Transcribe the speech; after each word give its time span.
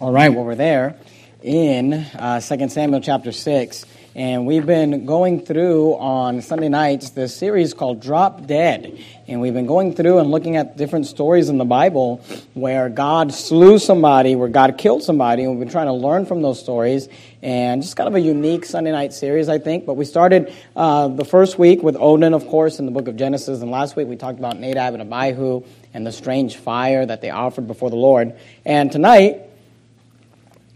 All 0.00 0.10
right, 0.10 0.30
well, 0.30 0.44
we're 0.44 0.56
there 0.56 0.96
in 1.42 1.92
uh, 1.92 2.40
2 2.40 2.68
Samuel 2.70 3.00
chapter 3.00 3.30
6, 3.30 3.84
and 4.16 4.44
we've 4.44 4.66
been 4.66 5.06
going 5.06 5.46
through 5.46 5.94
on 5.94 6.42
Sunday 6.42 6.68
nights 6.68 7.10
this 7.10 7.36
series 7.36 7.72
called 7.72 8.00
Drop 8.00 8.48
Dead. 8.48 8.98
And 9.28 9.40
we've 9.40 9.54
been 9.54 9.66
going 9.66 9.94
through 9.94 10.18
and 10.18 10.28
looking 10.32 10.56
at 10.56 10.76
different 10.76 11.06
stories 11.06 11.48
in 11.48 11.58
the 11.58 11.64
Bible 11.64 12.20
where 12.54 12.88
God 12.88 13.32
slew 13.32 13.78
somebody, 13.78 14.34
where 14.34 14.48
God 14.48 14.76
killed 14.76 15.04
somebody, 15.04 15.44
and 15.44 15.52
we've 15.52 15.60
been 15.60 15.70
trying 15.70 15.86
to 15.86 15.92
learn 15.92 16.26
from 16.26 16.42
those 16.42 16.58
stories. 16.58 17.08
And 17.40 17.80
just 17.80 17.96
kind 17.96 18.08
of 18.08 18.16
a 18.16 18.20
unique 18.20 18.64
Sunday 18.64 18.90
night 18.90 19.12
series, 19.12 19.48
I 19.48 19.58
think. 19.58 19.86
But 19.86 19.94
we 19.94 20.04
started 20.04 20.52
uh, 20.74 21.06
the 21.08 21.24
first 21.24 21.60
week 21.60 21.84
with 21.84 21.96
Onan, 21.96 22.34
of 22.34 22.48
course, 22.48 22.80
in 22.80 22.86
the 22.86 22.92
book 22.92 23.06
of 23.06 23.14
Genesis, 23.14 23.62
and 23.62 23.70
last 23.70 23.94
week 23.94 24.08
we 24.08 24.16
talked 24.16 24.40
about 24.40 24.58
Nadab 24.58 24.94
and 24.94 25.02
Abihu 25.02 25.62
and 25.94 26.04
the 26.04 26.12
strange 26.12 26.56
fire 26.56 27.06
that 27.06 27.20
they 27.20 27.30
offered 27.30 27.68
before 27.68 27.88
the 27.88 27.96
Lord. 27.96 28.34
And 28.64 28.90
tonight, 28.90 29.45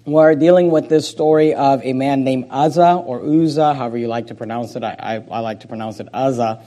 we're 0.06 0.34
dealing 0.34 0.70
with 0.70 0.88
this 0.88 1.06
story 1.06 1.54
of 1.54 1.84
a 1.84 1.92
man 1.92 2.24
named 2.24 2.46
Uzzah 2.50 3.02
or 3.04 3.22
Uzzah, 3.22 3.74
however 3.74 3.98
you 3.98 4.08
like 4.08 4.28
to 4.28 4.34
pronounce 4.34 4.74
it. 4.74 4.82
I, 4.82 4.96
I, 4.98 5.14
I, 5.30 5.40
like 5.40 5.60
to 5.60 5.68
pronounce 5.68 6.00
it 6.00 6.08
Uzzah. 6.12 6.64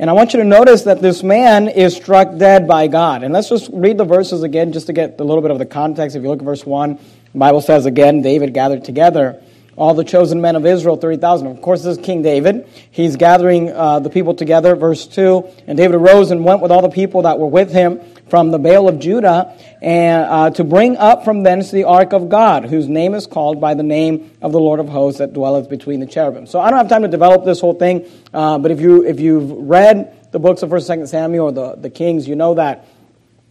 And 0.00 0.10
I 0.10 0.12
want 0.12 0.32
you 0.34 0.40
to 0.40 0.44
notice 0.44 0.82
that 0.82 1.00
this 1.00 1.22
man 1.22 1.68
is 1.68 1.94
struck 1.94 2.36
dead 2.36 2.66
by 2.66 2.88
God. 2.88 3.22
And 3.22 3.32
let's 3.32 3.48
just 3.48 3.70
read 3.72 3.96
the 3.96 4.04
verses 4.04 4.42
again 4.42 4.72
just 4.72 4.88
to 4.88 4.92
get 4.92 5.20
a 5.20 5.24
little 5.24 5.40
bit 5.40 5.52
of 5.52 5.60
the 5.60 5.66
context. 5.66 6.16
If 6.16 6.24
you 6.24 6.28
look 6.28 6.40
at 6.40 6.44
verse 6.44 6.66
1, 6.66 6.98
the 7.32 7.38
Bible 7.38 7.60
says 7.60 7.86
again, 7.86 8.22
David 8.22 8.52
gathered 8.52 8.84
together 8.84 9.40
all 9.76 9.94
the 9.94 10.04
chosen 10.04 10.40
men 10.40 10.56
of 10.56 10.64
Israel, 10.66 10.96
30,000. 10.96 11.46
Of 11.46 11.60
course, 11.60 11.82
this 11.82 11.98
is 11.98 12.04
King 12.04 12.22
David. 12.22 12.68
He's 12.90 13.16
gathering 13.16 13.70
uh, 13.70 14.00
the 14.00 14.10
people 14.10 14.34
together. 14.34 14.76
Verse 14.76 15.06
2 15.06 15.48
And 15.66 15.76
David 15.76 15.96
arose 15.96 16.30
and 16.30 16.44
went 16.44 16.60
with 16.60 16.70
all 16.70 16.82
the 16.82 16.88
people 16.88 17.22
that 17.22 17.38
were 17.38 17.46
with 17.46 17.72
him 17.72 18.00
from 18.28 18.50
the 18.50 18.58
Baal 18.58 18.88
of 18.88 18.98
Judah 18.98 19.56
and 19.82 20.24
uh, 20.24 20.50
to 20.50 20.64
bring 20.64 20.96
up 20.96 21.24
from 21.24 21.42
thence 21.42 21.70
the 21.70 21.84
ark 21.84 22.12
of 22.12 22.28
God, 22.28 22.64
whose 22.64 22.88
name 22.88 23.14
is 23.14 23.26
called 23.26 23.60
by 23.60 23.74
the 23.74 23.82
name 23.82 24.30
of 24.40 24.52
the 24.52 24.60
Lord 24.60 24.80
of 24.80 24.88
hosts 24.88 25.18
that 25.18 25.32
dwelleth 25.32 25.68
between 25.68 26.00
the 26.00 26.06
cherubim. 26.06 26.46
So 26.46 26.60
I 26.60 26.70
don't 26.70 26.78
have 26.78 26.88
time 26.88 27.02
to 27.02 27.08
develop 27.08 27.44
this 27.44 27.60
whole 27.60 27.74
thing, 27.74 28.06
uh, 28.32 28.58
but 28.58 28.70
if 28.70 28.80
you 28.80 29.04
if 29.04 29.20
you've 29.20 29.50
read 29.50 30.32
the 30.32 30.38
books 30.38 30.62
of 30.62 30.70
First, 30.70 30.88
and 30.88 31.06
Second 31.06 31.06
Samuel 31.08 31.46
or 31.46 31.52
the, 31.52 31.74
the 31.76 31.90
Kings, 31.90 32.26
you 32.26 32.34
know 32.34 32.54
that 32.54 32.86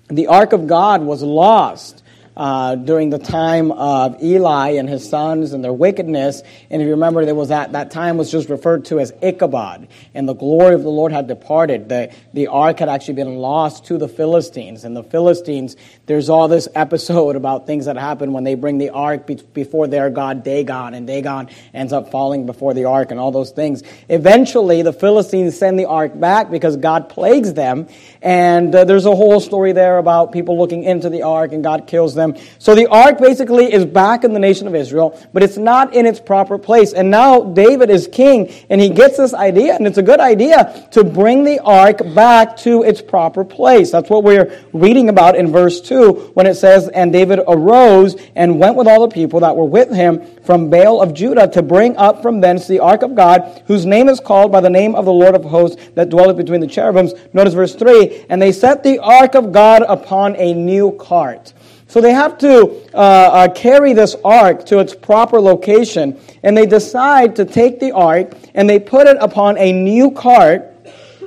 the 0.08 0.28
ark 0.28 0.54
of 0.54 0.68
God 0.68 1.02
was 1.02 1.22
lost 1.22 2.03
uh, 2.36 2.76
during 2.76 3.09
the 3.09 3.20
time 3.20 3.72
of 3.72 4.22
Eli 4.23 4.72
and 4.72 4.89
his 4.89 5.08
sons 5.08 5.53
and 5.53 5.64
their 5.64 5.73
wickedness. 5.73 6.42
And 6.70 6.81
if 6.81 6.86
you 6.86 6.92
remember, 6.92 7.25
there 7.25 7.36
was 7.36 7.50
that, 7.50 7.73
that 7.73 7.92
time 7.92 8.17
was 8.17 8.31
just 8.31 8.50
referred 8.50 8.86
to 8.86 9.00
as 9.00 9.14
Ichabod, 9.22 9.88
and 10.14 10.28
the 10.28 10.34
glory 10.34 10.73
of 10.73 10.84
the 10.84 10.90
Lord 10.90 11.12
had 11.12 11.28
departed. 11.28 11.90
The, 11.90 12.14
the 12.34 12.48
ark 12.48 12.80
had 12.80 12.90
actually 12.90 13.16
been 13.16 13.36
lost 13.36 13.86
to 13.86 13.98
the 13.98 14.08
Philistines. 14.08 14.84
And 14.84 14.95
the 14.95 15.03
Philistines, 15.03 15.75
there's 16.06 16.30
all 16.30 16.48
this 16.48 16.67
episode 16.73 17.36
about 17.44 17.67
things 17.67 17.86
that 17.86 17.98
happen 17.98 18.34
when 18.34 18.44
they 18.44 18.56
bring 18.56 18.78
the 18.78 18.90
ark 18.90 19.28
be- 19.28 19.36
before 19.53 19.88
their 19.88 20.09
god 20.09 20.44
Dagon, 20.44 20.94
and 20.94 21.06
Dagon 21.06 21.50
ends 21.73 21.94
up 21.94 22.09
falling 22.12 22.45
before 22.45 22.73
the 22.73 22.86
ark 22.86 23.12
and 23.12 23.20
all 23.20 23.31
those 23.31 23.52
things. 23.52 23.84
Eventually, 24.09 24.81
the 24.81 24.94
Philistines 24.94 25.58
send 25.58 25.78
the 25.78 25.86
ark 25.86 26.20
back 26.20 26.50
because 26.50 26.78
God 26.78 27.09
plagues 27.09 27.53
them. 27.53 27.88
And 28.22 28.73
uh, 28.73 28.86
there's 28.86 29.06
a 29.06 29.16
whole 29.16 29.40
story 29.40 29.72
there 29.73 29.97
about 29.97 30.31
people 30.31 30.58
looking 30.58 30.84
into 30.84 31.09
the 31.09 31.23
ark 31.23 31.52
and 31.52 31.64
God 31.64 31.88
kills 31.88 32.16
them 32.16 32.23
them. 32.24 32.44
So 32.60 32.76
the 32.76 32.88
ark 32.88 33.20
basically 33.20 33.72
is 33.72 33.86
back 33.86 34.24
in 34.24 34.34
the 34.34 34.40
nation 34.40 34.68
of 34.68 34.76
Israel, 34.76 35.20
but 35.34 35.44
it's 35.44 35.58
not 35.58 35.94
in 35.94 36.06
its 36.06 36.20
proper 36.20 36.58
place. 36.58 36.94
And 36.94 37.12
now 37.12 37.42
David 37.42 37.90
is 37.90 38.08
king, 38.08 38.52
and 38.70 38.80
he 38.80 38.90
gets 38.90 39.18
this 39.18 39.34
idea, 39.34 39.76
and 39.76 39.86
it's 39.86 39.98
a 39.98 40.04
good 40.04 40.20
idea 40.20 40.88
to 40.92 41.04
bring 41.04 41.44
the 41.44 41.60
ark 41.60 42.00
back 42.14 42.58
to 42.58 42.84
its 42.84 43.02
proper 43.02 43.44
place. 43.44 43.92
That's 43.92 44.10
what 44.10 44.24
we're 44.24 44.60
reading 44.74 45.10
about 45.10 45.36
in 45.36 45.52
verse 45.52 45.82
2 45.82 46.32
when 46.34 46.48
it 46.48 46.56
says, 46.56 46.88
And 46.90 47.12
David 47.12 47.40
arose 47.48 48.16
and 48.36 48.60
went 48.60 48.76
with 48.76 48.88
all 48.88 49.08
the 49.08 49.14
people 49.14 49.42
that 49.42 49.56
were 49.56 49.66
with 49.66 49.92
him 49.92 50.26
from 50.44 50.70
Baal 50.70 51.02
of 51.02 51.14
Judah 51.14 51.48
to 51.50 51.62
bring 51.62 51.96
up 51.98 52.22
from 52.22 52.42
thence 52.42 52.68
the 52.68 52.80
ark 52.80 53.02
of 53.02 53.16
God, 53.16 53.64
whose 53.68 53.86
name 53.86 54.10
is 54.10 54.20
called 54.20 54.52
by 54.52 54.62
the 54.62 54.70
name 54.70 54.96
of 54.96 55.06
the 55.06 55.14
Lord 55.14 55.36
of 55.36 55.44
hosts 55.44 55.81
that 55.96 56.09
dwelleth 56.09 56.38
between 56.38 56.62
the 56.62 56.68
cherubims. 56.68 57.14
Notice 57.34 57.53
verse 57.53 57.76
3 57.76 58.26
And 58.30 58.42
they 58.42 58.52
set 58.52 58.84
the 58.84 59.00
ark 59.00 59.36
of 59.36 59.52
God 59.52 59.84
upon 59.88 60.36
a 60.36 60.53
new 60.53 60.92
cart. 60.94 61.53
So 61.94 62.02
they 62.02 62.14
have 62.14 62.40
to 62.40 62.81
uh, 62.96 62.98
uh, 62.98 63.54
carry 63.54 63.94
this 63.94 64.16
ark 64.26 64.66
to 64.66 64.80
its 64.80 64.96
proper 64.96 65.40
location, 65.40 66.20
and 66.42 66.58
they 66.58 66.66
decide 66.66 67.36
to 67.36 67.46
take 67.46 67.80
the 67.80 67.92
ark 67.92 68.36
and 68.56 68.68
they 68.68 68.80
put 68.80 69.06
it 69.06 69.16
upon 69.20 69.59
a 69.59 69.72
new 69.72 70.09
cart 70.09 70.74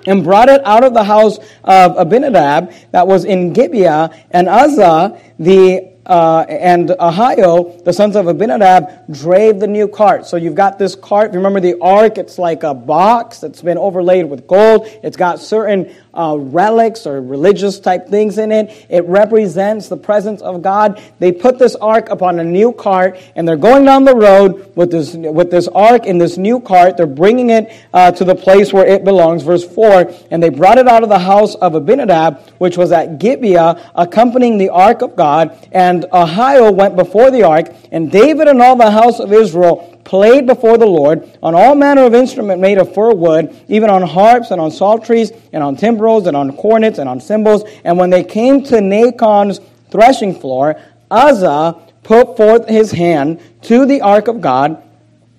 and 0.09 0.25
brought 0.25 0.49
it 0.49 0.61
out 0.67 0.83
of 0.83 0.93
the 0.93 1.05
house 1.05 1.39
of 1.63 1.97
Abinadab 1.97 2.73
that 2.91 3.07
was 3.07 3.25
in 3.25 3.53
Gibeah, 3.53 4.11
and 4.33 4.49
Uzzah, 4.49 5.21
the 5.39 5.93
uh, 6.07 6.47
and 6.49 6.89
Ahio, 6.89 7.85
the 7.85 7.93
sons 7.93 8.17
of 8.17 8.27
Abinadab, 8.27 9.13
drave 9.13 9.61
the 9.61 9.67
new 9.67 9.89
cart. 9.89 10.27
So 10.27 10.37
you've 10.37 10.55
got 10.55 10.79
this 10.79 10.95
cart. 10.95 11.33
Remember 11.33 11.61
the 11.61 11.79
ark? 11.81 12.19
It's 12.19 12.39
like 12.39 12.63
a 12.63 12.75
box 12.75 13.41
that's 13.41 13.63
been 13.63 13.79
overlaid 13.79 14.31
with 14.31 14.47
gold. 14.47 14.87
It's 15.03 15.17
got 15.17 15.41
certain 15.41 15.95
uh, 16.15 16.37
relics 16.39 17.07
or 17.07 17.21
religious 17.21 17.79
type 17.81 18.09
things 18.09 18.39
in 18.39 18.53
it. 18.53 18.87
It 18.89 19.05
represents 19.07 19.89
the 19.89 19.97
presence 19.97 20.41
of 20.43 20.63
God. 20.63 21.03
They 21.19 21.33
put 21.33 21.59
this 21.59 21.75
ark 21.77 22.09
upon 22.09 22.39
a 22.39 22.45
new 22.45 22.73
cart, 22.73 23.19
and 23.35 23.47
they're 23.47 23.57
going 23.57 23.85
down 23.85 24.05
the 24.05 24.17
road 24.17 24.73
with 24.77 24.91
this 24.91 25.15
with 25.15 25.51
this 25.51 25.69
ark 25.69 26.07
in 26.07 26.19
this 26.19 26.39
new 26.39 26.61
cart. 26.61 26.97
They're 26.97 27.07
bringing 27.07 27.51
it 27.51 27.73
uh, 27.93 28.13
to 28.13 28.25
the 28.25 28.35
place 28.35 28.73
where 28.73 28.87
it 28.87 29.05
belongs. 29.05 29.43
Verse 29.43 29.65
four, 29.65 30.13
and 30.31 30.43
they 30.43 30.49
brought 30.49 30.79
it 30.79 30.89
out 30.89 31.03
of 31.03 31.09
the 31.09 31.19
house 31.19 31.55
of 31.57 31.75
Abinadab, 31.75 32.41
which 32.59 32.77
was 32.77 32.93
at 32.93 33.19
Gibeah, 33.19 33.91
accompanying 33.95 34.59
the 34.59 34.71
ark 34.71 35.03
of 35.03 35.17
God. 35.17 35.57
And 35.73 35.96
Ahio 36.05 36.75
went 36.75 36.97
before 36.97 37.31
the 37.31 37.43
ark, 37.43 37.75
and 37.91 38.11
David 38.11 38.49
and 38.49 38.61
all 38.61 38.77
the 38.77 38.91
house 38.91 39.21
of 39.21 39.33
Israel 39.33 40.01
played 40.05 40.47
before 40.47 40.79
the 40.79 40.87
Lord 40.87 41.29
on 41.43 41.55
all 41.55 41.75
manner 41.75 42.05
of 42.05 42.15
instrument 42.15 42.61
made 42.61 42.79
of 42.79 42.95
fir 42.95 43.13
wood, 43.13 43.55
even 43.69 43.91
on 43.91 44.03
harps 44.03 44.51
and 44.51 44.61
on 44.61 44.71
psalteries 44.71 45.33
and 45.53 45.63
on 45.63 45.77
timbrels 45.77 46.27
and 46.27 46.37
on 46.37 46.57
cornets 46.57 46.99
and 46.99 47.09
on 47.09 47.21
cymbals. 47.21 47.65
And 47.85 47.99
when 47.99 48.11
they 48.11 48.23
came 48.23 48.63
to 48.65 48.77
Nachon's 48.77 49.61
threshing 49.91 50.39
floor, 50.39 50.81
Uzzah 51.11 51.77
put 52.03 52.37
forth 52.37 52.69
his 52.69 52.93
hand 52.93 53.41
to 53.63 53.85
the 53.85 54.01
ark 54.01 54.29
of 54.29 54.41
God 54.41 54.83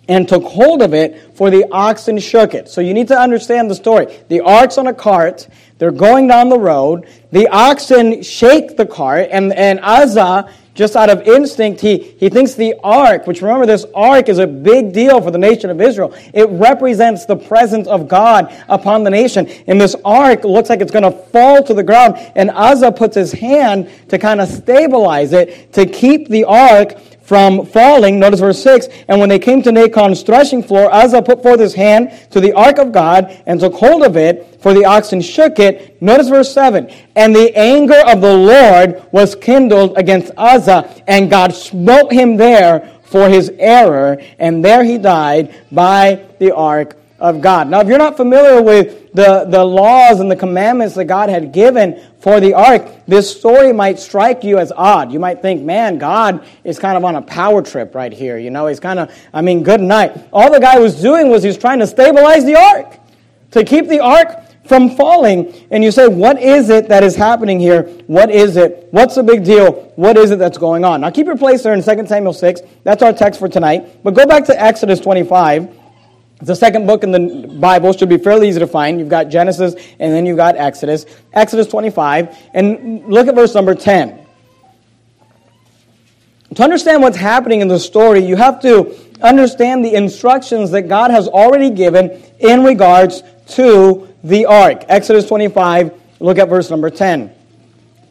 and 0.09 0.27
took 0.27 0.43
hold 0.43 0.81
of 0.81 0.93
it, 0.93 1.35
for 1.35 1.49
the 1.49 1.65
oxen 1.71 2.17
shook 2.19 2.53
it. 2.53 2.69
So 2.69 2.81
you 2.81 2.93
need 2.93 3.09
to 3.09 3.19
understand 3.19 3.69
the 3.69 3.75
story. 3.75 4.07
The 4.29 4.41
ark's 4.41 4.77
on 4.77 4.87
a 4.87 4.93
cart. 4.93 5.47
They're 5.77 5.91
going 5.91 6.27
down 6.27 6.49
the 6.49 6.59
road. 6.59 7.07
The 7.31 7.47
oxen 7.47 8.23
shake 8.23 8.77
the 8.77 8.85
cart, 8.85 9.29
and, 9.31 9.53
and 9.53 9.79
Uzzah 9.81 10.49
just 10.77 10.95
out 10.95 11.09
of 11.09 11.23
instinct, 11.23 11.81
he, 11.81 11.97
he 12.19 12.29
thinks 12.29 12.53
the 12.53 12.75
ark, 12.83 13.25
which 13.25 13.41
remember 13.41 13.65
this 13.65 13.83
ark 13.95 14.29
is 14.29 14.37
a 14.37 14.45
big 14.45 14.93
deal 14.93 15.19
for 15.19 15.31
the 15.31 15.37
nation 15.37 15.71
of 15.71 15.81
Israel. 15.81 16.13
It 16.35 16.47
represents 16.49 17.25
the 17.25 17.35
presence 17.35 17.87
of 17.87 18.07
God 18.07 18.53
upon 18.69 19.03
the 19.03 19.09
nation. 19.09 19.47
And 19.65 19.81
this 19.81 19.95
ark 20.05 20.43
looks 20.43 20.69
like 20.69 20.79
it's 20.79 20.91
going 20.91 21.03
to 21.03 21.11
fall 21.11 21.63
to 21.63 21.73
the 21.73 21.81
ground. 21.81 22.17
And 22.35 22.51
Uzzah 22.51 22.91
puts 22.91 23.15
his 23.15 23.31
hand 23.31 23.89
to 24.09 24.19
kind 24.19 24.39
of 24.39 24.47
stabilize 24.47 25.33
it, 25.33 25.73
to 25.73 25.87
keep 25.87 26.29
the 26.29 26.43
ark 26.43 26.93
from 27.27 27.65
falling. 27.65 28.19
Notice 28.19 28.39
verse 28.39 28.63
6. 28.63 28.87
And 29.09 29.19
when 29.19 29.27
they 29.27 29.37
came 29.37 29.61
to 29.63 29.69
Nachon's 29.69 30.23
threshing 30.23 30.63
floor, 30.63 30.89
Uzzah 30.93 31.21
put 31.21 31.43
forth 31.43 31.59
his 31.59 31.73
hand 31.73 32.13
to 32.31 32.39
the 32.39 32.53
ark 32.53 32.77
of 32.77 32.93
God 32.93 33.43
and 33.45 33.59
took 33.59 33.73
hold 33.73 34.03
of 34.03 34.15
it, 34.15 34.61
for 34.61 34.73
the 34.73 34.85
oxen 34.85 35.19
shook 35.19 35.59
it. 35.59 36.01
Notice 36.01 36.29
verse 36.29 36.53
7. 36.53 36.89
And 37.17 37.35
the 37.35 37.53
anger 37.57 38.01
of 38.07 38.21
the 38.21 38.33
Lord 38.33 39.05
was 39.11 39.35
kindled 39.35 39.97
against 39.97 40.31
Uzzah, 40.37 41.03
and 41.05 41.29
God 41.29 41.53
smote 41.53 42.13
him 42.13 42.37
there 42.37 42.97
for 43.03 43.27
his 43.27 43.51
error, 43.59 44.17
and 44.39 44.63
there 44.63 44.85
he 44.85 44.97
died 44.97 45.53
by 45.69 46.25
the 46.39 46.55
ark 46.55 46.96
of 47.19 47.41
God. 47.41 47.69
Now, 47.69 47.81
if 47.81 47.87
you're 47.87 47.97
not 47.97 48.15
familiar 48.15 48.61
with 48.61 49.11
the, 49.13 49.45
the 49.45 49.63
laws 49.63 50.19
and 50.19 50.29
the 50.29 50.35
commandments 50.35 50.95
that 50.95 51.05
God 51.05 51.29
had 51.29 51.51
given 51.51 52.01
for 52.19 52.39
the 52.39 52.53
ark, 52.53 52.87
this 53.07 53.35
story 53.35 53.73
might 53.73 53.99
strike 53.99 54.43
you 54.43 54.59
as 54.59 54.71
odd. 54.71 55.11
You 55.11 55.19
might 55.19 55.41
think, 55.41 55.63
man, 55.63 55.97
God 55.97 56.45
is 56.63 56.77
kind 56.77 56.95
of 56.95 57.03
on 57.03 57.15
a 57.15 57.21
power 57.21 57.61
trip 57.61 57.95
right 57.95 58.13
here. 58.13 58.37
You 58.37 58.51
know, 58.51 58.67
he's 58.67 58.79
kind 58.79 58.99
of, 58.99 59.15
I 59.33 59.41
mean, 59.41 59.63
good 59.63 59.81
night. 59.81 60.27
All 60.31 60.51
the 60.51 60.59
guy 60.59 60.77
was 60.77 61.01
doing 61.01 61.29
was 61.29 61.43
he 61.43 61.47
was 61.47 61.57
trying 61.57 61.79
to 61.79 61.87
stabilize 61.87 62.45
the 62.45 62.55
ark, 62.55 62.99
to 63.51 63.63
keep 63.63 63.87
the 63.87 63.99
ark 63.99 64.43
from 64.67 64.95
falling. 64.95 65.53
And 65.71 65.83
you 65.83 65.91
say, 65.91 66.07
what 66.07 66.41
is 66.41 66.69
it 66.69 66.89
that 66.89 67.03
is 67.03 67.15
happening 67.15 67.59
here? 67.59 67.83
What 68.07 68.29
is 68.29 68.57
it? 68.57 68.89
What's 68.91 69.15
the 69.15 69.23
big 69.23 69.43
deal? 69.43 69.91
What 69.95 70.17
is 70.17 70.31
it 70.31 70.39
that's 70.39 70.57
going 70.57 70.85
on? 70.85 71.01
Now, 71.01 71.09
keep 71.09 71.25
your 71.25 71.37
place 71.37 71.63
there 71.63 71.73
in 71.73 71.81
2 71.81 72.05
Samuel 72.05 72.33
6. 72.33 72.61
That's 72.83 73.01
our 73.01 73.13
text 73.13 73.39
for 73.39 73.47
tonight. 73.47 74.03
But 74.03 74.13
go 74.13 74.25
back 74.25 74.45
to 74.45 74.61
Exodus 74.61 74.99
25. 74.99 75.76
The 76.41 76.55
second 76.55 76.85
book 76.85 77.03
in 77.03 77.11
the 77.11 77.47
Bible 77.59 77.93
should 77.93 78.09
be 78.09 78.17
fairly 78.17 78.49
easy 78.49 78.59
to 78.59 78.67
find. 78.67 78.99
You've 78.99 79.09
got 79.09 79.29
Genesis 79.29 79.73
and 79.99 80.13
then 80.13 80.25
you've 80.25 80.37
got 80.37 80.55
Exodus. 80.55 81.05
Exodus 81.33 81.67
25. 81.67 82.37
And 82.53 83.07
look 83.07 83.27
at 83.27 83.35
verse 83.35 83.55
number 83.55 83.73
10. 83.73 84.25
To 86.55 86.63
understand 86.63 87.01
what's 87.01 87.17
happening 87.17 87.61
in 87.61 87.67
the 87.67 87.79
story, 87.79 88.19
you 88.19 88.35
have 88.35 88.61
to 88.61 88.95
understand 89.21 89.83
the 89.83 89.95
instructions 89.95 90.71
that 90.71 90.83
God 90.83 91.11
has 91.11 91.27
already 91.27 91.69
given 91.69 92.21
in 92.39 92.63
regards 92.63 93.23
to 93.49 94.07
the 94.23 94.45
ark. 94.45 94.83
Exodus 94.87 95.27
25, 95.27 95.91
look 96.19 96.37
at 96.37 96.49
verse 96.49 96.69
number 96.69 96.89
10. 96.89 97.33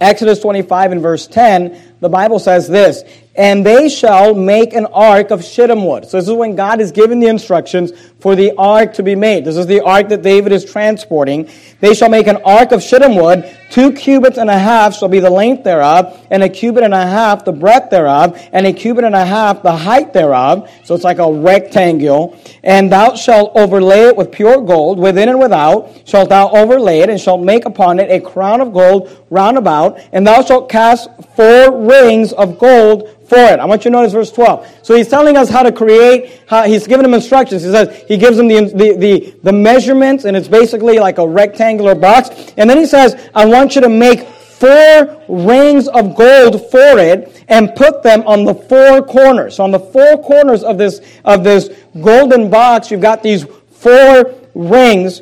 Exodus 0.00 0.40
25 0.40 0.92
and 0.92 1.00
verse 1.00 1.26
10, 1.26 1.95
the 2.00 2.08
Bible 2.08 2.38
says 2.38 2.68
this, 2.68 3.04
and 3.36 3.64
they 3.64 3.88
shall 3.88 4.34
make 4.34 4.72
an 4.72 4.86
ark 4.86 5.30
of 5.30 5.44
shittim 5.44 5.84
wood. 5.84 6.06
So 6.06 6.16
this 6.16 6.28
is 6.28 6.34
when 6.34 6.56
God 6.56 6.80
is 6.80 6.90
giving 6.90 7.20
the 7.20 7.26
instructions 7.26 7.92
for 8.18 8.34
the 8.34 8.52
ark 8.56 8.94
to 8.94 9.02
be 9.02 9.14
made. 9.14 9.44
This 9.44 9.56
is 9.56 9.66
the 9.66 9.80
ark 9.80 10.08
that 10.08 10.22
David 10.22 10.52
is 10.52 10.64
transporting. 10.64 11.50
They 11.80 11.94
shall 11.94 12.08
make 12.08 12.26
an 12.28 12.38
ark 12.44 12.72
of 12.72 12.82
shittim 12.82 13.14
wood. 13.14 13.54
Two 13.70 13.92
cubits 13.92 14.38
and 14.38 14.48
a 14.48 14.58
half 14.58 14.96
shall 14.96 15.08
be 15.08 15.20
the 15.20 15.30
length 15.30 15.64
thereof, 15.64 16.26
and 16.30 16.42
a 16.42 16.48
cubit 16.48 16.82
and 16.82 16.94
a 16.94 17.06
half 17.06 17.44
the 17.44 17.52
breadth 17.52 17.90
thereof, 17.90 18.40
and 18.52 18.66
a 18.66 18.72
cubit 18.72 19.04
and 19.04 19.14
a 19.14 19.24
half 19.24 19.62
the 19.62 19.76
height 19.76 20.12
thereof. 20.12 20.70
So 20.84 20.94
it's 20.94 21.04
like 21.04 21.18
a 21.18 21.30
rectangle. 21.30 22.38
And 22.62 22.90
thou 22.90 23.16
shalt 23.16 23.52
overlay 23.54 24.08
it 24.08 24.16
with 24.16 24.32
pure 24.32 24.62
gold, 24.62 24.98
within 24.98 25.28
and 25.28 25.38
without 25.38 25.92
shalt 26.06 26.30
thou 26.30 26.50
overlay 26.50 27.00
it, 27.00 27.10
and 27.10 27.20
shalt 27.20 27.42
make 27.42 27.66
upon 27.66 28.00
it 28.00 28.10
a 28.10 28.20
crown 28.20 28.60
of 28.60 28.72
gold 28.72 29.10
round 29.28 29.58
about. 29.58 30.00
And 30.12 30.26
thou 30.26 30.42
shalt 30.42 30.70
cast 30.70 31.10
four 31.34 31.70
rings 31.86 32.32
of 32.32 32.58
gold 32.58 33.08
for 33.28 33.38
it. 33.38 33.58
I 33.58 33.64
want 33.64 33.84
you 33.84 33.90
to 33.90 33.96
notice 33.96 34.12
verse 34.12 34.30
12. 34.30 34.80
So 34.82 34.94
he's 34.94 35.08
telling 35.08 35.36
us 35.36 35.48
how 35.48 35.62
to 35.62 35.72
create, 35.72 36.42
how, 36.46 36.62
he's 36.62 36.86
giving 36.86 37.02
them 37.02 37.14
instructions. 37.14 37.62
He 37.62 37.70
says, 37.70 38.04
he 38.06 38.16
gives 38.16 38.36
them 38.36 38.48
the, 38.48 38.64
the, 38.64 38.96
the, 38.96 39.34
the 39.42 39.52
measurements, 39.52 40.24
and 40.24 40.36
it's 40.36 40.48
basically 40.48 40.98
like 40.98 41.18
a 41.18 41.26
rectangular 41.26 41.94
box. 41.94 42.30
And 42.56 42.70
then 42.70 42.78
he 42.78 42.86
says, 42.86 43.30
I 43.34 43.46
want 43.46 43.74
you 43.74 43.80
to 43.80 43.88
make 43.88 44.26
four 44.26 45.22
rings 45.28 45.86
of 45.88 46.14
gold 46.14 46.70
for 46.70 46.98
it 46.98 47.44
and 47.48 47.74
put 47.74 48.02
them 48.02 48.22
on 48.26 48.44
the 48.44 48.54
four 48.54 49.02
corners. 49.02 49.56
So 49.56 49.64
on 49.64 49.70
the 49.70 49.80
four 49.80 50.22
corners 50.22 50.62
of 50.62 50.78
this, 50.78 51.00
of 51.24 51.44
this 51.44 51.70
golden 52.00 52.48
box, 52.48 52.90
you've 52.90 53.02
got 53.02 53.22
these 53.22 53.44
four 53.70 54.34
rings. 54.54 55.20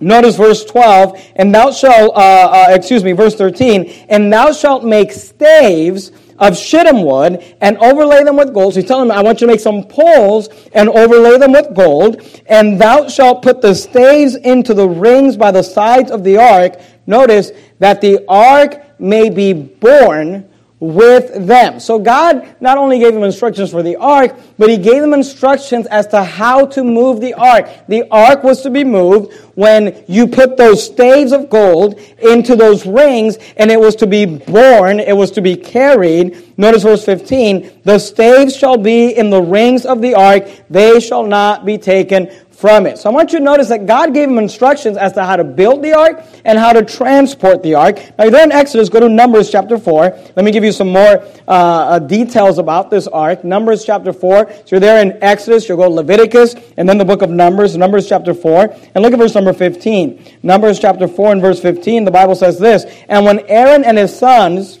Notice 0.00 0.36
verse 0.36 0.64
12, 0.64 1.32
and 1.36 1.52
thou 1.52 1.72
shalt, 1.72 2.14
uh, 2.14 2.18
uh, 2.18 2.66
excuse 2.70 3.02
me, 3.02 3.12
verse 3.12 3.34
13, 3.34 4.06
and 4.08 4.32
thou 4.32 4.52
shalt 4.52 4.84
make 4.84 5.10
staves 5.10 6.12
of 6.38 6.56
shittim 6.56 7.02
wood 7.02 7.42
and 7.60 7.76
overlay 7.78 8.22
them 8.22 8.36
with 8.36 8.54
gold. 8.54 8.74
So 8.74 8.80
he's 8.80 8.88
telling 8.88 9.08
them, 9.08 9.16
I 9.16 9.22
want 9.22 9.40
you 9.40 9.46
to 9.46 9.52
make 9.52 9.60
some 9.60 9.84
poles 9.84 10.48
and 10.72 10.88
overlay 10.88 11.38
them 11.38 11.52
with 11.52 11.74
gold. 11.74 12.22
And 12.46 12.80
thou 12.80 13.08
shalt 13.08 13.42
put 13.42 13.60
the 13.60 13.74
staves 13.74 14.36
into 14.36 14.72
the 14.72 14.88
rings 14.88 15.36
by 15.36 15.50
the 15.50 15.62
sides 15.62 16.10
of 16.10 16.22
the 16.22 16.36
ark. 16.36 16.80
Notice 17.06 17.50
that 17.80 18.00
the 18.00 18.24
ark 18.28 19.00
may 19.00 19.30
be 19.30 19.52
borne 19.52 20.47
with 20.80 21.46
them. 21.46 21.80
So 21.80 21.98
God 21.98 22.56
not 22.60 22.78
only 22.78 22.98
gave 22.98 23.12
them 23.12 23.24
instructions 23.24 23.70
for 23.70 23.82
the 23.82 23.96
ark, 23.96 24.36
but 24.58 24.70
he 24.70 24.76
gave 24.76 25.02
them 25.02 25.12
instructions 25.12 25.86
as 25.86 26.06
to 26.08 26.22
how 26.22 26.66
to 26.66 26.84
move 26.84 27.20
the 27.20 27.34
ark. 27.34 27.68
The 27.88 28.08
ark 28.10 28.44
was 28.44 28.62
to 28.62 28.70
be 28.70 28.84
moved 28.84 29.34
when 29.54 30.04
you 30.06 30.28
put 30.28 30.56
those 30.56 30.84
staves 30.84 31.32
of 31.32 31.50
gold 31.50 31.98
into 32.18 32.54
those 32.54 32.86
rings 32.86 33.38
and 33.56 33.70
it 33.70 33.80
was 33.80 33.96
to 33.96 34.06
be 34.06 34.24
borne, 34.24 35.00
it 35.00 35.16
was 35.16 35.32
to 35.32 35.40
be 35.40 35.56
carried. 35.56 36.56
Notice 36.56 36.84
verse 36.84 37.04
15, 37.04 37.80
the 37.84 37.98
staves 37.98 38.56
shall 38.56 38.76
be 38.76 39.16
in 39.16 39.30
the 39.30 39.42
rings 39.42 39.84
of 39.84 40.00
the 40.00 40.14
ark, 40.14 40.48
they 40.70 41.00
shall 41.00 41.24
not 41.24 41.64
be 41.64 41.76
taken 41.76 42.30
from 42.58 42.86
it. 42.86 42.98
So 42.98 43.08
I 43.08 43.12
want 43.12 43.32
you 43.32 43.38
to 43.38 43.44
notice 43.44 43.68
that 43.68 43.86
God 43.86 44.12
gave 44.12 44.28
him 44.28 44.36
instructions 44.36 44.96
as 44.96 45.12
to 45.12 45.24
how 45.24 45.36
to 45.36 45.44
build 45.44 45.80
the 45.80 45.92
ark 45.92 46.24
and 46.44 46.58
how 46.58 46.72
to 46.72 46.84
transport 46.84 47.62
the 47.62 47.76
ark. 47.76 48.00
Now, 48.18 48.30
there 48.30 48.42
in 48.42 48.50
Exodus, 48.50 48.88
go 48.88 48.98
to 48.98 49.08
Numbers 49.08 49.48
chapter 49.48 49.78
4. 49.78 50.02
Let 50.34 50.44
me 50.44 50.50
give 50.50 50.64
you 50.64 50.72
some 50.72 50.88
more 50.88 51.22
uh, 51.46 51.50
uh, 51.50 51.98
details 52.00 52.58
about 52.58 52.90
this 52.90 53.06
ark. 53.06 53.44
Numbers 53.44 53.84
chapter 53.84 54.12
4. 54.12 54.50
So 54.50 54.64
you're 54.72 54.80
there 54.80 55.00
in 55.00 55.22
Exodus, 55.22 55.68
you'll 55.68 55.78
go 55.78 55.88
Leviticus, 55.88 56.56
and 56.76 56.88
then 56.88 56.98
the 56.98 57.04
book 57.04 57.22
of 57.22 57.30
Numbers, 57.30 57.76
Numbers 57.76 58.08
chapter 58.08 58.34
4. 58.34 58.74
And 58.96 59.04
look 59.04 59.12
at 59.12 59.20
verse 59.20 59.36
number 59.36 59.52
15. 59.52 60.38
Numbers 60.42 60.80
chapter 60.80 61.06
4 61.06 61.32
and 61.32 61.40
verse 61.40 61.60
15, 61.60 62.06
the 62.06 62.10
Bible 62.10 62.34
says 62.34 62.58
this 62.58 62.84
And 63.08 63.24
when 63.24 63.38
Aaron 63.46 63.84
and 63.84 63.96
his 63.96 64.18
sons 64.18 64.77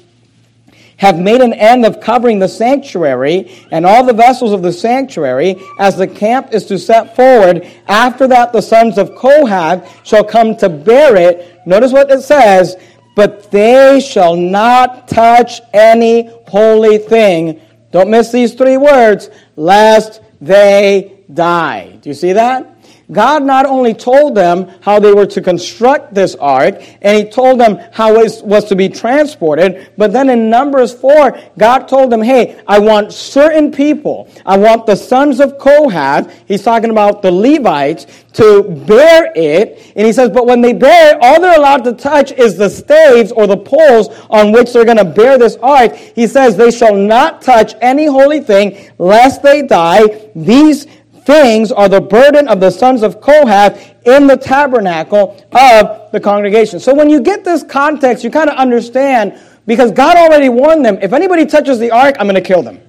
have 0.98 1.18
made 1.18 1.40
an 1.40 1.52
end 1.52 1.84
of 1.84 2.00
covering 2.00 2.38
the 2.38 2.48
sanctuary 2.48 3.50
and 3.70 3.86
all 3.86 4.04
the 4.04 4.12
vessels 4.12 4.52
of 4.52 4.62
the 4.62 4.72
sanctuary 4.72 5.56
as 5.78 5.96
the 5.96 6.06
camp 6.06 6.52
is 6.52 6.66
to 6.66 6.78
set 6.78 7.16
forward. 7.16 7.66
After 7.86 8.28
that, 8.28 8.52
the 8.52 8.60
sons 8.60 8.98
of 8.98 9.14
Kohath 9.14 10.06
shall 10.06 10.24
come 10.24 10.56
to 10.56 10.68
bear 10.68 11.16
it. 11.16 11.66
Notice 11.66 11.92
what 11.92 12.10
it 12.10 12.22
says, 12.22 12.76
but 13.14 13.50
they 13.50 14.00
shall 14.00 14.36
not 14.36 15.08
touch 15.08 15.60
any 15.72 16.30
holy 16.46 16.98
thing. 16.98 17.60
Don't 17.90 18.10
miss 18.10 18.30
these 18.30 18.54
three 18.54 18.76
words, 18.76 19.30
lest 19.56 20.20
they 20.40 21.18
die. 21.32 21.98
Do 22.02 22.10
you 22.10 22.14
see 22.14 22.32
that? 22.32 22.77
God 23.10 23.42
not 23.42 23.64
only 23.64 23.94
told 23.94 24.34
them 24.34 24.70
how 24.82 25.00
they 25.00 25.12
were 25.12 25.26
to 25.26 25.40
construct 25.40 26.12
this 26.12 26.34
ark, 26.34 26.82
and 27.00 27.16
He 27.16 27.30
told 27.30 27.58
them 27.58 27.80
how 27.92 28.16
it 28.16 28.42
was 28.44 28.64
to 28.66 28.76
be 28.76 28.88
transported, 28.88 29.90
but 29.96 30.12
then 30.12 30.28
in 30.28 30.50
Numbers 30.50 30.92
4, 30.92 31.38
God 31.56 31.88
told 31.88 32.12
them, 32.12 32.20
hey, 32.20 32.60
I 32.66 32.78
want 32.78 33.12
certain 33.12 33.72
people, 33.72 34.28
I 34.44 34.58
want 34.58 34.86
the 34.86 34.96
sons 34.96 35.40
of 35.40 35.58
Kohath, 35.58 36.32
He's 36.46 36.62
talking 36.62 36.90
about 36.90 37.22
the 37.22 37.30
Levites, 37.30 38.06
to 38.34 38.62
bear 38.86 39.32
it. 39.34 39.92
And 39.96 40.06
He 40.06 40.12
says, 40.12 40.30
but 40.30 40.46
when 40.46 40.60
they 40.60 40.72
bear 40.72 41.14
it, 41.14 41.18
all 41.22 41.40
they're 41.40 41.58
allowed 41.58 41.84
to 41.84 41.94
touch 41.94 42.30
is 42.32 42.56
the 42.56 42.68
staves 42.68 43.32
or 43.32 43.46
the 43.46 43.56
poles 43.56 44.08
on 44.30 44.52
which 44.52 44.72
they're 44.72 44.84
going 44.84 44.98
to 44.98 45.04
bear 45.04 45.38
this 45.38 45.56
ark. 45.56 45.96
He 45.96 46.26
says, 46.26 46.56
they 46.56 46.70
shall 46.70 46.94
not 46.94 47.42
touch 47.42 47.74
any 47.80 48.06
holy 48.06 48.40
thing, 48.40 48.92
lest 48.98 49.42
they 49.42 49.62
die. 49.62 50.28
These 50.36 50.86
things 51.28 51.70
are 51.70 51.90
the 51.90 52.00
burden 52.00 52.48
of 52.48 52.58
the 52.58 52.70
sons 52.70 53.02
of 53.02 53.20
Kohath 53.20 53.94
in 54.06 54.26
the 54.26 54.36
tabernacle 54.36 55.36
of 55.52 56.10
the 56.10 56.18
congregation. 56.18 56.80
So 56.80 56.94
when 56.94 57.10
you 57.10 57.20
get 57.20 57.44
this 57.44 57.62
context, 57.62 58.24
you 58.24 58.30
kind 58.30 58.48
of 58.48 58.56
understand 58.56 59.38
because 59.66 59.92
God 59.92 60.16
already 60.16 60.48
warned 60.48 60.86
them 60.86 60.98
if 61.02 61.12
anybody 61.12 61.44
touches 61.44 61.78
the 61.78 61.90
ark, 61.90 62.16
I'm 62.18 62.24
going 62.24 62.34
to 62.36 62.40
kill 62.40 62.62
them. 62.62 62.80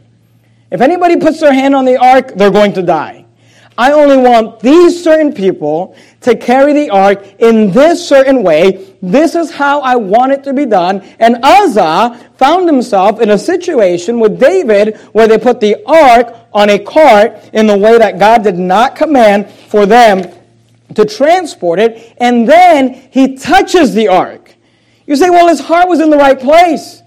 If 0.71 0.80
anybody 0.80 1.18
puts 1.18 1.41
their 1.41 1.51
hand 1.51 1.75
on 1.75 1.83
the 1.83 1.97
ark, 1.97 2.31
they're 2.36 2.50
going 2.50 2.71
to 2.74 2.81
die. 2.81 3.25
I 3.80 3.94
only 3.94 4.18
want 4.18 4.60
these 4.60 5.02
certain 5.02 5.31
people 5.31 5.96
to 6.20 6.36
carry 6.36 6.74
the 6.74 6.90
ark 6.90 7.26
in 7.40 7.72
this 7.72 8.06
certain 8.06 8.44
way. 8.44 8.94
This 9.02 9.36
is 9.36 9.52
how 9.52 9.80
I 9.80 9.96
want 9.96 10.34
it 10.34 10.44
to 10.44 10.54
be 10.54 10.66
done. 10.66 11.00
And 11.18 11.38
Uzzah 11.42 12.30
found 12.36 12.68
himself 12.68 13.22
in 13.22 13.30
a 13.30 13.38
situation 13.38 14.20
with 14.20 14.38
David 14.38 14.98
where 15.14 15.30
they 15.30 15.38
put 15.38 15.62
the 15.62 15.78
ark 15.86 16.36
on 16.52 16.70
a 16.70 16.78
cart 16.78 17.52
in 17.54 17.68
the 17.68 17.78
way 17.78 17.98
that 17.98 18.20
God 18.20 18.44
did 18.44 18.60
not 18.60 18.98
command 18.98 19.50
for 19.50 19.86
them 19.86 20.30
to 20.96 21.06
transport 21.06 21.80
it. 21.80 22.18
And 22.18 22.50
then 22.50 22.96
he 23.12 23.38
touches 23.38 23.94
the 23.94 24.10
ark. 24.10 24.56
You 25.08 25.16
say, 25.16 25.30
well, 25.30 25.48
his 25.48 25.62
heart 25.62 25.88
was 25.88 26.02
in 26.02 26.10
the 26.10 26.18
right 26.18 26.38
place. 26.38 27.02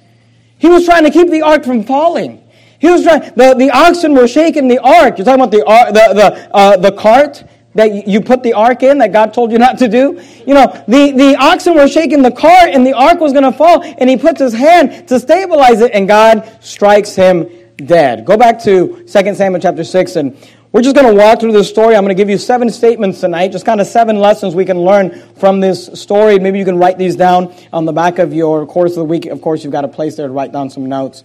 He 0.57 0.71
was 0.71 0.87
trying 0.87 1.05
to 1.05 1.11
keep 1.11 1.29
the 1.29 1.43
ark 1.43 1.65
from 1.65 1.85
falling. 1.85 2.42
He 2.82 2.90
was 2.90 3.05
trying, 3.05 3.20
the, 3.37 3.55
the 3.56 3.70
oxen 3.70 4.12
were 4.12 4.26
shaking 4.26 4.66
the 4.66 4.80
ark. 4.80 5.16
You're 5.16 5.25
talking 5.25 5.40
about 5.40 5.52
the, 5.52 5.59
the, 5.59 6.14
the, 6.14 6.54
uh, 6.54 6.76
the 6.78 6.90
cart 6.90 7.45
that 7.76 8.09
you 8.09 8.21
put 8.21 8.42
the 8.42 8.54
ark 8.54 8.83
in 8.83 8.99
that 8.99 9.12
God 9.12 9.33
told 9.33 9.52
you 9.52 9.59
not 9.59 9.78
to 9.78 9.87
do? 9.87 10.21
You 10.45 10.54
know, 10.54 10.66
the, 10.88 11.12
the 11.12 11.37
oxen 11.38 11.76
were 11.76 11.87
shaking 11.87 12.23
the 12.23 12.33
cart 12.33 12.71
and 12.71 12.85
the 12.85 12.92
ark 12.92 13.21
was 13.21 13.33
going 13.33 13.45
to 13.45 13.52
fall 13.52 13.85
and 13.85 14.11
he 14.11 14.16
puts 14.16 14.40
his 14.40 14.52
hand 14.52 15.07
to 15.07 15.21
stabilize 15.21 15.80
it 15.80 15.92
and 15.95 16.09
God 16.09 16.59
strikes 16.59 17.14
him 17.14 17.49
dead. 17.76 18.25
Go 18.25 18.37
back 18.37 18.59
to 18.64 19.04
2 19.07 19.07
Samuel 19.07 19.61
chapter 19.61 19.85
6 19.85 20.16
and 20.16 20.37
we're 20.73 20.83
just 20.83 20.97
going 20.97 21.07
to 21.07 21.14
walk 21.14 21.38
through 21.38 21.52
this 21.52 21.68
story. 21.68 21.95
I'm 21.95 22.02
going 22.02 22.16
to 22.16 22.21
give 22.21 22.30
you 22.30 22.38
seven 22.38 22.68
statements 22.68 23.21
tonight, 23.21 23.52
just 23.52 23.64
kind 23.64 23.80
of 23.80 23.87
seven 23.87 24.16
lessons 24.16 24.57
we 24.57 24.64
can 24.64 24.80
learn 24.80 25.23
from 25.37 25.61
this 25.61 26.00
story. 26.00 26.40
Maybe 26.40 26.59
you 26.59 26.64
can 26.64 26.78
write 26.78 26.99
these 26.99 27.14
down 27.14 27.54
on 27.73 27.85
the 27.85 27.92
back 27.92 28.18
of 28.18 28.35
your 28.35 28.66
course 28.66 28.92
of 28.92 28.97
the 28.97 29.04
week. 29.04 29.26
Of 29.26 29.40
course, 29.40 29.62
you've 29.62 29.73
got 29.73 29.85
a 29.85 29.88
place 29.88 30.16
there 30.16 30.26
to 30.26 30.33
write 30.33 30.50
down 30.50 30.68
some 30.68 30.87
notes. 30.87 31.23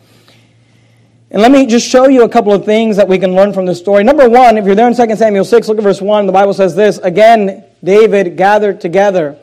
And 1.29 1.41
let 1.41 1.51
me 1.51 1.65
just 1.65 1.87
show 1.87 2.07
you 2.07 2.23
a 2.23 2.29
couple 2.29 2.53
of 2.53 2.63
things 2.63 2.95
that 2.95 3.07
we 3.07 3.19
can 3.19 3.35
learn 3.35 3.51
from 3.51 3.65
this 3.65 3.79
story. 3.79 4.03
Number 4.03 4.29
one, 4.29 4.57
if 4.57 4.65
you're 4.65 4.75
there 4.75 4.87
in 4.87 4.95
2 4.95 5.15
Samuel 5.17 5.43
6, 5.43 5.67
look 5.67 5.77
at 5.77 5.83
verse 5.83 6.01
1. 6.01 6.25
The 6.25 6.31
Bible 6.31 6.53
says 6.53 6.73
this 6.73 6.99
Again, 6.99 7.65
David 7.83 8.37
gathered 8.37 8.79
together. 8.79 9.37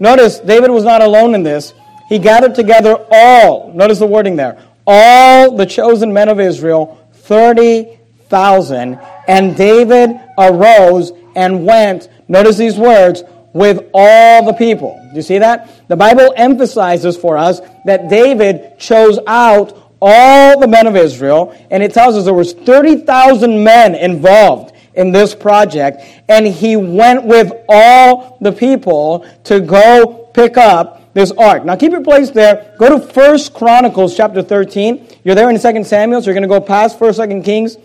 Notice, 0.00 0.38
David 0.40 0.70
was 0.70 0.84
not 0.84 1.02
alone 1.02 1.34
in 1.34 1.42
this. 1.42 1.74
He 2.08 2.18
gathered 2.18 2.54
together 2.54 2.96
all, 3.10 3.72
notice 3.72 3.98
the 3.98 4.06
wording 4.06 4.36
there, 4.36 4.62
all 4.86 5.56
the 5.56 5.66
chosen 5.66 6.12
men 6.12 6.28
of 6.28 6.38
Israel, 6.38 6.98
30,000. 7.12 8.98
And 9.26 9.56
David 9.56 10.18
arose 10.38 11.12
and 11.34 11.66
went, 11.66 12.08
notice 12.28 12.56
these 12.56 12.78
words, 12.78 13.24
with 13.52 13.88
all 13.92 14.44
the 14.44 14.52
people. 14.52 15.00
Do 15.10 15.16
you 15.16 15.22
see 15.22 15.38
that? 15.38 15.88
The 15.88 15.96
Bible 15.96 16.32
emphasizes 16.36 17.16
for 17.16 17.38
us 17.38 17.60
that 17.86 18.08
David 18.08 18.78
chose 18.78 19.18
out 19.26 19.85
all 20.00 20.60
the 20.60 20.68
men 20.68 20.86
of 20.86 20.96
Israel, 20.96 21.56
and 21.70 21.82
it 21.82 21.92
tells 21.92 22.16
us 22.16 22.24
there 22.24 22.34
was 22.34 22.52
30,000 22.52 23.62
men 23.62 23.94
involved 23.94 24.74
in 24.94 25.12
this 25.12 25.34
project, 25.34 26.02
and 26.28 26.46
he 26.46 26.76
went 26.76 27.24
with 27.24 27.52
all 27.68 28.38
the 28.40 28.52
people 28.52 29.26
to 29.44 29.60
go 29.60 30.30
pick 30.32 30.56
up 30.56 31.12
this 31.14 31.32
ark. 31.32 31.64
Now 31.64 31.76
keep 31.76 31.92
your 31.92 32.02
place 32.02 32.30
there. 32.30 32.74
Go 32.78 32.98
to 32.98 33.06
First 33.06 33.54
Chronicles 33.54 34.16
chapter 34.16 34.42
13. 34.42 35.06
You're 35.24 35.34
there 35.34 35.48
in 35.48 35.58
Second 35.58 35.86
Samuel, 35.86 36.20
so 36.20 36.26
you're 36.26 36.34
going 36.34 36.42
to 36.42 36.48
go 36.48 36.60
past 36.60 36.98
First, 36.98 37.16
Second 37.16 37.42
Kings 37.42 37.76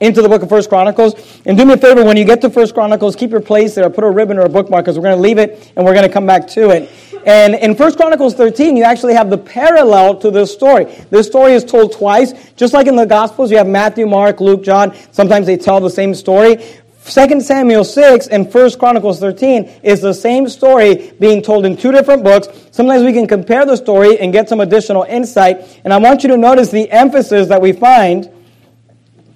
into 0.00 0.22
the 0.22 0.28
book 0.28 0.42
of 0.42 0.48
First 0.48 0.68
Chronicles. 0.68 1.14
And 1.44 1.56
do 1.56 1.64
me 1.64 1.74
a 1.74 1.76
favor, 1.76 2.04
when 2.04 2.16
you 2.16 2.24
get 2.24 2.40
to 2.42 2.50
First 2.50 2.74
Chronicles, 2.74 3.16
keep 3.16 3.30
your 3.30 3.40
place 3.40 3.74
there. 3.74 3.88
Put 3.90 4.04
a 4.04 4.10
ribbon 4.10 4.38
or 4.38 4.42
a 4.42 4.48
bookmark 4.48 4.84
because 4.84 4.96
we're 4.96 5.04
going 5.04 5.16
to 5.16 5.22
leave 5.22 5.38
it 5.38 5.72
and 5.76 5.84
we're 5.84 5.94
going 5.94 6.06
to 6.06 6.12
come 6.12 6.26
back 6.26 6.46
to 6.48 6.70
it. 6.70 6.90
And 7.28 7.56
in 7.56 7.76
1 7.76 7.96
Chronicles 7.96 8.32
13, 8.32 8.74
you 8.74 8.84
actually 8.84 9.12
have 9.12 9.28
the 9.28 9.36
parallel 9.36 10.16
to 10.20 10.30
this 10.30 10.50
story. 10.50 10.86
This 11.10 11.26
story 11.26 11.52
is 11.52 11.62
told 11.62 11.92
twice. 11.92 12.32
Just 12.56 12.72
like 12.72 12.86
in 12.86 12.96
the 12.96 13.04
Gospels, 13.04 13.50
you 13.50 13.58
have 13.58 13.66
Matthew, 13.66 14.06
Mark, 14.06 14.40
Luke, 14.40 14.62
John. 14.62 14.96
Sometimes 15.12 15.44
they 15.44 15.58
tell 15.58 15.78
the 15.78 15.90
same 15.90 16.14
story. 16.14 16.56
2 17.04 17.40
Samuel 17.42 17.84
6 17.84 18.28
and 18.28 18.50
1 18.50 18.70
Chronicles 18.78 19.20
13 19.20 19.64
is 19.82 20.00
the 20.00 20.14
same 20.14 20.48
story 20.48 21.12
being 21.20 21.42
told 21.42 21.66
in 21.66 21.76
two 21.76 21.92
different 21.92 22.24
books. 22.24 22.48
Sometimes 22.70 23.04
we 23.04 23.12
can 23.12 23.26
compare 23.26 23.66
the 23.66 23.76
story 23.76 24.18
and 24.18 24.32
get 24.32 24.48
some 24.48 24.60
additional 24.60 25.02
insight. 25.02 25.82
And 25.84 25.92
I 25.92 25.98
want 25.98 26.22
you 26.22 26.30
to 26.30 26.38
notice 26.38 26.70
the 26.70 26.90
emphasis 26.90 27.48
that 27.48 27.60
we 27.60 27.72
find 27.72 28.30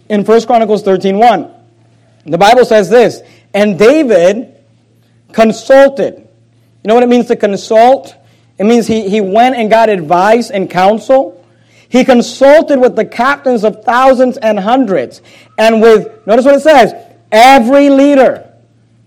in 0.09 0.25
1 0.25 0.47
Chronicles 0.47 0.83
13 0.83 1.19
1. 1.19 1.55
The 2.25 2.39
Bible 2.39 2.65
says 2.65 2.89
this, 2.89 3.21
and 3.53 3.79
David 3.79 4.65
consulted. 5.35 6.31
You 6.83 6.89
know 6.89 6.95
what 6.95 7.03
it 7.03 7.09
means 7.09 7.27
to 7.27 7.37
consult? 7.37 8.17
It 8.59 8.65
means 8.65 8.87
he, 8.87 9.09
he 9.09 9.21
went 9.21 9.57
and 9.57 9.71
got 9.71 9.89
advice 9.89 10.51
and 10.51 10.71
counsel. 10.71 11.45
He 11.89 12.05
consulted 12.05 12.81
with 12.81 12.97
the 12.97 13.05
captains 13.05 13.65
of 13.65 13.85
thousands 13.85 14.37
and 14.39 14.59
hundreds. 14.59 15.21
And 15.59 15.81
with, 15.81 16.27
notice 16.27 16.45
what 16.45 16.55
it 16.55 16.61
says, 16.61 16.95
every 17.31 17.91
leader. 17.91 18.52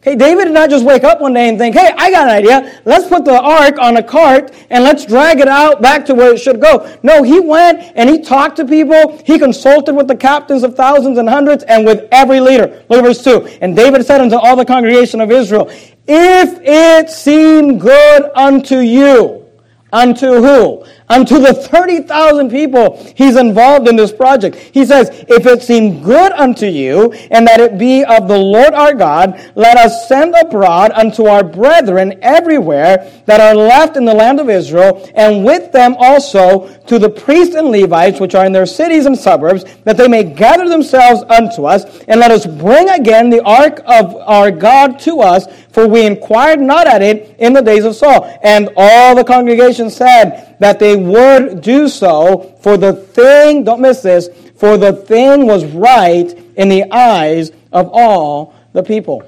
Okay, 0.05 0.15
David 0.15 0.45
did 0.45 0.53
not 0.53 0.69
just 0.69 0.85
wake 0.85 1.03
up 1.03 1.19
one 1.19 1.33
day 1.33 1.49
and 1.49 1.57
think, 1.57 1.73
hey, 1.75 1.91
I 1.97 2.11
got 2.11 2.27
an 2.27 2.35
idea. 2.35 2.79
Let's 2.85 3.07
put 3.07 3.25
the 3.25 3.41
ark 3.41 3.79
on 3.79 3.97
a 3.97 4.03
cart 4.03 4.53
and 4.69 4.83
let's 4.83 5.03
drag 5.03 5.39
it 5.39 5.47
out 5.47 5.81
back 5.81 6.05
to 6.05 6.13
where 6.13 6.31
it 6.31 6.37
should 6.37 6.61
go. 6.61 6.95
No, 7.01 7.23
he 7.23 7.39
went 7.39 7.79
and 7.95 8.07
he 8.07 8.21
talked 8.21 8.57
to 8.57 8.65
people. 8.65 9.17
He 9.25 9.39
consulted 9.39 9.95
with 9.95 10.07
the 10.07 10.15
captains 10.15 10.61
of 10.61 10.75
thousands 10.75 11.17
and 11.17 11.27
hundreds 11.27 11.63
and 11.63 11.87
with 11.87 12.07
every 12.11 12.39
leader. 12.39 12.83
Look 12.87 12.99
at 12.99 13.03
verse 13.03 13.23
2. 13.23 13.57
And 13.61 13.75
David 13.75 14.05
said 14.05 14.21
unto 14.21 14.35
all 14.35 14.55
the 14.55 14.63
congregation 14.63 15.21
of 15.21 15.31
Israel, 15.31 15.71
If 16.07 16.59
it 16.61 17.09
seem 17.09 17.79
good 17.79 18.29
unto 18.35 18.77
you, 18.77 19.43
unto 19.91 20.33
who? 20.33 20.85
Unto 21.09 21.39
the 21.39 21.53
30,000 21.53 22.49
people 22.49 23.01
he's 23.15 23.35
involved 23.35 23.87
in 23.87 23.95
this 23.95 24.11
project. 24.11 24.55
He 24.55 24.85
says, 24.85 25.09
If 25.27 25.45
it 25.45 25.61
seem 25.61 26.01
good 26.01 26.31
unto 26.31 26.65
you, 26.65 27.13
and 27.31 27.47
that 27.47 27.59
it 27.59 27.77
be 27.77 28.03
of 28.03 28.27
the 28.27 28.37
Lord 28.37 28.73
our 28.73 28.93
God, 28.93 29.51
let 29.55 29.77
us 29.77 30.07
send 30.07 30.35
abroad 30.35 30.91
unto 30.91 31.25
our 31.25 31.43
brethren 31.43 32.17
everywhere 32.21 33.11
that 33.25 33.39
are 33.39 33.55
left 33.55 33.97
in 33.97 34.05
the 34.05 34.13
land 34.13 34.39
of 34.39 34.49
Israel, 34.49 35.09
and 35.15 35.45
with 35.45 35.71
them 35.71 35.95
also 35.99 36.67
to 36.85 36.99
the 36.99 37.09
priests 37.09 37.55
and 37.55 37.69
Levites 37.69 38.19
which 38.19 38.35
are 38.35 38.45
in 38.45 38.51
their 38.51 38.65
cities 38.65 39.05
and 39.05 39.17
suburbs, 39.17 39.65
that 39.83 39.97
they 39.97 40.07
may 40.07 40.23
gather 40.23 40.67
themselves 40.67 41.23
unto 41.29 41.65
us, 41.65 42.03
and 42.07 42.19
let 42.19 42.31
us 42.31 42.45
bring 42.45 42.89
again 42.89 43.29
the 43.29 43.43
ark 43.43 43.81
of 43.85 44.15
our 44.15 44.51
God 44.51 44.99
to 44.99 45.21
us, 45.21 45.47
for 45.69 45.87
we 45.87 46.05
inquired 46.05 46.59
not 46.59 46.87
at 46.87 47.01
it 47.01 47.35
in 47.39 47.53
the 47.53 47.61
days 47.61 47.85
of 47.85 47.95
Saul. 47.95 48.39
And 48.43 48.69
all 48.77 49.15
the 49.15 49.23
congregation 49.23 49.89
said 49.89 50.55
that 50.59 50.79
they 50.79 50.94
would 50.95 51.61
do 51.61 51.87
so, 51.87 52.57
for 52.61 52.77
the 52.77 52.93
thing, 52.93 53.63
don't 53.63 53.81
miss 53.81 54.01
this, 54.01 54.29
for 54.57 54.77
the 54.77 54.93
thing 54.93 55.47
was 55.47 55.65
right 55.65 56.31
in 56.55 56.69
the 56.69 56.91
eyes 56.91 57.51
of 57.71 57.89
all 57.91 58.53
the 58.73 58.83
people. 58.83 59.23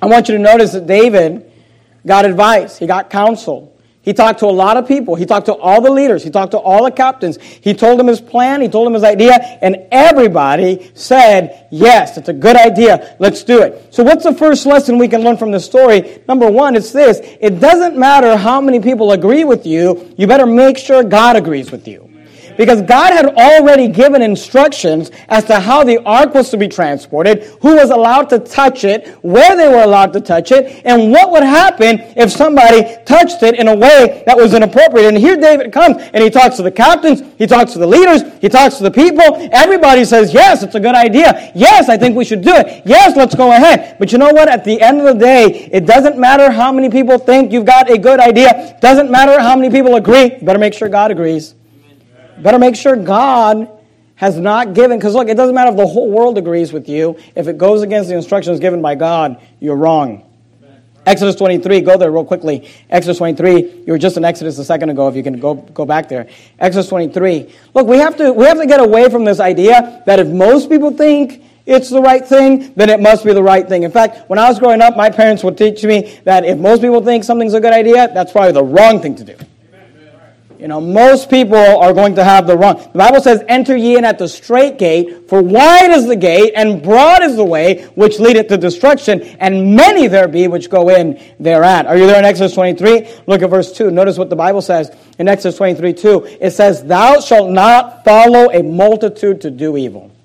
I 0.00 0.06
want 0.06 0.28
you 0.28 0.36
to 0.36 0.42
notice 0.42 0.72
that 0.72 0.86
David 0.86 1.50
got 2.06 2.24
advice, 2.24 2.78
he 2.78 2.86
got 2.86 3.10
counsel. 3.10 3.75
He 4.06 4.14
talked 4.14 4.38
to 4.38 4.46
a 4.46 4.54
lot 4.54 4.76
of 4.76 4.86
people. 4.86 5.16
He 5.16 5.26
talked 5.26 5.46
to 5.46 5.54
all 5.54 5.80
the 5.80 5.90
leaders. 5.90 6.22
He 6.22 6.30
talked 6.30 6.52
to 6.52 6.58
all 6.58 6.84
the 6.84 6.92
captains. 6.92 7.42
He 7.42 7.74
told 7.74 7.98
them 7.98 8.06
his 8.06 8.20
plan. 8.20 8.60
He 8.60 8.68
told 8.68 8.86
them 8.86 8.94
his 8.94 9.02
idea. 9.02 9.34
And 9.60 9.88
everybody 9.90 10.92
said, 10.94 11.66
yes, 11.72 12.16
it's 12.16 12.28
a 12.28 12.32
good 12.32 12.54
idea. 12.54 13.16
Let's 13.18 13.42
do 13.42 13.62
it. 13.62 13.92
So 13.92 14.04
what's 14.04 14.22
the 14.22 14.32
first 14.32 14.64
lesson 14.64 14.96
we 14.96 15.08
can 15.08 15.22
learn 15.22 15.36
from 15.36 15.50
this 15.50 15.64
story? 15.64 16.22
Number 16.28 16.48
one, 16.48 16.76
it's 16.76 16.92
this. 16.92 17.18
It 17.40 17.58
doesn't 17.58 17.96
matter 17.96 18.36
how 18.36 18.60
many 18.60 18.78
people 18.78 19.10
agree 19.10 19.42
with 19.42 19.66
you. 19.66 20.14
You 20.16 20.28
better 20.28 20.46
make 20.46 20.78
sure 20.78 21.02
God 21.02 21.34
agrees 21.34 21.72
with 21.72 21.88
you. 21.88 22.05
Because 22.56 22.82
God 22.82 23.12
had 23.12 23.26
already 23.26 23.88
given 23.88 24.22
instructions 24.22 25.10
as 25.28 25.44
to 25.44 25.60
how 25.60 25.84
the 25.84 25.98
ark 26.04 26.34
was 26.34 26.50
to 26.50 26.56
be 26.56 26.68
transported, 26.68 27.44
who 27.60 27.76
was 27.76 27.90
allowed 27.90 28.28
to 28.30 28.38
touch 28.38 28.84
it, 28.84 29.08
where 29.22 29.56
they 29.56 29.68
were 29.68 29.82
allowed 29.82 30.12
to 30.14 30.20
touch 30.20 30.52
it, 30.52 30.82
and 30.84 31.10
what 31.10 31.30
would 31.30 31.42
happen 31.42 32.00
if 32.16 32.30
somebody 32.30 32.96
touched 33.04 33.42
it 33.42 33.58
in 33.58 33.68
a 33.68 33.74
way 33.74 34.22
that 34.26 34.36
was 34.36 34.54
inappropriate. 34.54 35.06
And 35.06 35.18
here 35.18 35.36
David 35.36 35.72
comes 35.72 35.96
and 35.98 36.22
he 36.22 36.30
talks 36.30 36.56
to 36.56 36.62
the 36.62 36.70
captains, 36.70 37.22
he 37.38 37.46
talks 37.46 37.72
to 37.72 37.78
the 37.78 37.86
leaders, 37.86 38.22
he 38.40 38.48
talks 38.48 38.76
to 38.76 38.84
the 38.84 38.90
people. 38.90 39.48
Everybody 39.52 40.04
says, 40.04 40.32
Yes, 40.32 40.62
it's 40.62 40.74
a 40.74 40.80
good 40.80 40.94
idea. 40.94 41.52
Yes, 41.54 41.88
I 41.88 41.96
think 41.96 42.16
we 42.16 42.24
should 42.24 42.42
do 42.42 42.54
it. 42.54 42.82
Yes, 42.86 43.16
let's 43.16 43.34
go 43.34 43.52
ahead. 43.52 43.98
But 43.98 44.12
you 44.12 44.18
know 44.18 44.30
what? 44.30 44.48
At 44.48 44.64
the 44.64 44.80
end 44.80 45.00
of 45.00 45.06
the 45.06 45.14
day, 45.14 45.68
it 45.72 45.86
doesn't 45.86 46.18
matter 46.18 46.50
how 46.50 46.70
many 46.72 46.90
people 46.90 47.18
think 47.18 47.52
you've 47.52 47.66
got 47.66 47.90
a 47.90 47.98
good 47.98 48.20
idea, 48.20 48.78
doesn't 48.80 49.10
matter 49.10 49.40
how 49.40 49.56
many 49.56 49.70
people 49.70 49.96
agree. 49.96 50.36
You 50.36 50.46
better 50.46 50.58
make 50.58 50.74
sure 50.74 50.88
God 50.88 51.10
agrees. 51.10 51.55
Better 52.38 52.58
make 52.58 52.76
sure 52.76 52.96
God 52.96 53.70
has 54.16 54.38
not 54.38 54.74
given, 54.74 54.98
because 54.98 55.14
look, 55.14 55.28
it 55.28 55.36
doesn't 55.36 55.54
matter 55.54 55.70
if 55.70 55.76
the 55.76 55.86
whole 55.86 56.10
world 56.10 56.38
agrees 56.38 56.72
with 56.72 56.88
you. 56.88 57.18
If 57.34 57.48
it 57.48 57.58
goes 57.58 57.82
against 57.82 58.08
the 58.08 58.16
instructions 58.16 58.60
given 58.60 58.80
by 58.80 58.94
God, 58.94 59.40
you're 59.60 59.76
wrong. 59.76 60.22
Exodus 61.06 61.36
23, 61.36 61.82
go 61.82 61.96
there 61.96 62.10
real 62.10 62.24
quickly. 62.24 62.68
Exodus 62.90 63.18
23, 63.18 63.84
you 63.86 63.92
were 63.92 63.98
just 63.98 64.16
in 64.16 64.24
Exodus 64.24 64.58
a 64.58 64.64
second 64.64 64.90
ago, 64.90 65.06
if 65.06 65.14
you 65.14 65.22
can 65.22 65.38
go, 65.38 65.54
go 65.54 65.84
back 65.84 66.08
there. 66.08 66.28
Exodus 66.58 66.88
23. 66.88 67.54
Look, 67.74 67.86
we 67.86 67.98
have, 67.98 68.16
to, 68.16 68.32
we 68.32 68.44
have 68.46 68.58
to 68.58 68.66
get 68.66 68.80
away 68.80 69.08
from 69.08 69.24
this 69.24 69.38
idea 69.38 70.02
that 70.04 70.18
if 70.18 70.26
most 70.26 70.68
people 70.68 70.90
think 70.90 71.44
it's 71.64 71.90
the 71.90 72.00
right 72.00 72.26
thing, 72.26 72.72
then 72.74 72.90
it 72.90 73.00
must 73.00 73.24
be 73.24 73.32
the 73.32 73.42
right 73.42 73.68
thing. 73.68 73.84
In 73.84 73.92
fact, 73.92 74.28
when 74.28 74.38
I 74.38 74.48
was 74.48 74.58
growing 74.58 74.80
up, 74.80 74.96
my 74.96 75.08
parents 75.08 75.44
would 75.44 75.56
teach 75.56 75.84
me 75.84 76.18
that 76.24 76.44
if 76.44 76.58
most 76.58 76.80
people 76.80 77.00
think 77.04 77.22
something's 77.22 77.54
a 77.54 77.60
good 77.60 77.72
idea, 77.72 78.12
that's 78.12 78.32
probably 78.32 78.52
the 78.52 78.64
wrong 78.64 79.00
thing 79.00 79.14
to 79.16 79.24
do. 79.24 79.36
You 80.58 80.68
know, 80.68 80.80
most 80.80 81.28
people 81.28 81.56
are 81.56 81.92
going 81.92 82.14
to 82.14 82.24
have 82.24 82.46
the 82.46 82.56
wrong. 82.56 82.76
The 82.76 82.98
Bible 82.98 83.20
says, 83.20 83.44
Enter 83.48 83.76
ye 83.76 83.98
in 83.98 84.04
at 84.04 84.18
the 84.18 84.28
straight 84.28 84.78
gate, 84.78 85.28
for 85.28 85.42
wide 85.42 85.90
is 85.90 86.06
the 86.06 86.16
gate, 86.16 86.52
and 86.56 86.82
broad 86.82 87.22
is 87.22 87.36
the 87.36 87.44
way 87.44 87.84
which 87.94 88.18
leadeth 88.18 88.48
to 88.48 88.56
destruction, 88.56 89.22
and 89.38 89.76
many 89.76 90.06
there 90.06 90.28
be 90.28 90.48
which 90.48 90.70
go 90.70 90.88
in 90.88 91.20
thereat. 91.38 91.86
Are 91.86 91.96
you 91.96 92.06
there 92.06 92.18
in 92.18 92.24
Exodus 92.24 92.54
23? 92.54 93.06
Look 93.26 93.42
at 93.42 93.50
verse 93.50 93.72
2. 93.72 93.90
Notice 93.90 94.16
what 94.16 94.30
the 94.30 94.36
Bible 94.36 94.62
says 94.62 94.90
in 95.18 95.28
Exodus 95.28 95.58
23 95.58 95.92
2. 95.92 96.38
It 96.40 96.52
says, 96.52 96.82
Thou 96.82 97.20
shalt 97.20 97.50
not 97.50 98.04
follow 98.04 98.50
a 98.50 98.62
multitude 98.62 99.42
to 99.42 99.50
do 99.50 99.76
evil. 99.76 100.15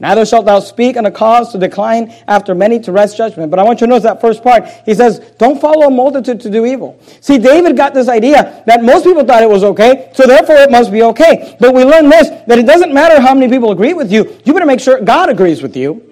Neither 0.00 0.24
shalt 0.24 0.46
thou 0.46 0.60
speak 0.60 0.96
on 0.96 1.06
a 1.06 1.10
cause 1.10 1.50
to 1.52 1.58
decline 1.58 2.14
after 2.28 2.54
many 2.54 2.78
to 2.80 2.92
wrest 2.92 3.16
judgment. 3.16 3.50
But 3.50 3.58
I 3.58 3.64
want 3.64 3.80
you 3.80 3.86
to 3.86 3.90
notice 3.90 4.04
that 4.04 4.20
first 4.20 4.44
part. 4.44 4.68
He 4.86 4.94
says, 4.94 5.18
don't 5.38 5.60
follow 5.60 5.88
a 5.88 5.90
multitude 5.90 6.40
to 6.42 6.50
do 6.50 6.64
evil. 6.64 7.00
See, 7.20 7.38
David 7.38 7.76
got 7.76 7.94
this 7.94 8.08
idea 8.08 8.62
that 8.66 8.84
most 8.84 9.04
people 9.04 9.24
thought 9.24 9.42
it 9.42 9.50
was 9.50 9.64
okay, 9.64 10.10
so 10.14 10.26
therefore 10.26 10.56
it 10.56 10.70
must 10.70 10.92
be 10.92 11.02
okay. 11.02 11.56
But 11.58 11.74
we 11.74 11.84
learn 11.84 12.08
this, 12.08 12.28
that 12.46 12.58
it 12.58 12.66
doesn't 12.66 12.94
matter 12.94 13.20
how 13.20 13.34
many 13.34 13.48
people 13.52 13.72
agree 13.72 13.94
with 13.94 14.12
you, 14.12 14.38
you 14.44 14.52
better 14.52 14.66
make 14.66 14.80
sure 14.80 15.00
God 15.00 15.30
agrees 15.30 15.62
with 15.62 15.76
you. 15.76 16.07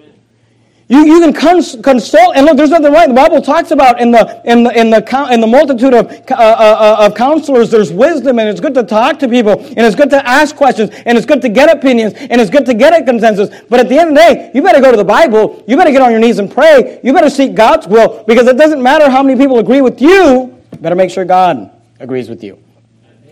You, 0.89 1.05
you 1.05 1.19
can 1.19 1.33
cons- 1.33 1.75
consult, 1.83 2.37
and 2.37 2.45
look, 2.45 2.55
there's 2.55 2.69
nothing 2.69 2.93
right. 2.93 3.09
The 3.09 3.13
Bible 3.13 3.41
talks 3.41 3.71
about 3.71 3.99
in 3.99 4.11
the, 4.11 4.41
in 4.45 4.63
the, 4.63 4.79
in 4.79 4.89
the, 4.89 5.27
in 5.33 5.41
the 5.41 5.47
multitude 5.47 5.93
of, 5.93 6.09
uh, 6.31 6.33
uh, 6.33 6.95
of 6.99 7.13
counselors, 7.13 7.69
there's 7.69 7.91
wisdom, 7.91 8.39
and 8.39 8.47
it's 8.47 8.61
good 8.61 8.73
to 8.75 8.83
talk 8.83 9.19
to 9.19 9.27
people, 9.27 9.59
and 9.59 9.79
it's 9.79 9.97
good 9.97 10.09
to 10.11 10.25
ask 10.25 10.55
questions, 10.55 10.91
and 11.05 11.17
it's 11.17 11.27
good 11.27 11.41
to 11.41 11.49
get 11.49 11.69
opinions, 11.69 12.13
and 12.13 12.39
it's 12.39 12.49
good 12.49 12.65
to 12.67 12.73
get 12.73 12.93
a 12.93 13.03
consensus. 13.03 13.49
But 13.69 13.81
at 13.81 13.89
the 13.89 13.99
end 13.99 14.11
of 14.11 14.15
the 14.15 14.21
day, 14.21 14.51
you 14.55 14.61
better 14.61 14.79
go 14.79 14.89
to 14.89 14.95
the 14.95 15.03
Bible, 15.03 15.61
you 15.67 15.75
better 15.75 15.91
get 15.91 16.01
on 16.01 16.09
your 16.09 16.21
knees 16.21 16.39
and 16.39 16.49
pray, 16.49 17.01
you 17.03 17.11
better 17.11 17.29
seek 17.29 17.53
God's 17.53 17.85
will, 17.85 18.23
because 18.25 18.47
it 18.47 18.55
doesn't 18.55 18.81
matter 18.81 19.09
how 19.09 19.21
many 19.21 19.37
people 19.37 19.59
agree 19.59 19.81
with 19.81 20.01
you, 20.01 20.57
you 20.71 20.77
better 20.79 20.95
make 20.95 21.09
sure 21.09 21.25
God 21.25 21.69
agrees 21.99 22.29
with 22.29 22.41
you. 22.45 22.63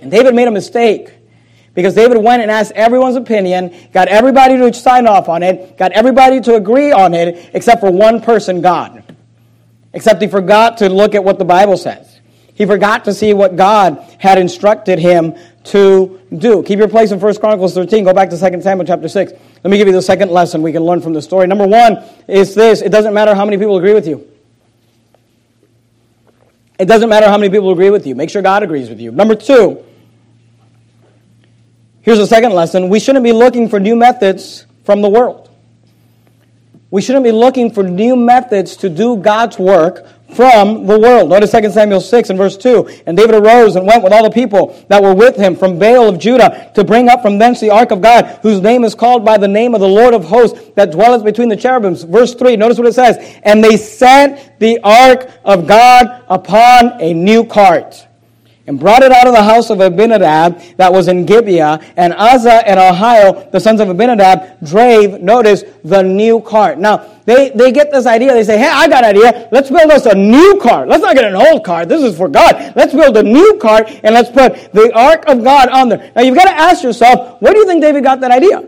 And 0.01 0.11
David 0.11 0.35
made 0.35 0.49
a 0.49 0.51
mistake. 0.51 1.13
Because 1.75 1.93
David 1.93 2.17
went 2.17 2.41
and 2.41 2.49
asked 2.49 2.71
everyone's 2.71 3.17
opinion, 3.17 3.75
got 3.93 4.07
everybody 4.07 4.57
to 4.57 4.73
sign 4.73 5.05
off 5.05 5.27
on 5.27 5.43
it, 5.43 5.77
got 5.77 5.91
everybody 5.91 6.39
to 6.41 6.55
agree 6.55 6.91
on 6.91 7.13
it, 7.13 7.51
except 7.53 7.81
for 7.81 7.91
one 7.91 8.21
person, 8.21 8.61
God. 8.61 9.03
Except 9.93 10.21
he 10.21 10.27
forgot 10.27 10.77
to 10.77 10.89
look 10.89 11.15
at 11.15 11.23
what 11.23 11.37
the 11.37 11.45
Bible 11.45 11.77
says. 11.77 12.19
He 12.53 12.65
forgot 12.65 13.03
to 13.05 13.13
see 13.13 13.33
what 13.33 13.57
God 13.57 13.97
had 14.17 14.37
instructed 14.37 14.97
him 14.97 15.35
to 15.65 16.21
do. 16.37 16.63
Keep 16.63 16.79
your 16.79 16.87
place 16.87 17.11
in 17.11 17.19
1 17.19 17.35
Chronicles 17.35 17.73
13. 17.73 18.05
Go 18.05 18.13
back 18.13 18.29
to 18.29 18.39
2 18.39 18.61
Samuel 18.61 18.87
chapter 18.87 19.09
6. 19.09 19.33
Let 19.63 19.69
me 19.69 19.77
give 19.77 19.87
you 19.87 19.93
the 19.93 20.01
second 20.01 20.31
lesson 20.31 20.61
we 20.61 20.71
can 20.71 20.83
learn 20.83 21.01
from 21.01 21.11
the 21.11 21.21
story. 21.21 21.47
Number 21.47 21.67
one 21.67 22.03
is 22.29 22.55
this 22.55 22.81
it 22.81 22.89
doesn't 22.89 23.13
matter 23.13 23.35
how 23.35 23.43
many 23.43 23.57
people 23.57 23.75
agree 23.75 23.93
with 23.93 24.07
you. 24.07 24.25
It 26.79 26.85
doesn't 26.85 27.09
matter 27.09 27.27
how 27.27 27.37
many 27.37 27.49
people 27.49 27.71
agree 27.71 27.89
with 27.89 28.07
you. 28.07 28.15
Make 28.15 28.29
sure 28.29 28.41
God 28.41 28.63
agrees 28.63 28.89
with 28.89 29.01
you. 29.01 29.11
Number 29.11 29.35
two, 29.35 29.83
Here's 32.05 32.19
the 32.19 32.27
second 32.27 32.53
lesson 32.53 32.89
we 32.89 32.99
shouldn't 32.99 33.23
be 33.23 33.31
looking 33.31 33.67
for 33.67 33.79
new 33.79 33.95
methods 33.95 34.67
from 34.83 35.01
the 35.01 35.09
world. 35.09 35.49
We 36.91 37.01
shouldn't 37.01 37.25
be 37.25 37.31
looking 37.31 37.71
for 37.71 37.81
new 37.81 38.15
methods 38.15 38.77
to 38.77 38.89
do 38.89 39.17
God's 39.17 39.57
work 39.57 40.05
from 40.35 40.85
the 40.85 40.99
world. 40.99 41.31
Notice 41.31 41.51
2 41.51 41.71
Samuel 41.71 41.99
6 41.99 42.29
and 42.29 42.37
verse 42.37 42.57
2. 42.57 43.01
And 43.07 43.17
David 43.17 43.33
arose 43.33 43.75
and 43.75 43.87
went 43.87 44.03
with 44.03 44.13
all 44.13 44.21
the 44.21 44.29
people 44.29 44.79
that 44.87 45.01
were 45.01 45.15
with 45.15 45.35
him 45.35 45.55
from 45.55 45.79
Baal 45.79 46.07
of 46.07 46.19
Judah 46.19 46.71
to 46.75 46.83
bring 46.83 47.09
up 47.09 47.23
from 47.23 47.39
thence 47.39 47.59
the 47.59 47.71
ark 47.71 47.89
of 47.89 48.03
God, 48.03 48.39
whose 48.43 48.61
name 48.61 48.83
is 48.83 48.93
called 48.93 49.25
by 49.25 49.39
the 49.39 49.47
name 49.47 49.73
of 49.73 49.81
the 49.81 49.87
Lord 49.87 50.13
of 50.13 50.25
hosts 50.25 50.59
that 50.75 50.91
dwelleth 50.91 51.23
between 51.23 51.49
the 51.49 51.57
cherubims. 51.57 52.03
Verse 52.03 52.35
3, 52.35 52.55
notice 52.55 52.77
what 52.77 52.85
it 52.85 52.93
says. 52.93 53.17
And 53.41 53.63
they 53.63 53.77
set 53.77 54.59
the 54.59 54.79
ark 54.83 55.31
of 55.43 55.65
God 55.65 56.23
upon 56.27 57.01
a 57.01 57.15
new 57.15 57.45
cart 57.45 58.04
and 58.67 58.79
brought 58.79 59.03
it 59.03 59.11
out 59.11 59.27
of 59.27 59.33
the 59.33 59.43
house 59.43 59.69
of 59.69 59.79
Abinadab 59.79 60.59
that 60.77 60.91
was 60.91 61.07
in 61.07 61.25
Gibeah, 61.25 61.79
and 61.97 62.13
Uzzah 62.13 62.67
and 62.67 62.79
Ahio, 62.79 63.51
the 63.51 63.59
sons 63.59 63.79
of 63.79 63.89
Abinadab, 63.89 64.59
drave, 64.65 65.21
notice, 65.21 65.63
the 65.83 66.01
new 66.01 66.41
cart. 66.41 66.79
Now, 66.79 67.05
they, 67.25 67.49
they 67.49 67.71
get 67.71 67.91
this 67.91 68.05
idea. 68.05 68.33
They 68.33 68.43
say, 68.43 68.57
hey, 68.57 68.69
I 68.69 68.87
got 68.87 69.03
an 69.03 69.15
idea. 69.15 69.49
Let's 69.51 69.69
build 69.69 69.91
us 69.91 70.05
a 70.05 70.15
new 70.15 70.59
cart. 70.61 70.87
Let's 70.87 71.03
not 71.03 71.15
get 71.15 71.25
an 71.25 71.35
old 71.35 71.63
cart. 71.63 71.89
This 71.89 72.03
is 72.03 72.17
for 72.17 72.27
God. 72.27 72.73
Let's 72.75 72.93
build 72.93 73.17
a 73.17 73.23
new 73.23 73.59
cart, 73.61 73.87
and 74.03 74.13
let's 74.15 74.29
put 74.29 74.71
the 74.73 74.91
ark 74.95 75.25
of 75.27 75.43
God 75.43 75.69
on 75.69 75.89
there. 75.89 76.11
Now, 76.15 76.21
you've 76.23 76.35
got 76.35 76.45
to 76.45 76.55
ask 76.55 76.83
yourself, 76.83 77.41
where 77.41 77.53
do 77.53 77.59
you 77.59 77.67
think 77.67 77.81
David 77.81 78.03
got 78.03 78.19
that 78.21 78.31
idea? 78.31 78.67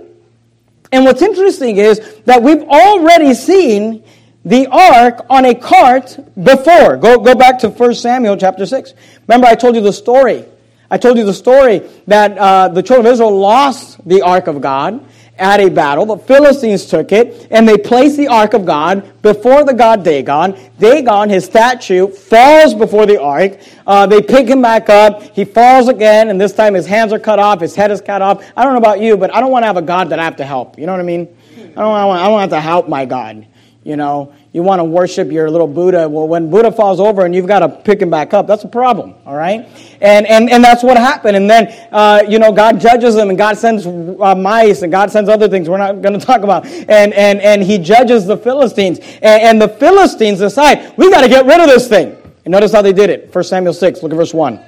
And 0.92 1.04
what's 1.04 1.22
interesting 1.22 1.78
is 1.78 2.00
that 2.26 2.42
we've 2.42 2.64
already 2.64 3.34
seen 3.34 4.04
the 4.48 4.68
ark 4.68 5.26
on 5.30 5.44
a 5.46 5.54
cart 5.54 6.18
before. 6.42 6.96
Go, 6.96 7.20
go 7.20 7.36
back 7.36 7.60
to 7.60 7.70
1 7.70 7.96
Samuel 7.96 8.38
chapter 8.38 8.66
6. 8.66 8.94
Remember, 9.28 9.46
I 9.46 9.56
told 9.56 9.76
you 9.76 9.82
the 9.82 9.92
story. 9.92 10.46
I 10.90 10.98
told 10.98 11.18
you 11.18 11.26
the 11.26 11.34
story 11.34 11.82
that 12.08 12.38
uh, 12.38 12.70
the 12.70 12.82
children 12.82 13.08
of 13.08 13.12
Israel 13.12 13.38
lost 13.38 14.08
the 14.08 14.22
ark 14.22 14.48
of 14.48 14.62
God 14.62 15.06
at 15.38 15.60
a 15.60 15.70
battle. 15.70 16.06
The 16.06 16.18
Philistines 16.18 16.86
took 16.86 17.12
it, 17.12 17.48
and 17.52 17.68
they 17.68 17.78
placed 17.78 18.16
the 18.16 18.30
ark 18.30 18.54
of 18.54 18.66
God 18.66 19.22
before 19.22 19.66
the 19.66 19.74
god 19.74 20.06
Dagon. 20.06 20.58
Dagon, 20.80 21.30
his 21.30 21.44
statue, 21.44 22.08
falls 22.08 22.74
before 22.74 23.06
the 23.06 23.22
ark. 23.22 23.60
Uh, 23.86 24.08
they 24.08 24.22
pick 24.22 24.48
him 24.48 24.62
back 24.62 24.90
up. 24.90 25.24
He 25.36 25.44
falls 25.44 25.90
again, 25.90 26.30
and 26.30 26.40
this 26.40 26.54
time 26.54 26.74
his 26.74 26.86
hands 26.86 27.12
are 27.12 27.20
cut 27.20 27.38
off, 27.38 27.60
his 27.60 27.76
head 27.76 27.92
is 27.92 28.00
cut 28.00 28.22
off. 28.22 28.46
I 28.56 28.64
don't 28.64 28.72
know 28.72 28.80
about 28.80 29.02
you, 29.02 29.18
but 29.18 29.36
I 29.36 29.42
don't 29.42 29.52
want 29.52 29.64
to 29.64 29.68
have 29.68 29.78
a 29.78 29.82
God 29.82 30.10
that 30.12 30.20
I 30.20 30.24
have 30.24 30.38
to 30.38 30.46
help. 30.46 30.80
You 30.80 30.86
know 30.86 30.94
what 30.94 31.02
I 31.02 31.04
mean? 31.04 31.28
I 31.58 31.82
don't 31.82 31.94
I 31.94 32.24
don't 32.24 32.32
want 32.32 32.50
to 32.50 32.56
have 32.56 32.64
to 32.64 32.68
help 32.68 32.88
my 32.88 33.04
God. 33.04 33.46
You 33.88 33.96
know, 33.96 34.34
you 34.52 34.64
want 34.64 34.82
to 34.82 34.84
worship 34.84 35.32
your 35.32 35.50
little 35.50 35.66
Buddha. 35.66 36.10
Well, 36.10 36.28
when 36.28 36.50
Buddha 36.50 36.74
falls 36.74 37.00
over 37.00 37.24
and 37.24 37.34
you've 37.34 37.48
got 37.48 37.60
to 37.60 37.70
pick 37.70 38.02
him 38.02 38.10
back 38.10 38.34
up, 38.34 38.46
that's 38.46 38.66
a 38.66 38.68
problem, 38.68 39.16
all 39.26 39.34
right? 39.34 39.66
And, 40.02 40.28
and, 40.28 40.50
and 40.50 40.62
that's 40.62 40.84
what 40.84 40.98
happened. 40.98 41.38
And 41.38 41.50
then, 41.50 41.68
uh, 41.94 42.22
you 42.28 42.38
know, 42.38 42.52
God 42.52 42.82
judges 42.82 43.16
them 43.16 43.30
and 43.30 43.38
God 43.38 43.58
sends 43.58 43.88
uh, 43.88 44.36
mice 44.36 44.82
and 44.82 44.92
God 44.92 45.10
sends 45.10 45.30
other 45.30 45.48
things 45.48 45.70
we're 45.70 45.78
not 45.78 46.02
going 46.02 46.20
to 46.20 46.26
talk 46.26 46.42
about. 46.42 46.66
And, 46.66 47.14
and, 47.14 47.40
and 47.40 47.64
he 47.64 47.78
judges 47.78 48.26
the 48.26 48.36
Philistines. 48.36 49.00
And, 49.00 49.42
and 49.42 49.62
the 49.62 49.70
Philistines 49.70 50.40
decide, 50.40 50.98
we 50.98 51.10
got 51.10 51.22
to 51.22 51.30
get 51.30 51.46
rid 51.46 51.62
of 51.62 51.68
this 51.68 51.88
thing. 51.88 52.18
And 52.44 52.52
notice 52.52 52.74
how 52.74 52.82
they 52.82 52.92
did 52.92 53.10
it. 53.10 53.34
1 53.34 53.44
Samuel 53.46 53.74
6, 53.74 54.04
look 54.04 54.12
at 54.12 54.16
verse 54.16 54.34
1. 54.34 54.60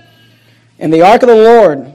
And 0.80 0.94
the 0.94 1.02
ark 1.02 1.24
of 1.24 1.28
the 1.28 1.36
Lord 1.36 1.92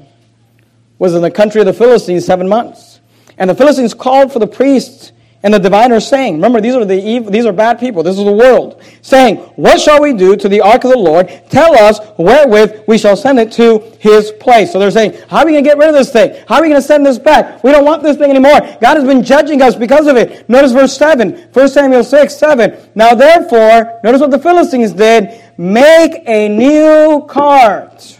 was 0.99 1.15
in 1.15 1.23
the 1.23 1.31
country 1.31 1.63
of 1.63 1.67
the 1.67 1.73
Philistines 1.73 2.27
seven 2.27 2.51
months. 2.51 3.01
And 3.39 3.49
the 3.49 3.55
Philistines 3.55 3.95
called 3.95 4.31
for 4.31 4.41
the 4.41 4.47
priests 4.47 5.13
and 5.45 5.53
the 5.53 5.59
diviners 5.59 6.09
saying, 6.09 6.37
remember, 6.37 6.59
these 6.59 6.75
are 6.75 6.87
the 6.87 6.99
evil, 6.99 7.31
these 7.31 7.45
are 7.45 7.53
bad 7.53 7.79
people. 7.79 8.03
This 8.03 8.17
is 8.17 8.25
the 8.25 8.33
world. 8.33 8.83
Saying, 9.03 9.37
what 9.57 9.79
shall 9.79 10.01
we 10.01 10.15
do 10.15 10.37
to 10.37 10.49
the 10.49 10.63
ark 10.63 10.85
of 10.85 10.91
the 10.91 10.99
Lord? 10.99 11.29
Tell 11.51 11.79
us 11.79 12.01
wherewith 12.17 12.85
we 12.89 12.97
shall 12.97 13.15
send 13.15 13.39
it 13.39 13.53
to 13.53 13.81
his 14.01 14.33
place. 14.33 14.73
So 14.73 14.79
they're 14.79 14.91
saying, 14.91 15.13
how 15.29 15.41
are 15.41 15.45
we 15.45 15.53
going 15.53 15.63
to 15.63 15.69
get 15.69 15.77
rid 15.77 15.91
of 15.91 15.95
this 15.95 16.11
thing? 16.11 16.35
How 16.49 16.57
are 16.57 16.63
we 16.63 16.69
going 16.69 16.81
to 16.81 16.87
send 16.87 17.05
this 17.05 17.19
back? 17.19 17.63
We 17.63 17.73
don't 17.73 17.85
want 17.85 18.03
this 18.03 18.17
thing 18.17 18.31
anymore. 18.31 18.59
God 18.81 18.97
has 18.97 19.05
been 19.05 19.23
judging 19.23 19.61
us 19.61 19.75
because 19.77 20.07
of 20.07 20.17
it. 20.17 20.49
Notice 20.49 20.73
verse 20.73 20.97
7, 20.97 21.33
1 21.53 21.69
Samuel 21.69 22.05
6, 22.05 22.35
7. 22.35 22.91
Now 22.95 23.15
therefore, 23.15 24.01
notice 24.03 24.23
what 24.23 24.31
the 24.31 24.39
Philistines 24.39 24.95
did. 24.95 25.43
Make 25.59 26.27
a 26.27 26.49
new 26.49 27.27
cart 27.27 28.19